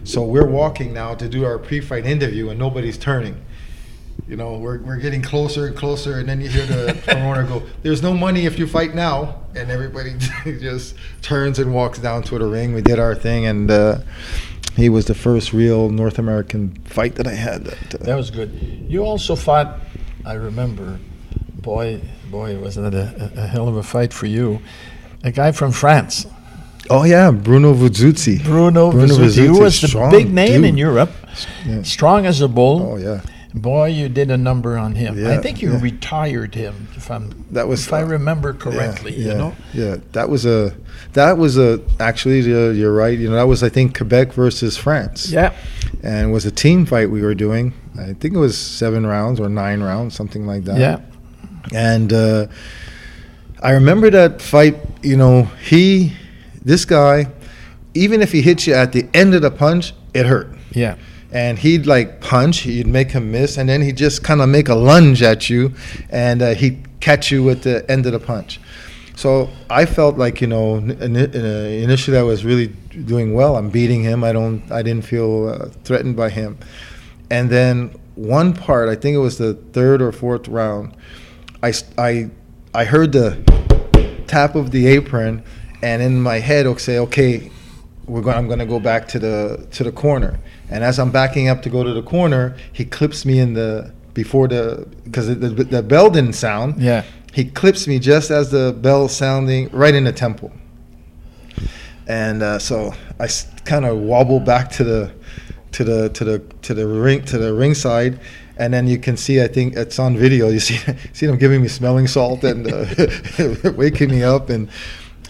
So 0.04 0.24
we're 0.24 0.48
walking 0.48 0.94
now 0.94 1.16
to 1.16 1.28
do 1.28 1.44
our 1.44 1.58
pre-fight 1.58 2.06
interview 2.06 2.50
and 2.50 2.60
nobody's 2.60 2.98
turning 3.00 3.44
you 4.30 4.36
know 4.38 4.58
we're, 4.58 4.78
we're 4.88 4.98
getting 4.98 5.22
closer 5.24 5.66
and 5.68 5.76
closer 5.76 6.20
and 6.20 6.30
then 6.30 6.40
you 6.40 6.48
hear 6.48 6.66
the 6.68 6.96
promoter 7.08 7.44
go 7.44 7.64
there's 7.84 8.04
no 8.04 8.14
money 8.14 8.46
if 8.46 8.60
you 8.60 8.68
fight 8.68 8.94
now 8.94 9.36
and 9.56 9.72
everybody 9.72 10.14
just 10.60 10.96
turns 11.24 11.58
and 11.60 11.74
walks 11.74 11.98
down 12.00 12.22
to 12.22 12.38
the 12.38 12.46
ring 12.46 12.74
we 12.74 12.82
did 12.82 13.00
our 13.00 13.16
thing 13.16 13.48
and 13.48 13.72
uh, 13.72 13.98
he 14.76 14.88
was 14.88 15.06
the 15.06 15.16
first 15.16 15.52
real 15.52 15.90
north 15.90 16.20
american 16.20 16.70
fight 16.86 17.16
that 17.16 17.26
i 17.28 17.34
had 17.34 17.66
that, 17.66 17.96
uh, 17.96 18.06
That 18.06 18.16
was 18.16 18.30
good. 18.30 18.52
You 18.88 19.04
also 19.04 19.36
fought, 19.36 19.80
I 20.26 20.34
remember, 20.34 21.00
boy, 21.62 22.02
boy, 22.30 22.58
wasn't 22.60 22.94
a, 22.94 23.32
a 23.36 23.48
hell 23.48 23.68
of 23.68 23.76
a 23.78 23.84
fight 23.84 24.14
for 24.14 24.28
you? 24.28 24.60
A 25.24 25.32
guy 25.32 25.52
from 25.52 25.72
France, 25.72 26.26
oh 26.90 27.04
yeah 27.04 27.32
bruno 27.32 27.74
vuzuzzi 27.74 28.38
Bruno, 28.44 28.92
Bruno 28.92 29.16
who 29.16 29.26
Vizzuti, 29.26 29.60
was 29.60 29.82
the 29.82 29.88
strong 29.88 30.12
big 30.12 30.32
name 30.32 30.64
in. 30.64 30.78
Europe, 30.78 31.12
Yeah. 31.66 31.82
strong 31.84 32.26
as 32.28 32.42
a 32.42 32.48
bull. 32.48 32.82
oh 32.94 32.98
yeah 32.98 33.22
Boy, 33.54 33.88
you 33.88 34.10
did 34.10 34.30
a 34.30 34.38
number 34.38 34.78
on 34.78 34.93
him. 34.93 35.26
I 35.26 35.38
think 35.38 35.62
you 35.62 35.72
yeah. 35.72 35.82
retired 35.82 36.54
him, 36.54 36.88
if 36.95 37.10
I'm, 37.10 37.45
That 37.50 37.68
was, 37.68 37.88
if 37.88 37.93
I 37.93 38.04
uh, 38.04 38.06
remember 38.06 38.54
correctly. 38.54 39.16
yeah, 39.16 39.32
You 39.32 39.38
know, 39.38 39.56
yeah. 39.74 39.97
That 40.12 40.30
was 40.30 40.45
a, 40.45 40.76
that 41.14 41.38
was 41.38 41.58
a. 41.58 41.82
Actually, 42.00 42.41
uh, 42.41 42.70
you're 42.70 42.93
right. 42.93 43.18
You 43.18 43.28
know, 43.30 43.36
that 43.36 43.47
was 43.47 43.64
I 43.64 43.70
think 43.70 43.97
Quebec 43.97 44.34
versus 44.34 44.78
France. 44.78 45.32
yeah, 45.32 45.56
and 46.04 46.30
it 46.30 46.32
was 46.32 46.45
a 46.45 46.52
team 46.52 46.86
fight 46.86 47.10
we 47.10 47.24
were 47.24 47.34
doing. 47.34 47.74
I 47.97 48.14
think 48.14 48.36
it 48.36 48.39
was 48.39 48.56
seven 48.56 49.06
rounds 49.06 49.39
or 49.39 49.50
nine 49.50 49.82
rounds, 49.82 50.14
something 50.14 50.45
like 50.45 50.66
that. 50.66 50.78
yeah, 50.78 51.00
And 51.74 52.14
uh, 52.14 52.47
I 53.64 53.72
remember 53.72 54.12
that 54.12 54.43
fight. 54.43 54.78
You 55.02 55.18
know, 55.18 55.43
he, 55.68 56.14
this 56.64 56.86
guy, 56.86 57.28
even 57.95 58.22
if 58.22 58.32
he 58.32 58.43
hits 58.43 58.68
you 58.68 58.76
at 58.76 58.91
the 58.91 59.10
end 59.14 59.34
of 59.34 59.41
the 59.41 59.52
punch, 59.52 59.93
it 60.14 60.28
hurt. 60.28 60.50
yeah. 60.72 60.97
And 61.32 61.60
he'd 61.60 61.86
like 61.86 62.22
punch, 62.22 62.60
he'd 62.62 62.88
make 62.88 63.12
him 63.12 63.32
miss, 63.32 63.58
and 63.58 63.70
then 63.70 63.82
he'd 63.82 63.98
just 63.98 64.24
kind 64.24 64.42
of 64.42 64.50
make 64.50 64.68
a 64.68 64.76
lunge 64.76 65.22
at 65.22 65.50
you, 65.50 65.74
and 66.10 66.42
uh, 66.42 66.56
he'd 66.56 67.00
catch 67.00 67.32
you 67.32 67.50
at 67.50 67.62
the 67.62 67.90
end 67.90 68.06
of 68.06 68.14
the 68.14 68.20
punch. 68.20 68.60
So 69.16 69.50
I 69.70 69.86
felt 69.86 70.18
like 70.18 70.42
you 70.42 70.48
know, 70.48 70.78
in, 70.78 70.92
in, 70.92 71.16
initially 71.16 72.18
I 72.18 72.24
was 72.24 72.46
really 72.46 72.68
doing 72.68 73.34
well. 73.34 73.58
I'm 73.58 73.70
beating 73.70 74.02
him. 74.02 74.24
I 74.24 74.32
don't, 74.32 74.72
I 74.72 74.82
didn't 74.82 75.06
feel 75.06 75.50
uh, 75.50 75.66
threatened 75.84 76.16
by 76.16 76.30
him. 76.30 76.58
And 77.30 77.50
then 77.50 77.94
one 78.16 78.54
part, 78.54 78.90
I 78.90 78.96
think 78.96 79.16
it 79.16 79.20
was 79.20 79.38
the 79.38 79.54
third 79.54 80.02
or 80.02 80.12
fourth 80.12 80.48
round, 80.48 80.96
I 81.62 81.74
I 81.98 82.30
I 82.74 82.86
heard 82.86 83.12
the 83.12 83.38
tap 84.28 84.56
of 84.56 84.72
the 84.72 84.88
apron, 84.88 85.44
and 85.82 86.02
in 86.02 86.22
my 86.22 86.40
head, 86.40 86.80
say, 86.80 86.98
okay, 87.00 87.52
we're 88.10 88.22
going. 88.22 88.38
I'm 88.38 88.47
going 88.47 88.60
to 88.60 88.66
go 88.66 88.80
back 88.80 89.07
to 89.10 89.20
the 89.20 89.68
to 89.72 89.84
the 89.84 89.91
corner. 89.91 90.39
And 90.70 90.84
as 90.84 90.99
I'm 90.99 91.12
backing 91.12 91.47
up 91.47 91.62
to 91.62 91.70
go 91.70 91.84
to 91.84 91.93
the 91.93 92.03
corner, 92.03 92.55
he 92.74 92.86
clips 92.86 93.26
me 93.26 93.39
in 93.39 93.53
the 93.53 93.93
before 94.14 94.47
the 94.47 94.88
because 95.03 95.28
the, 95.28 95.36
the, 95.36 95.64
the 95.64 95.84
bell 95.84 96.10
didn't 96.10 96.34
sound. 96.34 96.82
Yeah. 96.82 97.03
He 97.32 97.45
clips 97.45 97.88
me 97.88 97.99
just 97.99 98.32
as 98.32 98.49
the 98.49 98.76
bell 98.82 99.07
sounding 99.07 99.70
right 99.70 99.93
in 99.93 100.03
the 100.03 100.12
temple. 100.12 100.51
And 102.07 102.41
uh, 102.41 102.57
so 102.57 102.93
I 103.20 103.30
kind 103.66 103.86
of 103.86 103.99
wobble 103.99 104.39
back 104.39 104.72
to 104.72 104.84
the 104.84 105.12
to 105.74 105.84
the 105.84 106.10
to 106.10 106.26
the 106.26 106.39
to 106.64 106.74
the 106.74 106.88
ring 106.88 107.24
to 107.26 107.38
the 107.38 107.53
ringside, 107.53 108.20
and 108.57 108.74
then 108.74 108.88
you 108.88 108.97
can 108.97 109.16
see. 109.16 109.41
I 109.41 109.47
think 109.47 109.76
it's 109.76 109.99
on 109.99 110.18
video. 110.18 110.49
You 110.49 110.60
see 110.60 110.78
see 111.14 111.28
them 111.28 111.38
giving 111.38 111.62
me 111.62 111.68
smelling 111.68 112.07
salt 112.07 112.43
and 112.43 112.72
uh, 112.72 113.72
waking 113.76 114.10
me 114.10 114.24
up, 114.24 114.49
and 114.49 114.70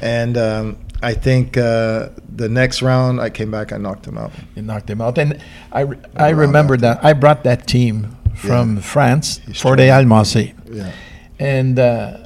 and 0.01 0.37
um, 0.37 0.77
I 1.01 1.13
think 1.13 1.57
uh, 1.57 2.09
the 2.35 2.49
next 2.49 2.81
round 2.81 3.21
I 3.21 3.29
came 3.29 3.51
back. 3.51 3.71
I 3.71 3.77
knocked 3.77 4.05
him 4.05 4.17
out. 4.17 4.31
You 4.55 4.61
knocked 4.63 4.89
him 4.89 5.01
out. 5.01 5.17
And 5.17 5.41
I, 5.71 5.81
re- 5.81 5.97
I 6.15 6.29
remember 6.29 6.77
that-. 6.77 7.03
I 7.03 7.13
brought 7.13 7.43
that 7.43 7.67
team 7.67 8.17
from 8.35 8.81
France 8.81 9.39
He's 9.45 9.61
for 9.61 9.75
the. 9.75 9.83
Almacé. 9.83 10.53
Yeah. 10.69 10.91
And 11.39 11.79
uh, 11.79 12.17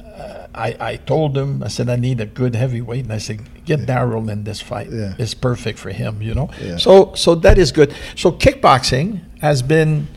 I, 0.54 0.76
I 0.80 0.96
told 0.96 1.36
him, 1.36 1.62
I 1.62 1.68
said, 1.68 1.88
I 1.88 1.96
need 1.96 2.20
a 2.20 2.26
good 2.26 2.54
heavyweight. 2.54 3.04
And 3.04 3.12
I 3.12 3.18
said, 3.18 3.40
get 3.64 3.80
Daryl 3.80 4.28
in 4.30 4.44
this 4.44 4.60
fight. 4.60 4.90
Yeah. 4.90 5.14
It's 5.18 5.34
perfect 5.34 5.78
for 5.78 5.90
him, 5.90 6.20
you 6.22 6.34
know? 6.34 6.50
Yeah. 6.60 6.76
So, 6.76 7.14
so 7.14 7.34
that 7.36 7.58
is 7.58 7.72
good. 7.72 7.94
So 8.16 8.32
kickboxing 8.32 9.20
has 9.40 9.62
been 9.62 10.08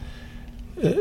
uh, 0.83 0.93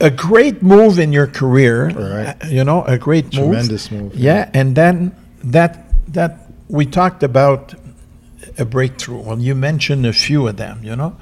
a 0.00 0.10
great 0.10 0.62
move 0.62 0.98
in 0.98 1.12
your 1.12 1.26
career. 1.26 1.88
Right. 1.90 2.36
uh, 2.44 2.48
You 2.48 2.64
know, 2.64 2.84
a 2.84 2.98
great 2.98 3.26
move. 3.26 3.52
Tremendous 3.52 3.90
move. 3.90 4.14
Yeah, 4.14 4.50
and 4.54 4.74
then 4.74 5.14
that 5.44 5.89
that 6.12 6.50
we 6.68 6.86
talked 6.86 7.22
about 7.22 7.74
a 8.58 8.64
breakthrough. 8.64 9.20
Well, 9.20 9.38
you 9.38 9.54
mentioned 9.54 10.06
a 10.06 10.12
few 10.12 10.46
of 10.48 10.56
them. 10.56 10.80
You 10.82 10.96
know, 10.96 11.16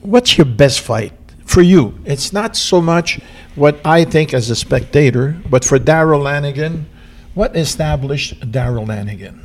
what's 0.00 0.36
your 0.38 0.44
best 0.44 0.80
fight 0.80 1.12
for 1.44 1.62
you? 1.62 1.98
It's 2.04 2.32
not 2.32 2.56
so 2.56 2.80
much 2.80 3.20
what 3.54 3.80
I 3.84 4.04
think 4.04 4.34
as 4.34 4.50
a 4.50 4.56
spectator, 4.56 5.36
but 5.48 5.64
for 5.64 5.78
Darrell 5.78 6.22
Henegan, 6.22 6.84
what 7.34 7.56
established 7.56 8.50
Darrell 8.50 8.86
Henegan? 8.86 9.40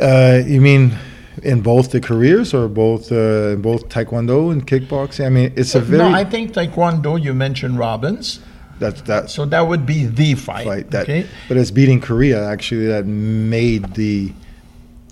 Uh, 0.00 0.42
you 0.46 0.60
mean 0.60 0.96
in 1.42 1.60
both 1.60 1.90
the 1.90 2.00
careers 2.00 2.54
or 2.54 2.68
both 2.68 3.10
uh, 3.12 3.54
in 3.54 3.62
both 3.62 3.88
taekwondo 3.88 4.52
and 4.52 4.66
kickboxing. 4.66 5.26
I 5.26 5.28
mean, 5.28 5.52
it's 5.56 5.74
a 5.74 5.80
very 5.80 6.10
no, 6.10 6.14
I 6.14 6.24
think 6.24 6.52
Taekwondo. 6.52 7.20
You 7.20 7.34
mentioned 7.34 7.78
Robbins, 7.78 8.40
that's 8.78 9.00
that's 9.02 9.32
so 9.34 9.44
that 9.46 9.62
would 9.62 9.84
be 9.86 10.06
the 10.06 10.34
fight. 10.34 10.66
fight 10.66 10.90
that. 10.90 11.02
okay. 11.04 11.26
But 11.48 11.56
it's 11.56 11.70
beating 11.70 12.00
Korea 12.00 12.44
actually 12.48 12.86
that 12.86 13.06
made 13.06 13.94
the 13.94 14.32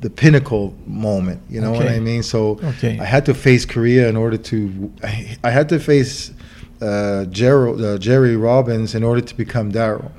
the 0.03 0.11
pinnacle 0.11 0.75
moment. 0.87 1.41
You 1.49 1.61
know 1.61 1.73
what 1.73 1.89
I 1.89 2.01
mean? 2.01 2.23
So 2.23 2.61
Okay. 2.62 2.99
I 3.01 3.05
had 3.05 3.25
to 3.27 3.35
face 3.35 3.64
Korea 3.64 4.09
in 4.09 4.17
order 4.17 4.37
to. 4.37 4.93
I, 5.03 5.37
I 5.43 5.51
had 5.51 5.69
to 5.71 5.79
face 5.79 6.33
uh, 6.83 7.25
Gerald, 7.27 7.81
uh, 7.83 7.97
Jerry 7.99 8.37
Robbins 8.37 8.95
in 8.95 9.03
order 9.03 9.23
to 9.23 9.35
become 9.35 9.71
Darrell. 9.71 10.12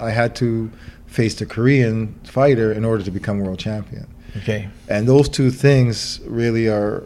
I 0.00 0.10
had 0.10 0.34
to 0.36 0.70
face 1.06 1.34
the 1.34 1.46
Korean 1.46 2.14
fighter 2.24 2.72
in 2.72 2.84
order 2.84 3.02
to 3.04 3.10
become 3.10 3.38
world 3.40 3.58
champion. 3.58 4.06
Okay. 4.38 4.68
And 4.88 5.06
those 5.08 5.28
two 5.28 5.50
things 5.50 6.20
really 6.26 6.68
are 6.68 7.04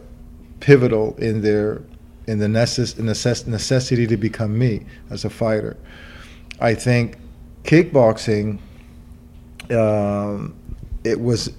pivotal 0.59 1.15
in 1.17 1.41
their 1.41 1.81
in 2.27 2.39
the 2.39 2.47
necess- 2.47 2.95
necess- 2.95 3.47
necessity 3.47 4.05
to 4.07 4.17
become 4.17 4.57
me 4.57 4.85
as 5.09 5.25
a 5.25 5.29
fighter. 5.29 5.77
I 6.59 6.73
think 6.73 7.17
kickboxing 7.63 8.59
um, 9.71 10.55
it 11.03 11.19
was 11.19 11.51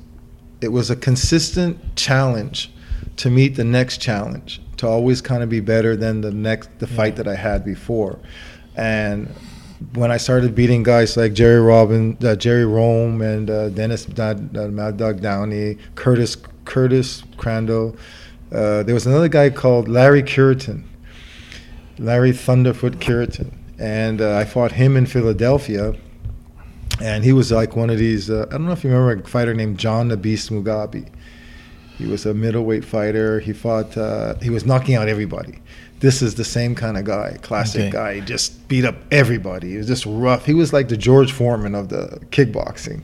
it 0.61 0.69
was 0.69 0.91
a 0.91 0.97
consistent 0.97 1.79
challenge 1.97 2.73
to 3.17 3.31
meet 3.31 3.57
the 3.57 3.65
next 3.65 4.01
challenge 4.01 4.61
to 4.77 4.87
always 4.87 5.21
kind 5.21 5.43
of 5.43 5.49
be 5.49 5.61
better 5.61 5.97
than 5.97 6.21
the 6.21 6.31
next 6.31 6.71
the 6.79 6.87
fight 6.87 7.17
that 7.17 7.29
I 7.29 7.35
had 7.35 7.65
before 7.65 8.19
and 8.77 9.29
when 9.95 10.11
I 10.11 10.17
started 10.17 10.55
beating 10.55 10.83
guys 10.83 11.17
like 11.17 11.35
Jerry 11.35 11.61
Robin, 11.61 12.17
uh, 12.25 12.35
Jerry 12.35 12.65
Rome, 12.65 13.23
and 13.23 13.49
uh, 13.49 13.69
Dennis 13.71 14.09
uh, 14.19 14.35
Mad 14.73 14.97
Dog 14.97 15.21
Downey, 15.21 15.79
Curtis 15.95 16.37
Curtis 16.65 17.23
Crandall, 17.37 17.97
uh, 18.53 18.83
there 18.83 18.95
was 18.95 19.07
another 19.07 19.29
guy 19.29 19.51
called 19.51 19.89
Larry 19.89 20.23
Curitan, 20.23 20.85
Larry 21.99 22.33
Thunderfoot 22.33 23.01
Curitan, 23.01 23.53
and 23.79 24.21
uh, 24.21 24.37
I 24.37 24.45
fought 24.45 24.73
him 24.73 24.97
in 24.97 25.07
Philadelphia. 25.07 25.95
And 27.01 27.23
he 27.23 27.33
was 27.33 27.53
like 27.53 27.77
one 27.77 27.91
of 27.91 27.99
these. 27.99 28.29
Uh, 28.29 28.47
I 28.49 28.53
don't 28.53 28.67
know 28.67 28.73
if 28.73 28.83
you 28.83 28.91
remember 28.91 29.23
a 29.23 29.29
fighter 29.29 29.55
named 29.55 29.79
John 29.79 30.09
the 30.09 30.17
Beast 30.17 30.51
Mugabi. 30.51 31.09
He 31.97 32.07
was 32.07 32.27
a 32.27 32.35
middleweight 32.35 32.85
fighter. 32.85 33.39
He 33.39 33.53
fought. 33.53 33.97
Uh, 33.97 34.35
he 34.43 34.51
was 34.51 34.67
knocking 34.67 34.97
out 34.97 35.09
everybody. 35.09 35.61
This 36.01 36.23
is 36.23 36.35
the 36.37 36.45
same 36.45 36.75
kind 36.75 36.97
of 36.97 37.05
guy, 37.05 37.37
classic 37.43 37.81
Okay. 37.83 37.91
guy. 37.91 38.15
He 38.17 38.21
just 38.23 38.67
beat 38.69 38.85
up 38.85 38.97
everybody. 39.13 39.71
He 39.73 39.77
was 39.77 39.87
just 39.87 40.07
rough. 40.07 40.45
He 40.47 40.55
was 40.55 40.73
like 40.73 40.89
the 40.89 40.97
George 40.97 41.31
Foreman 41.33 41.75
of 41.77 41.89
the 41.89 42.21
kickboxing, 42.31 43.03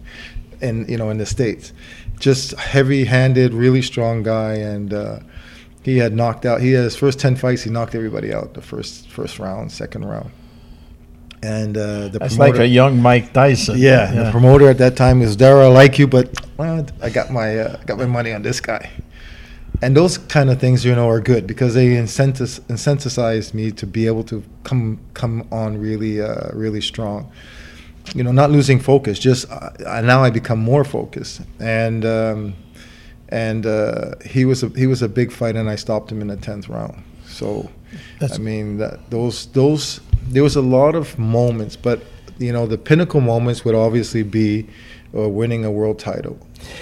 and 0.61 0.89
you 0.89 0.97
know, 0.97 1.11
in 1.11 1.19
the 1.19 1.27
states, 1.27 1.73
just 2.19 2.53
heavy-handed, 2.55 3.53
really 3.55 3.83
strong 3.83 4.25
guy. 4.25 4.55
And 4.55 4.93
uh, 4.93 5.21
he 5.85 5.99
had 5.99 6.13
knocked 6.15 6.45
out. 6.47 6.61
He 6.61 6.73
had 6.73 6.85
his 6.85 6.97
first 6.97 7.19
ten 7.21 7.37
fights. 7.37 7.63
He 7.63 7.71
knocked 7.71 7.95
everybody 7.95 8.33
out 8.33 8.55
the 8.55 8.63
first 8.63 9.09
first 9.11 9.39
round, 9.39 9.71
second 9.71 10.05
round. 10.07 10.31
And 11.43 11.77
uh, 11.77 12.09
the 12.09 12.19
That's 12.21 12.39
like 12.39 12.53
promoter- 12.55 12.63
a 12.63 12.67
young 12.67 13.03
Mike 13.03 13.33
Tyson. 13.35 13.77
yeah, 13.79 14.11
the 14.25 14.31
promoter 14.31 14.69
at 14.71 14.79
that 14.79 14.97
time 14.97 15.21
was 15.21 15.37
Dara. 15.37 15.67
I 15.67 15.69
like 15.69 15.99
you, 15.99 16.07
but 16.07 16.31
well, 16.57 16.87
I 17.03 17.11
got 17.11 17.31
my 17.31 17.59
uh, 17.59 17.77
got 17.85 17.99
my 17.99 18.07
money 18.07 18.33
on 18.33 18.43
this 18.43 18.61
guy. 18.61 18.91
And 19.83 19.95
those 19.95 20.17
kind 20.19 20.49
of 20.51 20.59
things, 20.61 20.85
you 20.85 20.95
know, 20.95 21.09
are 21.09 21.21
good 21.21 21.47
because 21.47 21.75
they 21.75 21.89
incentis- 21.89 22.61
incentivize 22.69 23.53
me 23.53 23.73
to 23.73 23.87
be 23.87 24.07
able 24.07 24.23
to 24.25 24.43
come 24.63 25.01
come 25.13 25.47
on 25.53 25.77
really 25.77 26.23
uh, 26.23 26.49
really 26.55 26.81
strong. 26.81 27.31
You 28.15 28.23
know, 28.23 28.33
not 28.33 28.51
losing 28.51 28.81
focus. 28.81 29.19
Just 29.19 29.51
uh, 29.51 29.71
uh, 29.85 30.01
now 30.01 30.23
I 30.25 30.31
become 30.31 30.61
more 30.61 30.85
focused. 30.85 31.43
And 31.59 32.07
um, 32.07 32.55
and 33.29 33.67
uh, 33.67 34.13
he 34.25 34.45
was 34.45 34.63
a, 34.63 34.69
he 34.71 34.87
was 34.87 35.03
a 35.03 35.09
big 35.09 35.33
fight, 35.33 35.57
and 35.57 35.69
I 35.71 35.77
stopped 35.77 36.11
him 36.13 36.21
in 36.21 36.29
the 36.29 36.37
tenth 36.37 36.69
round. 36.69 37.03
So, 37.27 37.69
That's- 38.21 38.39
I 38.39 38.43
mean, 38.43 38.79
that 38.79 39.11
those 39.11 39.47
those 39.47 40.01
there 40.29 40.43
was 40.43 40.57
a 40.57 40.63
lot 40.63 40.95
of 40.95 41.19
moments, 41.19 41.77
but 41.77 42.01
you 42.39 42.53
know, 42.53 42.67
the 42.67 42.79
pinnacle 42.79 43.21
moments 43.21 43.65
would 43.65 43.75
obviously 43.75 44.23
be 44.23 44.67
uh, 45.17 45.29
winning 45.29 45.65
a 45.65 45.71
world 45.71 45.99
title. 45.99 46.37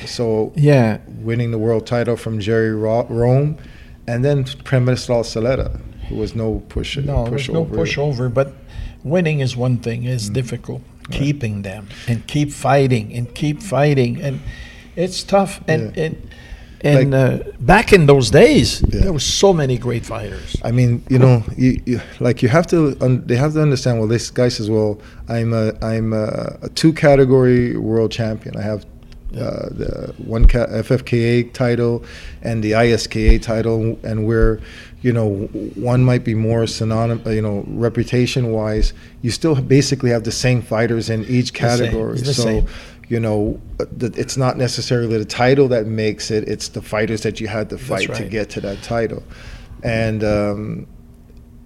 So 0.07 0.53
Yeah. 0.57 0.99
winning 1.21 1.51
the 1.51 1.59
world 1.59 1.87
title 1.87 2.17
from 2.17 2.39
Jerry 2.41 2.73
Ro- 2.75 3.07
Rome, 3.11 3.57
and 4.07 4.25
then 4.25 4.45
Premestal 4.45 5.23
Saleta, 5.25 5.81
who 6.09 6.17
was 6.17 6.35
no 6.35 6.63
push 6.69 6.97
No, 6.97 7.27
there's 7.29 7.49
no 7.51 7.65
pushover. 7.65 7.77
pushover, 7.77 8.33
but 8.35 8.55
winning 9.05 9.41
is 9.41 9.57
one 9.57 9.77
thing. 9.79 10.05
It's 10.05 10.31
Mm. 10.31 10.35
difficult. 10.35 10.83
Keeping 11.11 11.63
them 11.63 11.89
and 12.09 12.25
keep 12.29 12.51
fighting 12.53 13.13
and 13.13 13.35
keep 13.35 13.61
fighting, 13.61 14.23
and 14.23 14.39
it's 14.97 15.23
tough. 15.25 15.61
And 15.67 15.95
Yeah. 15.97 16.05
and 16.05 16.17
and 16.85 17.15
uh, 17.15 17.39
back 17.61 17.93
in 17.93 18.07
those 18.07 18.31
days, 18.31 18.83
Yeah. 18.89 19.01
there 19.03 19.13
were 19.13 19.19
so 19.43 19.53
many 19.53 19.79
great 19.79 20.05
fighters. 20.05 20.57
I 20.65 20.71
mean, 20.73 21.03
you 21.09 21.19
know, 21.19 21.43
you, 21.57 21.81
you 21.87 22.01
like 22.21 22.43
you 22.43 22.49
have 22.49 22.67
to. 22.69 22.97
Un, 23.01 23.23
they 23.27 23.37
have 23.37 23.53
to 23.55 23.63
understand. 23.63 23.99
Well, 23.99 24.09
this 24.09 24.31
guy 24.31 24.49
says, 24.49 24.69
"Well, 24.71 25.01
I'm 25.29 25.53
a 25.53 25.73
I'm 25.83 26.13
a, 26.13 26.59
a 26.63 26.69
two 26.71 26.93
category 26.93 27.77
world 27.77 28.11
champion. 28.13 28.57
I 28.57 28.63
have 28.63 28.85
uh, 29.35 29.69
the 29.71 30.15
one 30.19 30.47
ca- 30.47 30.67
FFKA 30.67 31.53
title 31.53 32.05
and 32.43 32.63
the 32.63 32.73
ISKA 32.73 33.41
title, 33.41 33.99
and 34.03 34.27
where, 34.27 34.61
you 35.01 35.13
know, 35.13 35.31
one 35.75 36.05
might 36.05 36.23
be 36.25 36.35
more 36.35 36.67
synonymous. 36.67 37.35
You 37.35 37.41
know, 37.43 37.65
reputation 37.69 38.53
wise, 38.53 38.93
you 39.23 39.31
still 39.31 39.55
basically 39.55 40.11
have 40.11 40.25
the 40.25 40.33
same 40.33 40.61
fighters 40.63 41.09
in 41.09 41.25
each 41.25 41.53
The 41.53 41.59
same. 41.59 41.79
category. 41.79 42.19
The 42.19 42.35
so. 42.35 42.43
same. 42.43 42.67
You 43.13 43.21
know, 43.21 43.61
it's 44.01 44.39
not 44.39 44.57
necessarily 44.57 45.19
the 45.19 45.27
title 45.27 45.69
that 45.69 45.87
makes 45.87 46.31
it; 46.31 46.49
it's 46.49 46.69
the 46.69 46.81
fighters 46.81 47.21
that 47.25 47.41
you 47.41 47.47
had 47.47 47.69
to 47.69 47.77
fight 47.77 48.15
to 48.15 48.25
get 48.25 48.49
to 48.51 48.61
that 48.63 48.83
title. 48.83 49.23
And 49.83 50.25
um, 50.25 50.87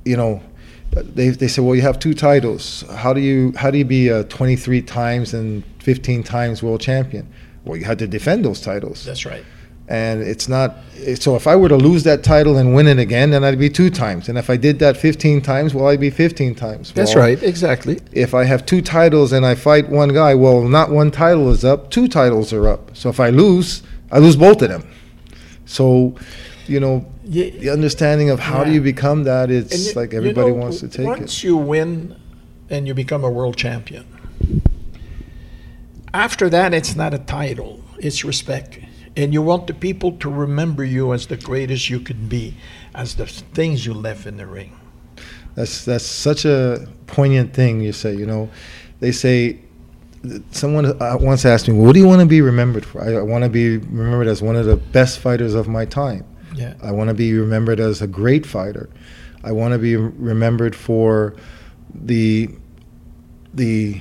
you 0.05 0.17
know, 0.17 0.43
they 0.91 1.29
they 1.29 1.47
say, 1.47 1.63
well, 1.63 1.77
you 1.77 1.83
have 1.83 2.01
two 2.01 2.15
titles. 2.15 2.83
How 2.97 3.13
do 3.13 3.21
you 3.21 3.53
how 3.57 3.71
do 3.71 3.79
you 3.79 3.85
be 3.85 4.09
a 4.09 4.25
23 4.25 4.83
times 4.83 5.35
and 5.35 5.63
15 5.79 6.25
times 6.25 6.65
world 6.65 6.81
champion? 6.81 7.33
Well, 7.65 7.77
you 7.77 7.85
had 7.85 8.01
to 8.01 8.09
defend 8.09 8.45
those 8.45 8.61
titles, 8.61 9.05
That's 9.05 9.25
right. 9.25 9.45
And 9.89 10.21
it's 10.23 10.49
not. 10.49 10.77
So 11.17 11.37
if 11.37 11.47
I 11.47 11.55
were 11.57 11.69
to 11.69 11.77
lose 11.77 12.03
that 12.05 12.25
title 12.25 12.57
and 12.57 12.75
win 12.75 12.87
it 12.89 12.99
again, 12.99 13.31
then 13.31 13.45
I'd 13.45 13.59
be 13.59 13.69
two 13.69 13.91
times. 13.91 14.29
And 14.29 14.37
if 14.39 14.49
I 14.51 14.57
did 14.57 14.79
that 14.81 14.97
15 14.97 15.41
times, 15.43 15.75
well, 15.75 15.87
I'd 15.89 16.01
be 16.01 16.11
15 16.11 16.55
times. 16.55 16.93
That's 16.93 17.15
right. 17.15 17.41
Exactly. 17.43 18.01
If 18.13 18.35
I 18.35 18.45
have 18.45 18.65
two 18.67 18.81
titles 18.83 19.33
and 19.33 19.45
I 19.47 19.55
fight 19.55 19.89
one 19.89 20.13
guy, 20.15 20.35
well, 20.35 20.63
not 20.63 20.91
one 20.91 21.11
title 21.11 21.51
is 21.51 21.65
up, 21.65 21.91
two 21.91 22.09
titles 22.09 22.53
are 22.53 22.67
up. 22.69 22.97
So 22.97 23.11
if 23.11 23.21
I 23.21 23.29
lose, 23.31 23.83
I 24.11 24.19
lose 24.19 24.37
both 24.37 24.63
of 24.63 24.71
them. 24.71 24.89
So, 25.67 26.17
you 26.67 26.81
know, 26.81 27.05
Yeah. 27.25 27.51
the 27.61 27.71
understanding 27.71 28.31
of 28.31 28.41
how 28.41 28.65
do 28.65 28.71
you 28.73 28.81
become 28.81 29.25
that 29.25 29.51
it's 29.51 29.89
you- 29.89 29.93
like 30.01 30.13
you 30.13 30.19
everybody 30.19 30.49
know, 30.51 30.55
wants 30.55 30.81
to 30.81 30.89
take 30.89 31.01
it. 31.01 31.09
once 31.09 31.45
you 31.45 31.57
win 31.57 32.15
and 32.71 32.87
you 32.89 32.95
become 32.95 33.23
a 33.23 33.31
world 33.31 33.57
champion, 33.57 34.05
after 36.15 36.49
that, 36.49 36.73
it's 36.73 36.97
not 36.97 37.13
a 37.15 37.19
title, 37.19 37.81
it's 37.99 38.25
respect. 38.25 38.79
And 39.17 39.33
you 39.33 39.41
want 39.41 39.67
the 39.67 39.75
people 39.75 40.13
to 40.19 40.29
remember 40.29 40.85
you 40.85 41.13
as 41.15 41.27
the 41.27 41.37
greatest 41.37 41.89
you 41.89 42.01
could 42.01 42.29
be, 42.29 42.55
as 42.95 43.15
the 43.15 43.27
things 43.27 43.87
you 43.87 43.95
left 43.95 44.27
in 44.27 44.37
the 44.37 44.47
ring. 44.47 44.79
That's 45.55 45.85
that's 45.87 46.05
such 46.05 46.45
a 46.45 46.87
poignant 47.07 47.55
thing 47.55 47.81
you 47.81 47.93
say. 47.93 48.15
You 48.15 48.27
know, 48.27 48.51
they 49.01 49.13
say 49.13 49.61
someone 50.51 51.01
uh, 51.01 51.17
once 51.19 51.47
asked 51.47 51.67
me, 51.67 51.75
"What 51.75 51.95
do 51.95 52.01
you 52.01 52.07
want 52.07 52.21
to 52.21 52.27
be 52.27 52.43
remembered 52.43 52.85
for?" 52.85 53.03
I, 53.03 53.15
I 53.15 53.23
want 53.23 53.45
to 53.45 53.51
be 53.51 53.79
remembered 53.79 54.29
as 54.29 54.43
one 54.43 54.55
of 54.55 54.67
the 54.67 54.77
best 54.77 55.19
fighters 55.19 55.55
of 55.55 55.67
my 55.67 55.87
time. 55.87 56.25
Yeah. 56.55 56.75
I 56.83 56.93
want 56.93 57.09
to 57.09 57.15
be 57.15 57.33
remembered 57.33 57.81
as 57.81 58.03
a 58.03 58.07
great 58.07 58.45
fighter. 58.47 58.89
I 59.45 59.53
want 59.53 59.73
to 59.73 59.79
be 59.79 59.97
remembered 59.97 60.77
for 60.77 61.37
the 61.95 62.51
the 63.55 64.01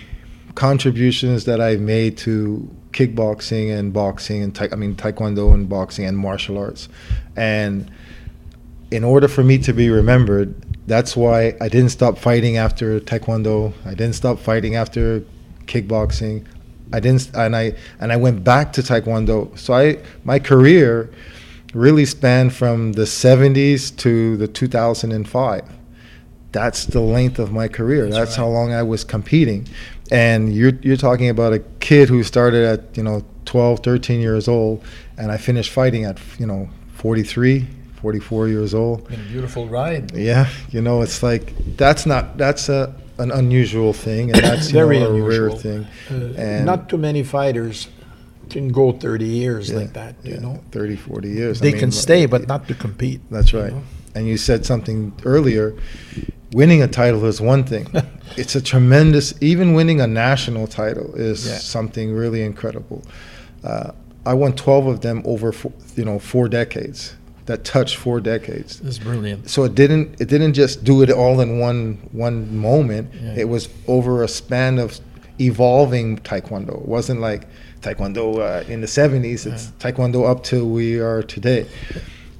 contributions 0.55 1.45
that 1.45 1.61
I've 1.61 1.81
made 1.81 2.17
to 2.19 2.69
kickboxing 2.95 3.77
and 3.77 3.91
boxing 3.91 4.41
and 4.41 4.55
tai- 4.55 4.69
I 4.71 4.75
mean 4.75 4.95
taekwondo 4.95 5.53
and 5.53 5.67
boxing 5.67 6.05
and 6.05 6.17
martial 6.17 6.57
arts. 6.57 6.87
And 7.35 7.91
in 8.89 9.03
order 9.03 9.27
for 9.27 9.43
me 9.43 9.57
to 9.59 9.73
be 9.73 9.89
remembered, 9.89 10.55
that's 10.87 11.15
why 11.15 11.55
I 11.59 11.67
didn't 11.67 11.89
stop 11.89 12.17
fighting 12.17 12.55
after 12.55 12.99
taekwondo. 13.01 13.73
I 13.85 13.93
didn't 13.95 14.15
stop 14.15 14.39
fighting 14.39 14.75
after 14.75 15.23
kickboxing. 15.65 16.45
I 16.93 17.01
didn't 17.01 17.29
and 17.35 17.53
I 17.53 17.73
and 17.99 18.13
I 18.13 18.15
went 18.15 18.45
back 18.45 18.71
to 18.73 18.81
taekwondo. 18.81 19.57
So 19.59 19.73
I 19.73 19.97
my 20.23 20.39
career 20.39 21.09
really 21.73 22.05
spanned 22.05 22.53
from 22.53 22.93
the 22.93 23.03
70s 23.03 23.93
to 23.97 24.37
the 24.37 24.47
2005 24.47 25.69
that's 26.55 26.85
the 26.85 27.01
length 27.01 27.37
of 27.37 27.51
my 27.51 27.67
career. 27.67 28.05
That's, 28.05 28.15
That's 28.15 28.35
how 28.37 28.47
long 28.47 28.71
I 28.71 28.81
was 28.81 29.03
competing. 29.03 29.67
And 30.11 30.53
you're 30.53 30.73
you're 30.81 30.97
talking 30.97 31.29
about 31.29 31.53
a 31.53 31.59
kid 31.79 32.09
who 32.09 32.23
started 32.23 32.63
at, 32.63 32.95
you 32.97 33.03
know, 33.03 33.23
12, 33.45 33.79
13 33.83 34.21
years 34.21 34.47
old 34.47 34.83
and 35.17 35.31
I 35.31 35.37
finished 35.37 35.71
fighting 35.71 36.03
at, 36.05 36.19
you 36.39 36.45
know, 36.45 36.69
43, 36.93 37.67
44 38.01 38.47
years 38.47 38.73
old. 38.73 39.07
Been 39.07 39.19
a 39.19 39.23
beautiful 39.23 39.67
ride. 39.67 40.11
Yeah, 40.15 40.47
you 40.69 40.81
know, 40.81 41.01
it's 41.01 41.23
like 41.23 41.53
that's 41.77 42.05
not 42.05 42.37
that's 42.37 42.69
a 42.69 42.93
an 43.17 43.31
unusual 43.31 43.93
thing 43.93 44.31
and 44.31 44.41
that's 44.43 44.69
Very 44.71 44.99
know, 44.99 45.07
a 45.07 45.09
unusual. 45.15 45.47
rare 45.49 45.57
thing. 45.57 45.87
Uh, 46.11 46.33
And- 46.37 46.65
not 46.65 46.89
too 46.89 46.97
many 46.97 47.23
fighters 47.23 47.87
can 48.49 48.69
go 48.69 48.91
30 48.91 49.25
years 49.25 49.69
Yeah, 49.69 49.77
like 49.79 49.93
that, 49.93 50.15
you 50.23 50.33
yeah, 50.35 50.39
know. 50.39 50.59
30, 50.71 50.95
40 50.97 51.29
years. 51.29 51.61
I 51.61 51.65
They 51.65 51.71
mean, 51.71 51.79
can 51.79 51.91
stay, 51.91 52.25
but 52.27 52.47
not 52.47 52.67
to 52.67 52.75
compete. 52.75 53.21
That's 53.31 53.53
you 53.53 53.59
right. 53.61 53.71
know? 53.71 53.81
And 54.15 54.27
you 54.27 54.37
said 54.37 54.65
something 54.65 55.13
earlier. 55.25 55.75
Winning 56.53 56.81
a 56.81 56.87
title 56.87 57.25
is 57.25 57.41
one 57.41 57.65
thing. 57.65 57.85
it's 58.37 58.55
a 58.55 58.61
tremendous. 58.61 59.33
Even 59.41 59.73
winning 59.73 59.99
a 59.99 60.07
national 60.07 60.67
title 60.67 61.13
is 61.15 61.45
Yeah. 61.45 61.57
something 61.57 62.13
really 62.13 62.41
incredible. 62.41 63.03
Uh, 63.63 63.91
I 64.25 64.33
won 64.33 64.53
12 64.53 64.87
of 64.87 65.01
them 65.01 65.21
over, 65.25 65.51
four, 65.51 65.73
you 65.95 66.05
know, 66.05 66.17
four 66.17 66.47
decades. 66.47 67.15
That 67.45 67.63
touched 67.63 67.97
four 67.97 68.19
decades. 68.21 68.81
It's 68.83 68.97
brilliant. 68.97 69.47
So 69.51 69.65
it 69.65 69.75
didn't. 69.75 70.19
It 70.19 70.29
didn't 70.29 70.53
just 70.53 70.83
do 70.83 71.03
it 71.03 71.11
all 71.11 71.39
in 71.41 71.59
one 71.59 71.99
one 72.11 72.57
moment. 72.57 73.11
Yeah. 73.13 73.35
It 73.37 73.49
was 73.49 73.69
over 73.87 74.23
a 74.23 74.27
span 74.27 74.79
of 74.79 74.99
evolving 75.39 76.17
taekwondo. 76.19 76.81
It 76.81 76.87
wasn't 76.87 77.19
like 77.21 77.45
taekwondo 77.81 78.39
uh, 78.39 78.63
in 78.67 78.81
the 78.81 78.87
70s. 78.87 79.45
It's 79.45 79.67
taekwondo 79.77 80.27
up 80.27 80.43
to 80.45 80.65
we 80.65 80.99
are 80.99 81.21
today. 81.21 81.67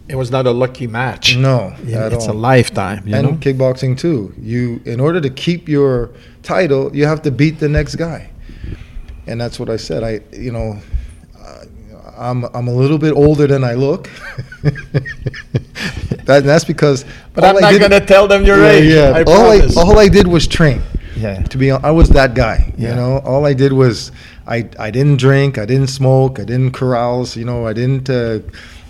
It 0.08 0.16
was 0.16 0.30
not 0.30 0.46
a 0.46 0.52
lucky 0.52 0.86
match. 0.86 1.36
No, 1.36 1.76
it's 1.84 2.28
all. 2.28 2.36
a 2.36 2.38
lifetime, 2.38 3.08
you 3.08 3.16
and 3.16 3.28
know. 3.28 3.34
kickboxing 3.38 3.98
too. 3.98 4.34
You, 4.40 4.80
in 4.86 5.00
order 5.00 5.20
to 5.20 5.32
keep 5.32 5.68
your 5.68 6.12
title, 6.44 6.96
you 6.96 7.08
have 7.08 7.24
to 7.24 7.32
beat 7.32 7.60
the 7.60 7.68
next 7.68 7.96
guy, 7.96 8.30
and 9.26 9.42
that's 9.42 9.60
what 9.60 9.68
I 9.68 9.78
said. 9.78 10.04
I, 10.04 10.22
you 10.32 10.52
know, 10.52 10.80
uh, 11.40 11.66
I'm 12.16 12.46
I'm 12.54 12.68
a 12.68 12.74
little 12.74 13.00
bit 13.00 13.14
older 13.14 13.48
than 13.48 13.64
I 13.64 13.74
look. 13.74 14.04
that, 16.26 16.44
that's 16.46 16.66
because. 16.66 17.04
But 17.34 17.44
I'm 17.44 17.56
not 17.56 17.80
going 17.80 17.90
to 17.90 18.06
tell 18.06 18.28
them 18.28 18.46
your 18.46 18.60
yeah, 18.60 18.70
age. 18.70 18.94
yeah. 18.94 19.10
I 19.16 19.24
all 19.24 19.50
I 19.50 19.68
all 19.76 19.98
I 19.98 20.08
did 20.08 20.28
was 20.28 20.46
train. 20.46 20.84
yeah. 21.18 21.42
To 21.42 21.58
be, 21.58 21.72
honest, 21.72 21.86
I 21.86 21.90
was 21.90 22.10
that 22.10 22.36
guy. 22.36 22.74
Yeah. 22.78 22.90
You 22.90 22.96
know, 22.96 23.18
all 23.26 23.44
I 23.48 23.54
did 23.54 23.74
was 23.74 24.12
I 24.46 24.70
I 24.78 24.92
didn't 24.92 25.18
drink, 25.18 25.58
I 25.58 25.66
didn't 25.66 25.88
smoke, 25.88 26.40
I 26.40 26.44
didn't 26.44 26.74
carouse. 26.74 27.36
You 27.36 27.46
know, 27.46 27.66
I 27.66 27.74
didn't. 27.74 28.08
Uh, 28.08 28.40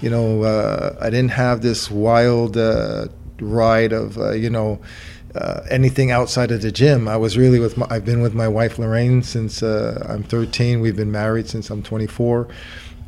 you 0.02 0.10
know, 0.10 0.43
uh, 0.43 0.96
I 1.00 1.10
didn't 1.10 1.32
have 1.32 1.62
this 1.62 1.89
wild 1.89 2.58
uh, 2.58 3.08
ride 3.39 3.93
of 3.93 4.18
uh, 4.18 4.32
you 4.32 4.50
know. 4.50 4.80
Uh, 5.34 5.66
anything 5.70 6.12
outside 6.12 6.50
of 6.50 6.62
the 6.62 6.72
gym, 6.72 7.10
I 7.10 7.18
was 7.18 7.38
really 7.38 7.60
with. 7.60 7.76
My, 7.76 7.86
I've 7.89 8.06
been 8.06 8.22
with 8.22 8.34
my 8.34 8.48
wife 8.48 8.80
Lorraine 8.80 9.22
since 9.22 9.62
uh, 9.62 10.06
I'm 10.08 10.24
13. 10.24 10.80
We've 10.80 10.96
been 10.96 11.12
married 11.12 11.50
since 11.50 11.70
I'm 11.70 11.84
24. 11.84 12.48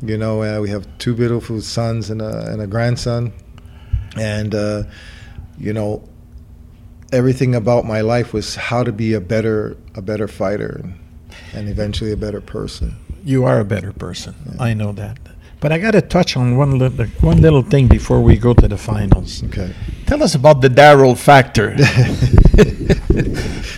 You 0.02 0.18
know, 0.18 0.42
uh, 0.42 0.60
we 0.60 0.68
have 0.68 0.86
two 0.98 1.14
beautiful 1.14 1.62
sons 1.62 2.10
and 2.10 2.20
a, 2.20 2.52
and 2.52 2.60
a 2.60 2.66
grandson, 2.66 3.32
and 4.14 4.54
uh, 4.54 4.82
you 5.58 5.72
know, 5.72 6.06
everything 7.12 7.54
about 7.54 7.84
my 7.84 8.00
life 8.00 8.32
was 8.32 8.54
how 8.54 8.84
to 8.84 8.92
be 8.92 9.14
a 9.14 9.20
better 9.20 9.76
a 9.94 10.02
better 10.02 10.28
fighter 10.28 10.80
and, 10.82 10.98
and 11.52 11.68
eventually 11.68 12.12
a 12.12 12.16
better 12.16 12.40
person. 12.40 12.94
You 13.24 13.44
are 13.44 13.58
a 13.58 13.64
better 13.64 13.92
person. 13.92 14.34
I 14.58 14.74
know 14.74 14.92
that. 14.92 15.18
But 15.60 15.72
I 15.72 15.78
got 15.78 15.90
to 15.92 16.00
touch 16.00 16.36
on 16.36 16.56
one 16.56 16.78
little, 16.78 17.06
one 17.20 17.40
little 17.42 17.62
thing 17.62 17.88
before 17.88 18.20
we 18.20 18.36
go 18.36 18.54
to 18.54 18.68
the 18.68 18.76
finals. 18.78 19.42
Okay. 19.44 19.74
Tell 20.06 20.22
us 20.22 20.34
about 20.36 20.60
the 20.60 20.68
Darrell 20.68 21.14
factor. 21.16 21.74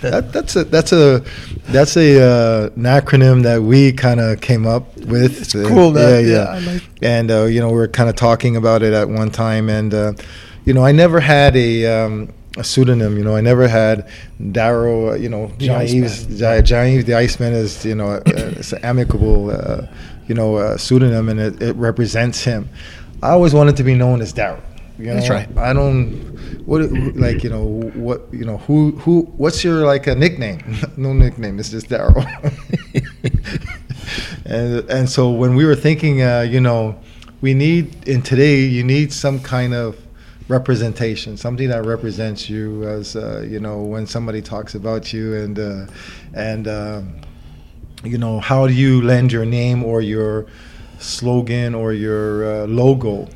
That, 0.03 0.33
that's 0.33 0.57
a 0.57 0.65
that's 0.65 0.93
a 0.93 1.23
that's 1.69 1.97
a 1.97 2.21
uh, 2.23 2.71
an 2.75 2.83
acronym 2.85 3.43
that 3.43 3.63
we 3.63 3.93
kind 3.93 4.19
of 4.19 4.41
came 4.41 4.67
up 4.67 4.97
with. 4.97 5.41
It's 5.43 5.53
cool, 5.69 5.91
that- 5.93 6.25
yeah, 6.25 6.59
like- 6.73 6.83
and 7.03 7.31
uh, 7.31 7.45
you 7.45 7.61
know 7.61 7.71
we 7.71 7.79
are 7.81 7.89
kind 7.89 8.09
of 8.09 8.17
talking 8.17 8.57
about 8.57 8.83
it 8.83 8.95
at 8.95 9.09
one 9.11 9.31
time, 9.31 9.69
and 9.69 9.93
uh, 9.93 10.13
you 10.65 10.73
know 10.73 10.85
I 10.85 10.93
never 10.93 11.21
had 11.21 11.57
a. 11.57 11.87
Um, 11.87 12.33
a 12.57 12.65
pseudonym, 12.65 13.17
you 13.17 13.23
know. 13.23 13.37
I 13.37 13.41
never 13.41 13.69
had 13.69 14.09
Darrell. 14.51 15.11
Uh, 15.11 15.15
you 15.15 15.29
know, 15.29 15.53
Jean-Yves. 15.59 16.43
Iceman. 16.43 16.65
Jean-Yves, 16.65 17.05
the 17.05 17.15
Iceman, 17.15 17.53
is 17.53 17.85
you 17.85 17.95
know, 17.95 18.09
uh, 18.11 18.23
it's 18.27 18.73
an 18.73 18.85
amicable, 18.85 19.51
uh, 19.53 19.87
you 20.31 20.35
know, 20.35 20.55
uh, 20.55 20.77
pseudonym, 20.77 21.29
and 21.29 21.41
it, 21.41 21.61
it 21.61 21.75
represents 21.75 22.45
him. 22.45 22.69
I 23.21 23.31
always 23.31 23.53
wanted 23.53 23.77
to 23.79 23.83
be 23.83 23.97
known 23.97 24.23
as 24.23 24.33
Darrell. 24.33 24.63
You 24.97 25.07
know? 25.07 25.15
That's 25.15 25.29
right. 25.29 25.49
I 25.59 25.73
don't 25.73 26.13
what 26.67 26.83
like 27.17 27.43
you 27.43 27.51
know 27.51 27.65
what 27.95 28.29
you 28.31 28.45
know 28.45 28.59
who 28.59 28.93
who 28.93 29.23
what's 29.39 29.65
your 29.65 29.85
like 29.85 30.07
a 30.07 30.15
nickname? 30.15 30.61
no 30.97 31.13
nickname. 31.13 31.59
It's 31.59 31.71
just 31.71 31.89
Darrell. 31.89 32.25
and 34.45 34.89
and 34.89 35.11
so 35.11 35.31
when 35.33 35.57
we 35.57 35.65
were 35.65 35.75
thinking, 35.75 36.23
uh, 36.23 36.43
you 36.43 36.61
know, 36.61 36.97
we 37.41 37.53
need 37.53 38.09
in 38.09 38.23
today 38.23 38.61
you 38.61 38.85
need 38.85 39.13
some 39.13 39.41
kind 39.41 39.75
of 39.75 39.97
representation, 40.47 41.37
something 41.37 41.69
that 41.71 41.85
represents 41.85 42.49
you 42.49 42.85
as 42.85 43.17
uh, 43.17 43.45
you 43.49 43.59
know 43.59 43.83
when 43.83 44.07
somebody 44.07 44.43
talks 44.43 44.77
about 44.77 45.13
you 45.13 45.35
and 45.35 45.59
uh, 45.59 45.87
and 46.35 46.69
um, 46.69 47.20
you 48.05 48.19
know 48.19 48.41
how 48.41 48.67
do 48.67 48.73
you 48.73 49.03
lend 49.03 49.33
your 49.33 49.45
name 49.45 49.85
or 49.85 50.01
your 50.01 50.47
slogan 50.99 51.75
or 51.75 51.93
your 51.93 52.63
uh, 52.63 52.67
logo. 52.67 53.29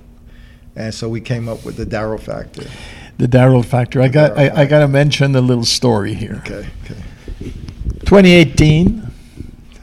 And 0.77 0.93
so 0.93 1.09
we 1.09 1.21
came 1.21 1.49
up 1.49 1.65
with 1.65 1.77
the 1.77 1.87
Darrell 1.87 2.19
factor. 2.19 2.65
the 3.19 3.29
Darrell 3.29 3.63
factor. 3.63 4.01
I 4.01 4.09
got 4.09 4.37
I, 4.39 4.63
I 4.63 4.65
got 4.67 4.81
to 4.81 4.89
mention 4.89 5.35
a 5.37 5.41
little 5.41 5.65
story 5.65 6.15
here. 6.15 6.43
Okay. 6.47 6.69
Okay. 6.85 7.03
2018, 8.01 9.11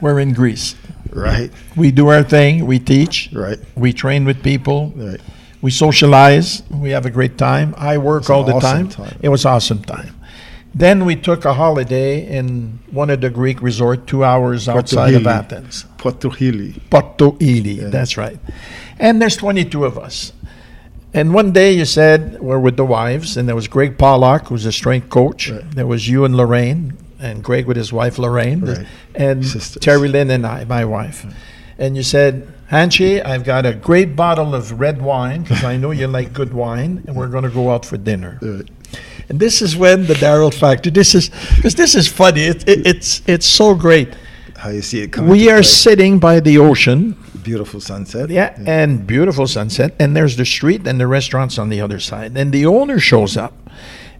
we're 0.00 0.20
in 0.20 0.32
Greece. 0.32 0.76
Right. 1.10 1.50
We 1.76 1.90
do 1.90 2.08
our 2.08 2.22
thing. 2.22 2.66
We 2.66 2.78
teach. 2.78 3.30
Right. 3.32 3.58
We 3.74 3.92
train 3.92 4.24
with 4.24 4.42
people. 4.42 4.92
Right. 4.96 5.20
We 5.60 5.70
socialize. 5.70 6.62
We 6.70 6.90
have 6.90 7.06
a 7.06 7.10
great 7.10 7.38
time. 7.38 7.74
I 7.76 7.98
work 7.98 8.30
all 8.30 8.44
the 8.44 8.54
awesome 8.54 8.88
time. 8.88 9.08
time. 9.08 9.18
It 9.22 9.28
was 9.28 9.44
awesome 9.44 9.82
time. 9.84 10.14
Then 10.74 11.04
we 11.04 11.16
took 11.16 11.44
a 11.44 11.52
holiday 11.54 12.26
in 12.26 12.78
one 12.90 13.10
of 13.10 13.20
the 13.20 13.28
Greek 13.30 13.60
resorts, 13.60 14.02
two 14.06 14.24
hours 14.24 14.68
outside 14.68 15.14
of 15.14 15.26
Athens. 15.26 15.84
Porto 15.98 16.30
Heli. 16.30 16.74
Porto 16.90 17.36
Ili, 17.40 17.74
Yeah. 17.82 17.88
that's 17.88 18.16
right. 18.16 18.38
And 18.98 19.20
there's 19.20 19.36
22 19.36 19.84
of 19.84 19.98
us. 19.98 20.32
And 21.14 21.34
one 21.34 21.52
day 21.52 21.74
you 21.74 21.84
said 21.84 22.40
we're 22.40 22.58
with 22.58 22.78
the 22.78 22.86
wives, 22.86 23.36
and 23.36 23.46
there 23.46 23.54
was 23.54 23.68
Greg 23.68 23.98
Pollock, 23.98 24.48
who's 24.48 24.64
a 24.64 24.72
strength 24.72 25.10
coach. 25.10 25.50
Right. 25.50 25.70
There 25.74 25.86
was 25.86 26.08
you 26.08 26.24
and 26.24 26.34
Lorraine, 26.34 26.94
and 27.20 27.44
Greg 27.44 27.66
with 27.66 27.76
his 27.76 27.92
wife 27.92 28.18
Lorraine, 28.18 28.62
Right. 28.62 28.86
and 29.14 29.44
Sisters. 29.44 29.82
Terry 29.82 30.08
Lynn 30.08 30.30
and 30.30 30.46
I, 30.46 30.64
my 30.64 30.86
wife. 30.86 31.26
And 31.78 31.96
you 31.96 32.02
said, 32.02 32.48
Hanshi, 32.70 33.22
I've 33.24 33.44
got 33.44 33.66
a 33.66 33.74
great 33.74 34.16
bottle 34.16 34.54
of 34.54 34.80
red 34.80 35.02
wine 35.02 35.42
because 35.42 35.62
I 35.64 35.76
know 35.76 35.90
you 35.90 36.06
like 36.06 36.32
good 36.32 36.54
wine, 36.54 37.02
and 37.06 37.14
we're 37.14 37.28
going 37.28 37.44
to 37.44 37.50
go 37.50 37.70
out 37.70 37.84
for 37.84 37.98
dinner. 37.98 38.38
And 39.28 39.38
this 39.40 39.62
is 39.62 39.76
when 39.76 40.06
the 40.06 40.14
Darrell 40.14 40.50
factor. 40.50 40.90
This 40.90 41.14
is 41.14 41.30
because 41.56 41.74
this 41.74 41.94
is 41.94 42.08
funny. 42.08 42.42
It, 42.42 42.68
it, 42.68 42.86
it's 42.86 43.22
it's 43.26 43.46
so 43.46 43.74
great. 43.74 44.14
How 44.56 44.70
you 44.70 44.82
see 44.82 45.00
it 45.02 45.12
coming. 45.12 45.30
We 45.30 45.50
are 45.50 45.56
play. 45.56 45.62
sitting 45.62 46.18
by 46.18 46.40
the 46.40 46.58
ocean. 46.58 47.16
beautiful 47.42 47.80
sunset. 47.80 48.30
Yeah, 48.30 48.54
and 48.66 49.06
beautiful 49.06 49.46
sunset. 49.46 49.94
And 49.98 50.14
there's 50.16 50.36
the 50.36 50.44
street 50.44 50.86
and 50.86 51.00
the 51.00 51.06
restaurants 51.06 51.58
on 51.58 51.68
the 51.68 51.80
other 51.80 51.98
side. 51.98 52.36
And 52.36 52.52
the 52.52 52.66
owner 52.66 53.00
shows 53.00 53.36
up. 53.36 53.54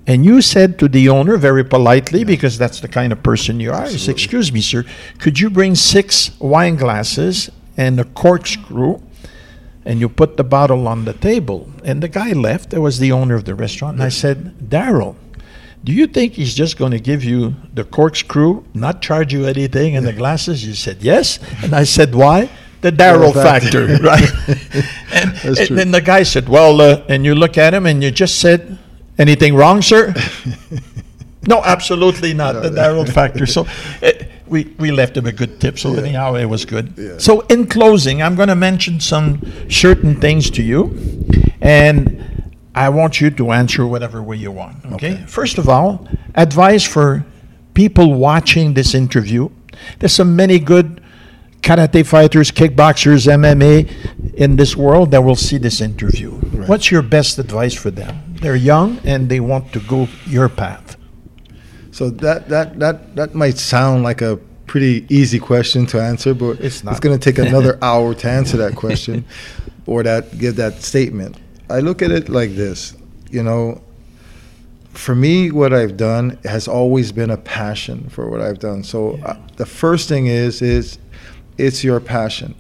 And 0.05 0.25
you 0.25 0.43
said 0.43 0.81
to 0.81 0.89
the 0.89 1.09
owner 1.09 1.37
very 1.37 1.65
politely, 1.65 2.25
because 2.25 2.59
that's 2.59 2.81
the 2.81 2.89
kind 2.89 3.13
of 3.13 3.23
person 3.23 3.61
you 3.61 3.73
are, 3.73 3.87
Excuse 3.87 4.53
me, 4.53 4.61
sir, 4.61 4.85
could 5.21 5.39
you 5.39 5.49
bring 5.49 5.77
six 5.77 6.33
wine 6.41 6.75
glasses 6.75 7.51
and 7.77 8.01
a 8.01 8.05
corkscrew? 8.05 9.01
And 9.85 9.99
you 9.99 10.09
put 10.09 10.37
the 10.37 10.45
bottle 10.45 10.87
on 10.87 11.05
the 11.05 11.13
table. 11.13 11.71
And 11.85 12.03
the 12.03 12.09
guy 12.09 12.33
left. 12.33 12.71
There 12.71 12.81
was 12.81 12.99
the 12.99 13.13
owner 13.13 13.35
of 13.35 13.45
the 13.45 13.55
restaurant. 13.55 13.95
And 13.95 14.03
I 14.03 14.11
said, 14.11 14.71
Darrell, 14.71 15.17
do 15.85 15.93
you 15.93 16.07
think 16.07 16.35
he's 16.35 16.55
just 16.55 16.79
going 16.79 16.93
to 16.93 17.01
give 17.01 17.25
you 17.25 17.57
the 17.75 17.85
corkscrew, 17.85 18.65
not 18.75 19.03
charge 19.03 19.33
you 19.33 19.47
anything, 19.47 19.97
and 19.97 20.07
the 20.07 20.13
glasses? 20.13 20.65
You 20.65 20.75
said 20.75 21.03
yes. 21.03 21.41
And 21.63 21.75
I 21.75 21.83
said, 21.83 22.15
why? 22.15 22.49
The 22.83 22.93
Darrell 22.93 23.33
factor, 23.33 23.87
right? 24.03 24.31
and 25.13 25.59
and 25.59 25.79
then 25.79 25.91
the 25.91 26.01
guy 26.01 26.23
said, 26.23 26.49
well, 26.49 26.81
uh, 26.81 27.05
and 27.09 27.25
you 27.25 27.35
look 27.35 27.59
at 27.59 27.75
him 27.75 27.87
and 27.87 28.03
you 28.03 28.11
just 28.11 28.41
said, 28.41 28.79
anything 29.19 29.55
wrong, 29.55 29.83
sir? 29.83 30.15
no, 31.47 31.63
absolutely 31.65 32.35
not. 32.35 32.55
The 32.63 32.71
Daryl 32.71 33.09
factor. 33.09 33.47
So 33.47 33.67
uh, 34.03 34.11
we, 34.53 34.65
we 34.79 34.93
left 34.93 35.17
him 35.17 35.27
a 35.27 35.33
good 35.33 35.61
tip. 35.61 35.79
So 35.79 35.95
anyhow, 35.95 36.35
it 36.35 36.45
was 36.45 36.65
good. 36.65 36.93
Yeah. 36.97 37.19
So 37.19 37.41
in 37.43 37.67
closing, 37.67 38.23
I'm 38.23 38.37
going 38.37 38.49
to 38.51 38.55
mention 38.55 39.01
some 39.01 39.41
certain 39.71 40.21
things 40.21 40.51
to 40.51 40.63
you. 40.63 40.97
And 41.61 42.53
I 42.75 42.91
want 42.91 43.21
you 43.21 43.31
to 43.31 43.53
answer 43.53 43.87
whatever 43.87 44.23
way 44.23 44.37
you 44.37 44.53
want. 44.53 44.85
Okay? 44.85 45.15
Okay. 45.15 45.25
First 45.27 45.59
of 45.59 45.69
all, 45.69 46.07
advice 46.35 46.85
for 46.85 47.25
people 47.75 48.15
watching 48.15 48.75
this 48.75 48.95
interview. 48.95 49.49
There's 49.99 50.15
so 50.15 50.25
many 50.25 50.59
good 50.59 51.03
karate 51.63 52.05
fighters, 52.05 52.51
kickboxers, 52.51 53.27
MMA 53.27 54.35
in 54.35 54.57
this 54.57 54.77
world 54.77 55.13
that 55.13 55.23
will 55.23 55.37
see 55.37 55.59
this 55.59 55.81
interview. 55.81 56.31
Right. 56.31 56.69
What's 56.69 56.91
your 56.91 57.03
best 57.03 57.39
advice 57.39 57.75
for 57.75 57.91
them? 57.91 58.35
They're 58.43 58.57
young 58.57 59.01
and 59.05 59.31
they 59.31 59.41
want 59.41 59.73
to 59.73 59.81
go 59.81 60.09
your 60.27 60.49
path. 60.49 60.97
So 61.93 62.11
that 62.11 62.49
that 62.49 62.79
that 62.81 63.15
that 63.17 63.35
might 63.35 63.59
sound 63.59 64.03
like 64.03 64.21
a 64.23 64.37
pretty 64.67 65.05
easy 65.09 65.39
question 65.39 65.85
to 65.87 66.01
answer, 66.01 66.33
but 66.35 66.59
It's 66.61 66.83
not. 66.83 67.01
going 67.03 67.19
to 67.19 67.33
take 67.33 67.39
another 67.49 67.79
hour 67.83 68.15
to 68.15 68.29
answer 68.29 68.57
that 68.57 68.75
question 68.75 69.25
or 69.87 70.03
that 70.03 70.39
give 70.39 70.57
that 70.57 70.83
statement. 70.83 71.37
I 71.69 71.81
look 71.81 72.01
at 72.03 72.11
it 72.11 72.29
like 72.29 72.55
this, 72.57 72.95
you 73.31 73.43
know. 73.43 73.81
For 74.95 75.15
me, 75.15 75.51
what 75.51 75.73
I've 75.73 75.97
done 75.97 76.39
has 76.45 76.69
always 76.69 77.13
been 77.13 77.31
a 77.31 77.37
passion 77.39 78.09
for 78.11 78.29
what 78.29 78.41
I've 78.43 78.59
done. 78.59 78.83
So 78.85 79.17
Yeah. 79.17 79.25
uh, 79.27 79.37
the 79.57 79.67
first 79.67 80.09
thing 80.09 80.27
is 80.27 80.61
is 80.63 80.99
it's 81.59 81.83
your 81.85 82.01
passion. 82.01 82.55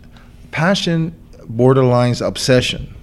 passion 0.50 1.12
borderlines 1.50 2.20
obsession. 2.26 2.94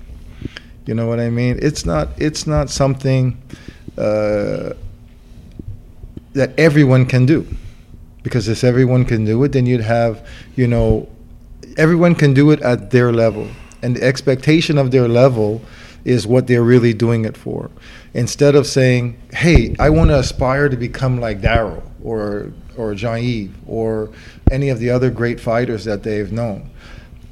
You 0.86 0.94
know 0.96 1.08
what 1.08 1.20
I 1.20 1.30
mean? 1.30 1.58
It's 1.62 1.86
not. 1.86 2.10
It's 2.18 2.46
not 2.48 2.70
something 2.70 3.38
uh, 3.98 4.74
that 6.40 6.58
everyone 6.58 7.06
can 7.06 7.26
do, 7.26 7.46
because 8.24 8.48
if 8.48 8.64
everyone 8.64 9.04
can 9.04 9.26
do 9.26 9.44
it, 9.44 9.52
then 9.52 9.66
you'd 9.66 9.82
have, 9.82 10.26
you 10.56 10.66
know, 10.66 11.06
everyone 11.76 12.16
can 12.16 12.34
do 12.34 12.52
it 12.52 12.62
at 12.62 12.92
their 12.92 13.12
level, 13.12 13.46
and 13.84 13.98
the 13.98 14.04
expectation 14.04 14.78
of 14.78 14.92
their 14.92 15.10
level 15.10 15.62
is 16.06 16.26
what 16.26 16.48
they're 16.48 16.64
really 16.64 16.94
doing 16.94 17.26
it 17.26 17.36
for. 17.36 17.70
Instead 18.14 18.56
of 18.56 18.66
saying, 18.66 19.18
"Hey, 19.34 19.76
I 19.80 19.90
want 19.90 20.12
to 20.12 20.18
aspire 20.18 20.70
to 20.70 20.78
become 20.78 21.20
like 21.20 21.42
Darrell 21.42 21.84
or 22.02 22.54
or 22.78 22.96
Jean-Yves 22.96 23.54
or 23.68 24.10
any 24.50 24.70
of 24.70 24.80
the 24.80 24.90
other 24.90 25.10
great 25.10 25.42
fighters 25.42 25.84
that 25.84 26.04
they've 26.04 26.32
known," 26.32 26.70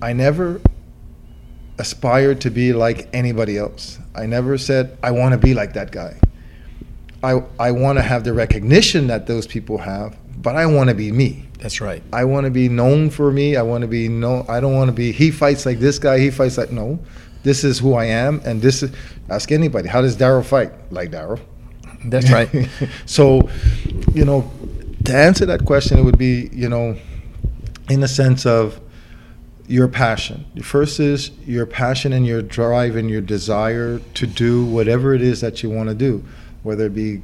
I 0.02 0.12
never 0.12 0.60
aspired 1.80 2.42
to 2.42 2.50
be 2.52 2.74
like 2.74 3.08
anybody 3.14 3.58
else. 3.58 4.00
I 4.14 4.26
never 4.26 4.58
said 4.58 4.98
I 5.02 5.12
want 5.12 5.32
to 5.32 5.38
be 5.38 5.54
like 5.54 5.74
that 5.74 5.92
guy. 5.92 6.20
I 7.24 7.44
I 7.60 7.72
want 7.72 7.98
to 7.98 8.04
have 8.04 8.24
the 8.24 8.34
recognition 8.34 9.08
that 9.08 9.28
those 9.28 9.48
people 9.48 9.78
have, 9.78 10.18
but 10.42 10.56
I 10.56 10.66
want 10.66 10.90
to 10.90 10.96
be 10.96 11.12
me. 11.12 11.46
That's 11.60 11.82
right. 11.82 12.04
I 12.14 12.24
want 12.26 12.46
to 12.46 12.52
be 12.52 12.70
known 12.70 13.10
for 13.10 13.32
me. 13.32 13.56
I 13.56 13.64
want 13.64 13.82
to 13.82 13.88
be 13.88 14.08
known. 14.08 14.46
I 14.48 14.60
don't 14.60 14.76
want 14.76 14.90
to 14.90 14.94
be. 14.94 15.12
He 15.12 15.32
fights 15.32 15.66
like 15.66 15.80
this 15.80 15.98
guy. 15.98 16.20
He 16.20 16.30
fights 16.30 16.58
like 16.58 16.72
no. 16.72 17.00
This 17.44 17.64
is 17.64 17.80
who 17.80 17.94
I 17.94 18.06
am, 18.06 18.42
and 18.46 18.62
this 18.62 18.84
is. 18.84 18.92
Ask 19.30 19.52
anybody. 19.52 19.88
How 19.88 20.02
does 20.02 20.16
Darrell 20.16 20.44
fight? 20.44 20.72
Like 20.92 21.12
Darrell. 21.12 21.40
That's 22.06 22.32
right. 22.32 22.50
so, 23.06 23.50
you 24.14 24.24
know, 24.24 24.50
to 25.06 25.16
answer 25.16 25.46
that 25.48 25.66
question, 25.66 25.98
it 25.98 26.04
would 26.04 26.18
be 26.18 26.50
you 26.54 26.70
know, 26.70 26.96
in 27.90 28.02
the 28.02 28.08
sense 28.08 28.46
of 28.46 28.80
your 29.68 29.88
passion. 29.88 30.46
First 30.62 31.00
is 31.00 31.32
your 31.46 31.66
passion 31.66 32.14
and 32.14 32.26
your 32.26 32.42
drive 32.42 32.96
and 32.96 33.10
your 33.10 33.22
desire 33.22 34.00
to 34.00 34.28
do 34.28 34.66
whatever 34.66 35.14
it 35.14 35.22
is 35.22 35.42
that 35.42 35.62
you 35.62 35.70
want 35.70 35.90
to 35.90 35.96
do, 35.96 36.24
whether 36.68 36.86
it 36.86 36.94
be 36.94 37.22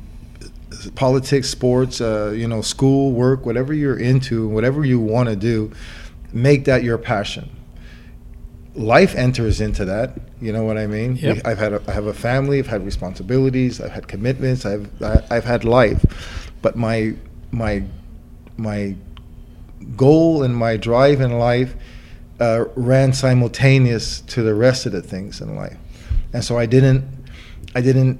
politics, 0.95 1.49
sports, 1.49 1.99
uh, 1.99 2.33
you 2.35 2.47
know, 2.47 2.61
school, 2.61 3.11
work, 3.11 3.45
whatever 3.45 3.73
you're 3.73 3.99
into, 3.99 4.47
whatever 4.47 4.85
you 4.85 4.99
want 4.99 5.27
to 5.29 5.35
do, 5.35 5.71
make 6.31 6.65
that 6.65 6.81
your 6.81 6.97
passion. 6.97 7.49
Life 8.73 9.13
enters 9.15 9.61
into 9.61 9.85
that. 9.85 10.17
You 10.41 10.53
know 10.53 10.63
what 10.63 10.77
I 10.77 10.87
mean? 10.87 11.17
Yep. 11.17 11.45
I've 11.45 11.59
had 11.59 11.73
a, 11.73 11.81
I 11.87 11.91
have 11.91 12.07
a 12.07 12.13
family. 12.13 12.57
I've 12.57 12.67
had 12.67 12.85
responsibilities. 12.85 13.81
I've 13.81 13.91
had 13.91 14.07
commitments. 14.07 14.65
I've 14.65 14.89
I, 15.03 15.23
I've 15.29 15.45
had 15.45 15.63
life, 15.63 16.51
but 16.61 16.75
my 16.75 17.13
my 17.51 17.83
my 18.57 18.95
goal 19.95 20.41
and 20.41 20.55
my 20.55 20.77
drive 20.77 21.21
in 21.21 21.37
life 21.37 21.75
uh, 22.39 22.65
ran 22.75 23.13
simultaneous 23.13 24.21
to 24.21 24.41
the 24.41 24.55
rest 24.55 24.87
of 24.87 24.91
the 24.91 25.01
things 25.01 25.39
in 25.39 25.55
life, 25.55 25.77
and 26.33 26.43
so 26.43 26.57
I 26.57 26.65
didn't 26.65 27.03
I 27.75 27.81
didn't 27.81 28.19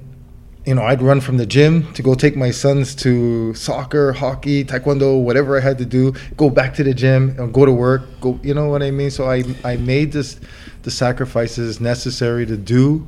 you 0.64 0.74
know, 0.74 0.82
I'd 0.82 1.02
run 1.02 1.20
from 1.20 1.36
the 1.36 1.44
gym 1.44 1.92
to 1.92 2.02
go 2.02 2.14
take 2.14 2.36
my 2.36 2.50
sons 2.50 2.94
to 2.96 3.52
soccer, 3.54 4.12
hockey, 4.12 4.64
taekwondo, 4.64 5.22
whatever 5.22 5.58
I 5.58 5.60
had 5.60 5.76
to 5.78 5.84
do. 5.84 6.14
Go 6.36 6.48
back 6.48 6.72
to 6.74 6.84
the 6.84 6.94
gym, 6.94 7.36
and 7.38 7.52
go 7.52 7.66
to 7.66 7.72
work. 7.72 8.02
Go, 8.20 8.40
you 8.42 8.54
know 8.54 8.68
what 8.68 8.82
I 8.82 8.90
mean? 8.90 9.10
So 9.10 9.28
I 9.28 9.44
I 9.62 9.76
made 9.76 10.12
this 10.12 10.40
the 10.82 10.90
sacrifices 10.90 11.80
necessary 11.80 12.46
to 12.46 12.56
do 12.56 13.06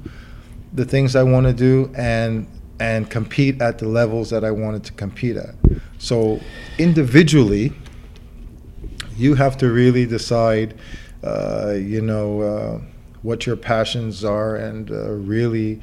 the 0.75 0.85
things 0.85 1.17
I 1.17 1.23
want 1.23 1.47
to 1.47 1.53
do 1.53 1.91
and 1.97 2.47
and 2.79 3.09
compete 3.09 3.63
at 3.63 3.79
the 3.79 3.89
levels 3.89 4.29
that 4.31 4.45
I 4.45 4.51
wanted 4.51 4.85
to 4.85 4.93
compete 4.93 5.37
at. 5.37 5.55
So 5.99 6.41
individually, 6.79 7.73
you 9.17 9.35
have 9.35 9.57
to 9.59 9.73
really 9.73 10.05
decide, 10.05 10.79
uh, 11.25 11.71
you 11.71 12.03
know, 12.03 12.41
uh, 12.43 12.81
what 13.23 13.47
your 13.47 13.57
passions 13.57 14.25
are 14.25 14.57
and 14.57 14.91
uh, 14.91 15.11
really 15.13 15.81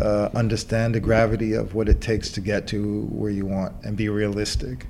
uh, 0.00 0.30
understand 0.34 0.94
the 0.94 1.00
gravity 1.00 1.52
of 1.52 1.74
what 1.74 1.88
it 1.88 2.00
takes 2.00 2.30
to 2.32 2.40
get 2.40 2.66
to 2.68 3.02
where 3.10 3.30
you 3.30 3.46
want 3.46 3.72
and 3.84 3.96
be 3.96 4.08
realistic. 4.08 4.86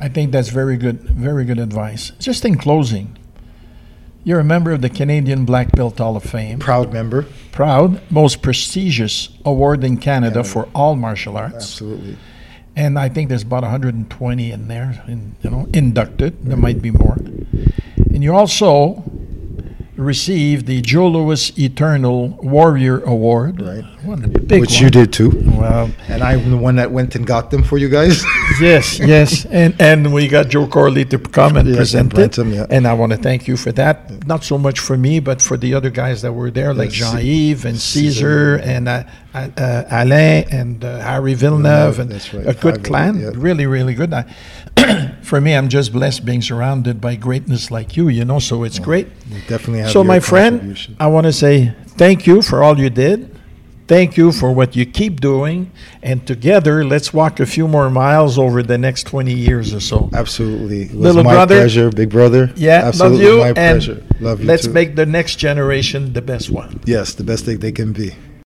I 0.00 0.08
think 0.08 0.32
that's 0.32 0.48
very 0.48 0.76
good, 0.76 1.00
very 1.02 1.44
good 1.44 1.58
advice. 1.58 2.10
Just 2.18 2.44
in 2.44 2.56
closing, 2.56 3.18
you're 4.24 4.40
a 4.40 4.44
member 4.44 4.72
of 4.72 4.80
the 4.80 4.88
Canadian 4.88 5.44
Black 5.44 5.72
Belt 5.72 5.98
Hall 5.98 6.16
of 6.16 6.22
Fame. 6.22 6.58
Proud 6.58 6.92
member, 6.92 7.26
Proud, 7.52 8.00
most 8.10 8.42
prestigious 8.42 9.28
award 9.44 9.82
in 9.84 9.96
Canada, 9.96 10.36
Canada. 10.36 10.48
for 10.48 10.68
all 10.74 10.94
martial 10.96 11.36
arts. 11.36 11.56
absolutely. 11.56 12.16
And 12.76 12.98
I 12.98 13.08
think 13.08 13.28
there's 13.28 13.42
about 13.42 13.62
120 13.62 14.52
in 14.52 14.68
there, 14.68 15.02
in, 15.08 15.36
you 15.42 15.50
know, 15.50 15.68
inducted. 15.74 16.44
There 16.44 16.56
might 16.56 16.80
be 16.80 16.90
more. 16.90 17.16
And 17.16 18.22
you 18.22 18.34
also 18.34 19.02
received 20.00 20.66
the 20.66 20.80
Joe 20.80 21.08
Louis 21.08 21.56
Eternal 21.58 22.28
Warrior 22.42 23.00
Award. 23.00 23.60
Right. 23.60 23.84
One 24.04 24.22
the 24.22 24.28
big 24.28 24.60
Which 24.62 24.74
one. 24.76 24.84
you 24.84 24.90
did 24.90 25.12
too. 25.12 25.30
Well, 25.58 25.90
And 26.08 26.22
I'm 26.22 26.50
the 26.50 26.56
one 26.56 26.76
that 26.76 26.90
went 26.90 27.14
and 27.14 27.26
got 27.26 27.50
them 27.50 27.62
for 27.62 27.76
you 27.78 27.88
guys. 27.88 28.24
yes, 28.60 28.98
yes, 28.98 29.44
and 29.46 29.74
and 29.78 30.12
we 30.12 30.26
got 30.26 30.48
Joe 30.48 30.66
Corley 30.66 31.04
to 31.06 31.18
come 31.18 31.56
and 31.56 31.68
Yes, 31.68 31.76
present 31.76 32.14
and 32.14 32.22
it, 32.52 32.56
yeah. 32.56 32.66
and 32.70 32.86
I 32.86 32.94
want 32.94 33.12
to 33.12 33.18
thank 33.18 33.46
you 33.46 33.56
for 33.58 33.72
that. 33.72 34.26
Not 34.26 34.42
so 34.42 34.56
much 34.56 34.78
for 34.80 34.96
me, 34.96 35.20
but 35.20 35.42
for 35.42 35.56
the 35.58 35.74
other 35.74 35.90
guys 35.90 36.22
that 36.22 36.32
were 36.32 36.50
there, 36.50 36.72
like 36.72 36.90
Yes, 36.98 37.12
Jean-Yves 37.12 37.64
and 37.66 37.78
Caesar. 37.78 38.56
Caesar 38.56 38.56
and 38.64 38.88
uh, 38.88 39.04
uh, 39.34 39.84
Alain 39.90 40.44
and 40.50 40.84
uh, 40.84 40.98
Harry 41.00 41.34
Villeneuve, 41.34 41.98
and 41.98 42.10
That's 42.10 42.32
right, 42.32 42.46
a 42.46 42.54
good 42.54 42.78
of 42.78 42.82
clan. 42.82 43.20
yeah. 43.20 43.30
Really, 43.34 43.66
really 43.66 43.94
good. 43.94 44.12
I, 44.14 44.24
for 45.30 45.40
me, 45.40 45.54
I'm 45.58 45.68
just 45.68 45.92
blessed 45.92 46.24
being 46.30 46.42
surrounded 46.42 47.00
by 47.00 47.14
greatness 47.16 47.70
like 47.70 47.96
you. 47.96 48.08
You 48.08 48.24
know, 48.24 48.40
so 48.40 48.64
it's 48.64 48.78
great. 48.78 49.06
You 49.30 49.40
definitely 49.48 49.80
have 49.80 49.90
So, 49.92 50.02
my 50.04 50.20
friend. 50.20 50.76
I 50.98 51.06
want 51.06 51.24
to 51.30 51.32
say 51.32 51.72
thank 52.02 52.26
you 52.26 52.42
for 52.42 52.62
all 52.64 52.76
you 52.78 52.90
did. 52.90 53.18
Thank 53.86 54.16
you 54.16 54.30
for 54.30 54.52
what 54.52 54.76
you 54.78 54.84
keep 54.86 55.20
doing. 55.20 55.58
And 56.02 56.24
together, 56.24 56.84
let's 56.84 57.12
walk 57.12 57.40
a 57.40 57.46
few 57.56 57.66
more 57.66 57.90
miles 57.90 58.38
over 58.38 58.62
the 58.62 58.78
next 58.78 59.02
20 59.08 59.32
years 59.34 59.74
or 59.74 59.80
so. 59.80 60.08
Absolutely. 60.12 60.82
It 60.82 60.90
was 60.94 61.00
Little 61.06 61.24
my 61.24 61.32
brother. 61.34 61.56
pleasure, 61.56 61.90
big 61.90 62.10
brother. 62.10 62.52
Yeah, 62.54 62.82
Absolutely 62.90 63.24
love 63.26 63.34
you. 63.34 63.40
my 63.40 63.48
and 63.48 63.56
pleasure. 63.56 63.98
Love 64.20 64.40
you 64.40 64.46
let's 64.46 64.66
too. 64.66 64.72
make 64.72 64.94
the 64.94 65.06
next 65.06 65.36
generation 65.36 66.12
the 66.12 66.22
best 66.22 66.50
one. 66.50 66.78
yes, 66.86 67.14
the 67.14 67.24
best 67.24 67.44
thing 67.44 67.58
they 67.58 67.72
can 67.72 67.92
be. 67.92 68.14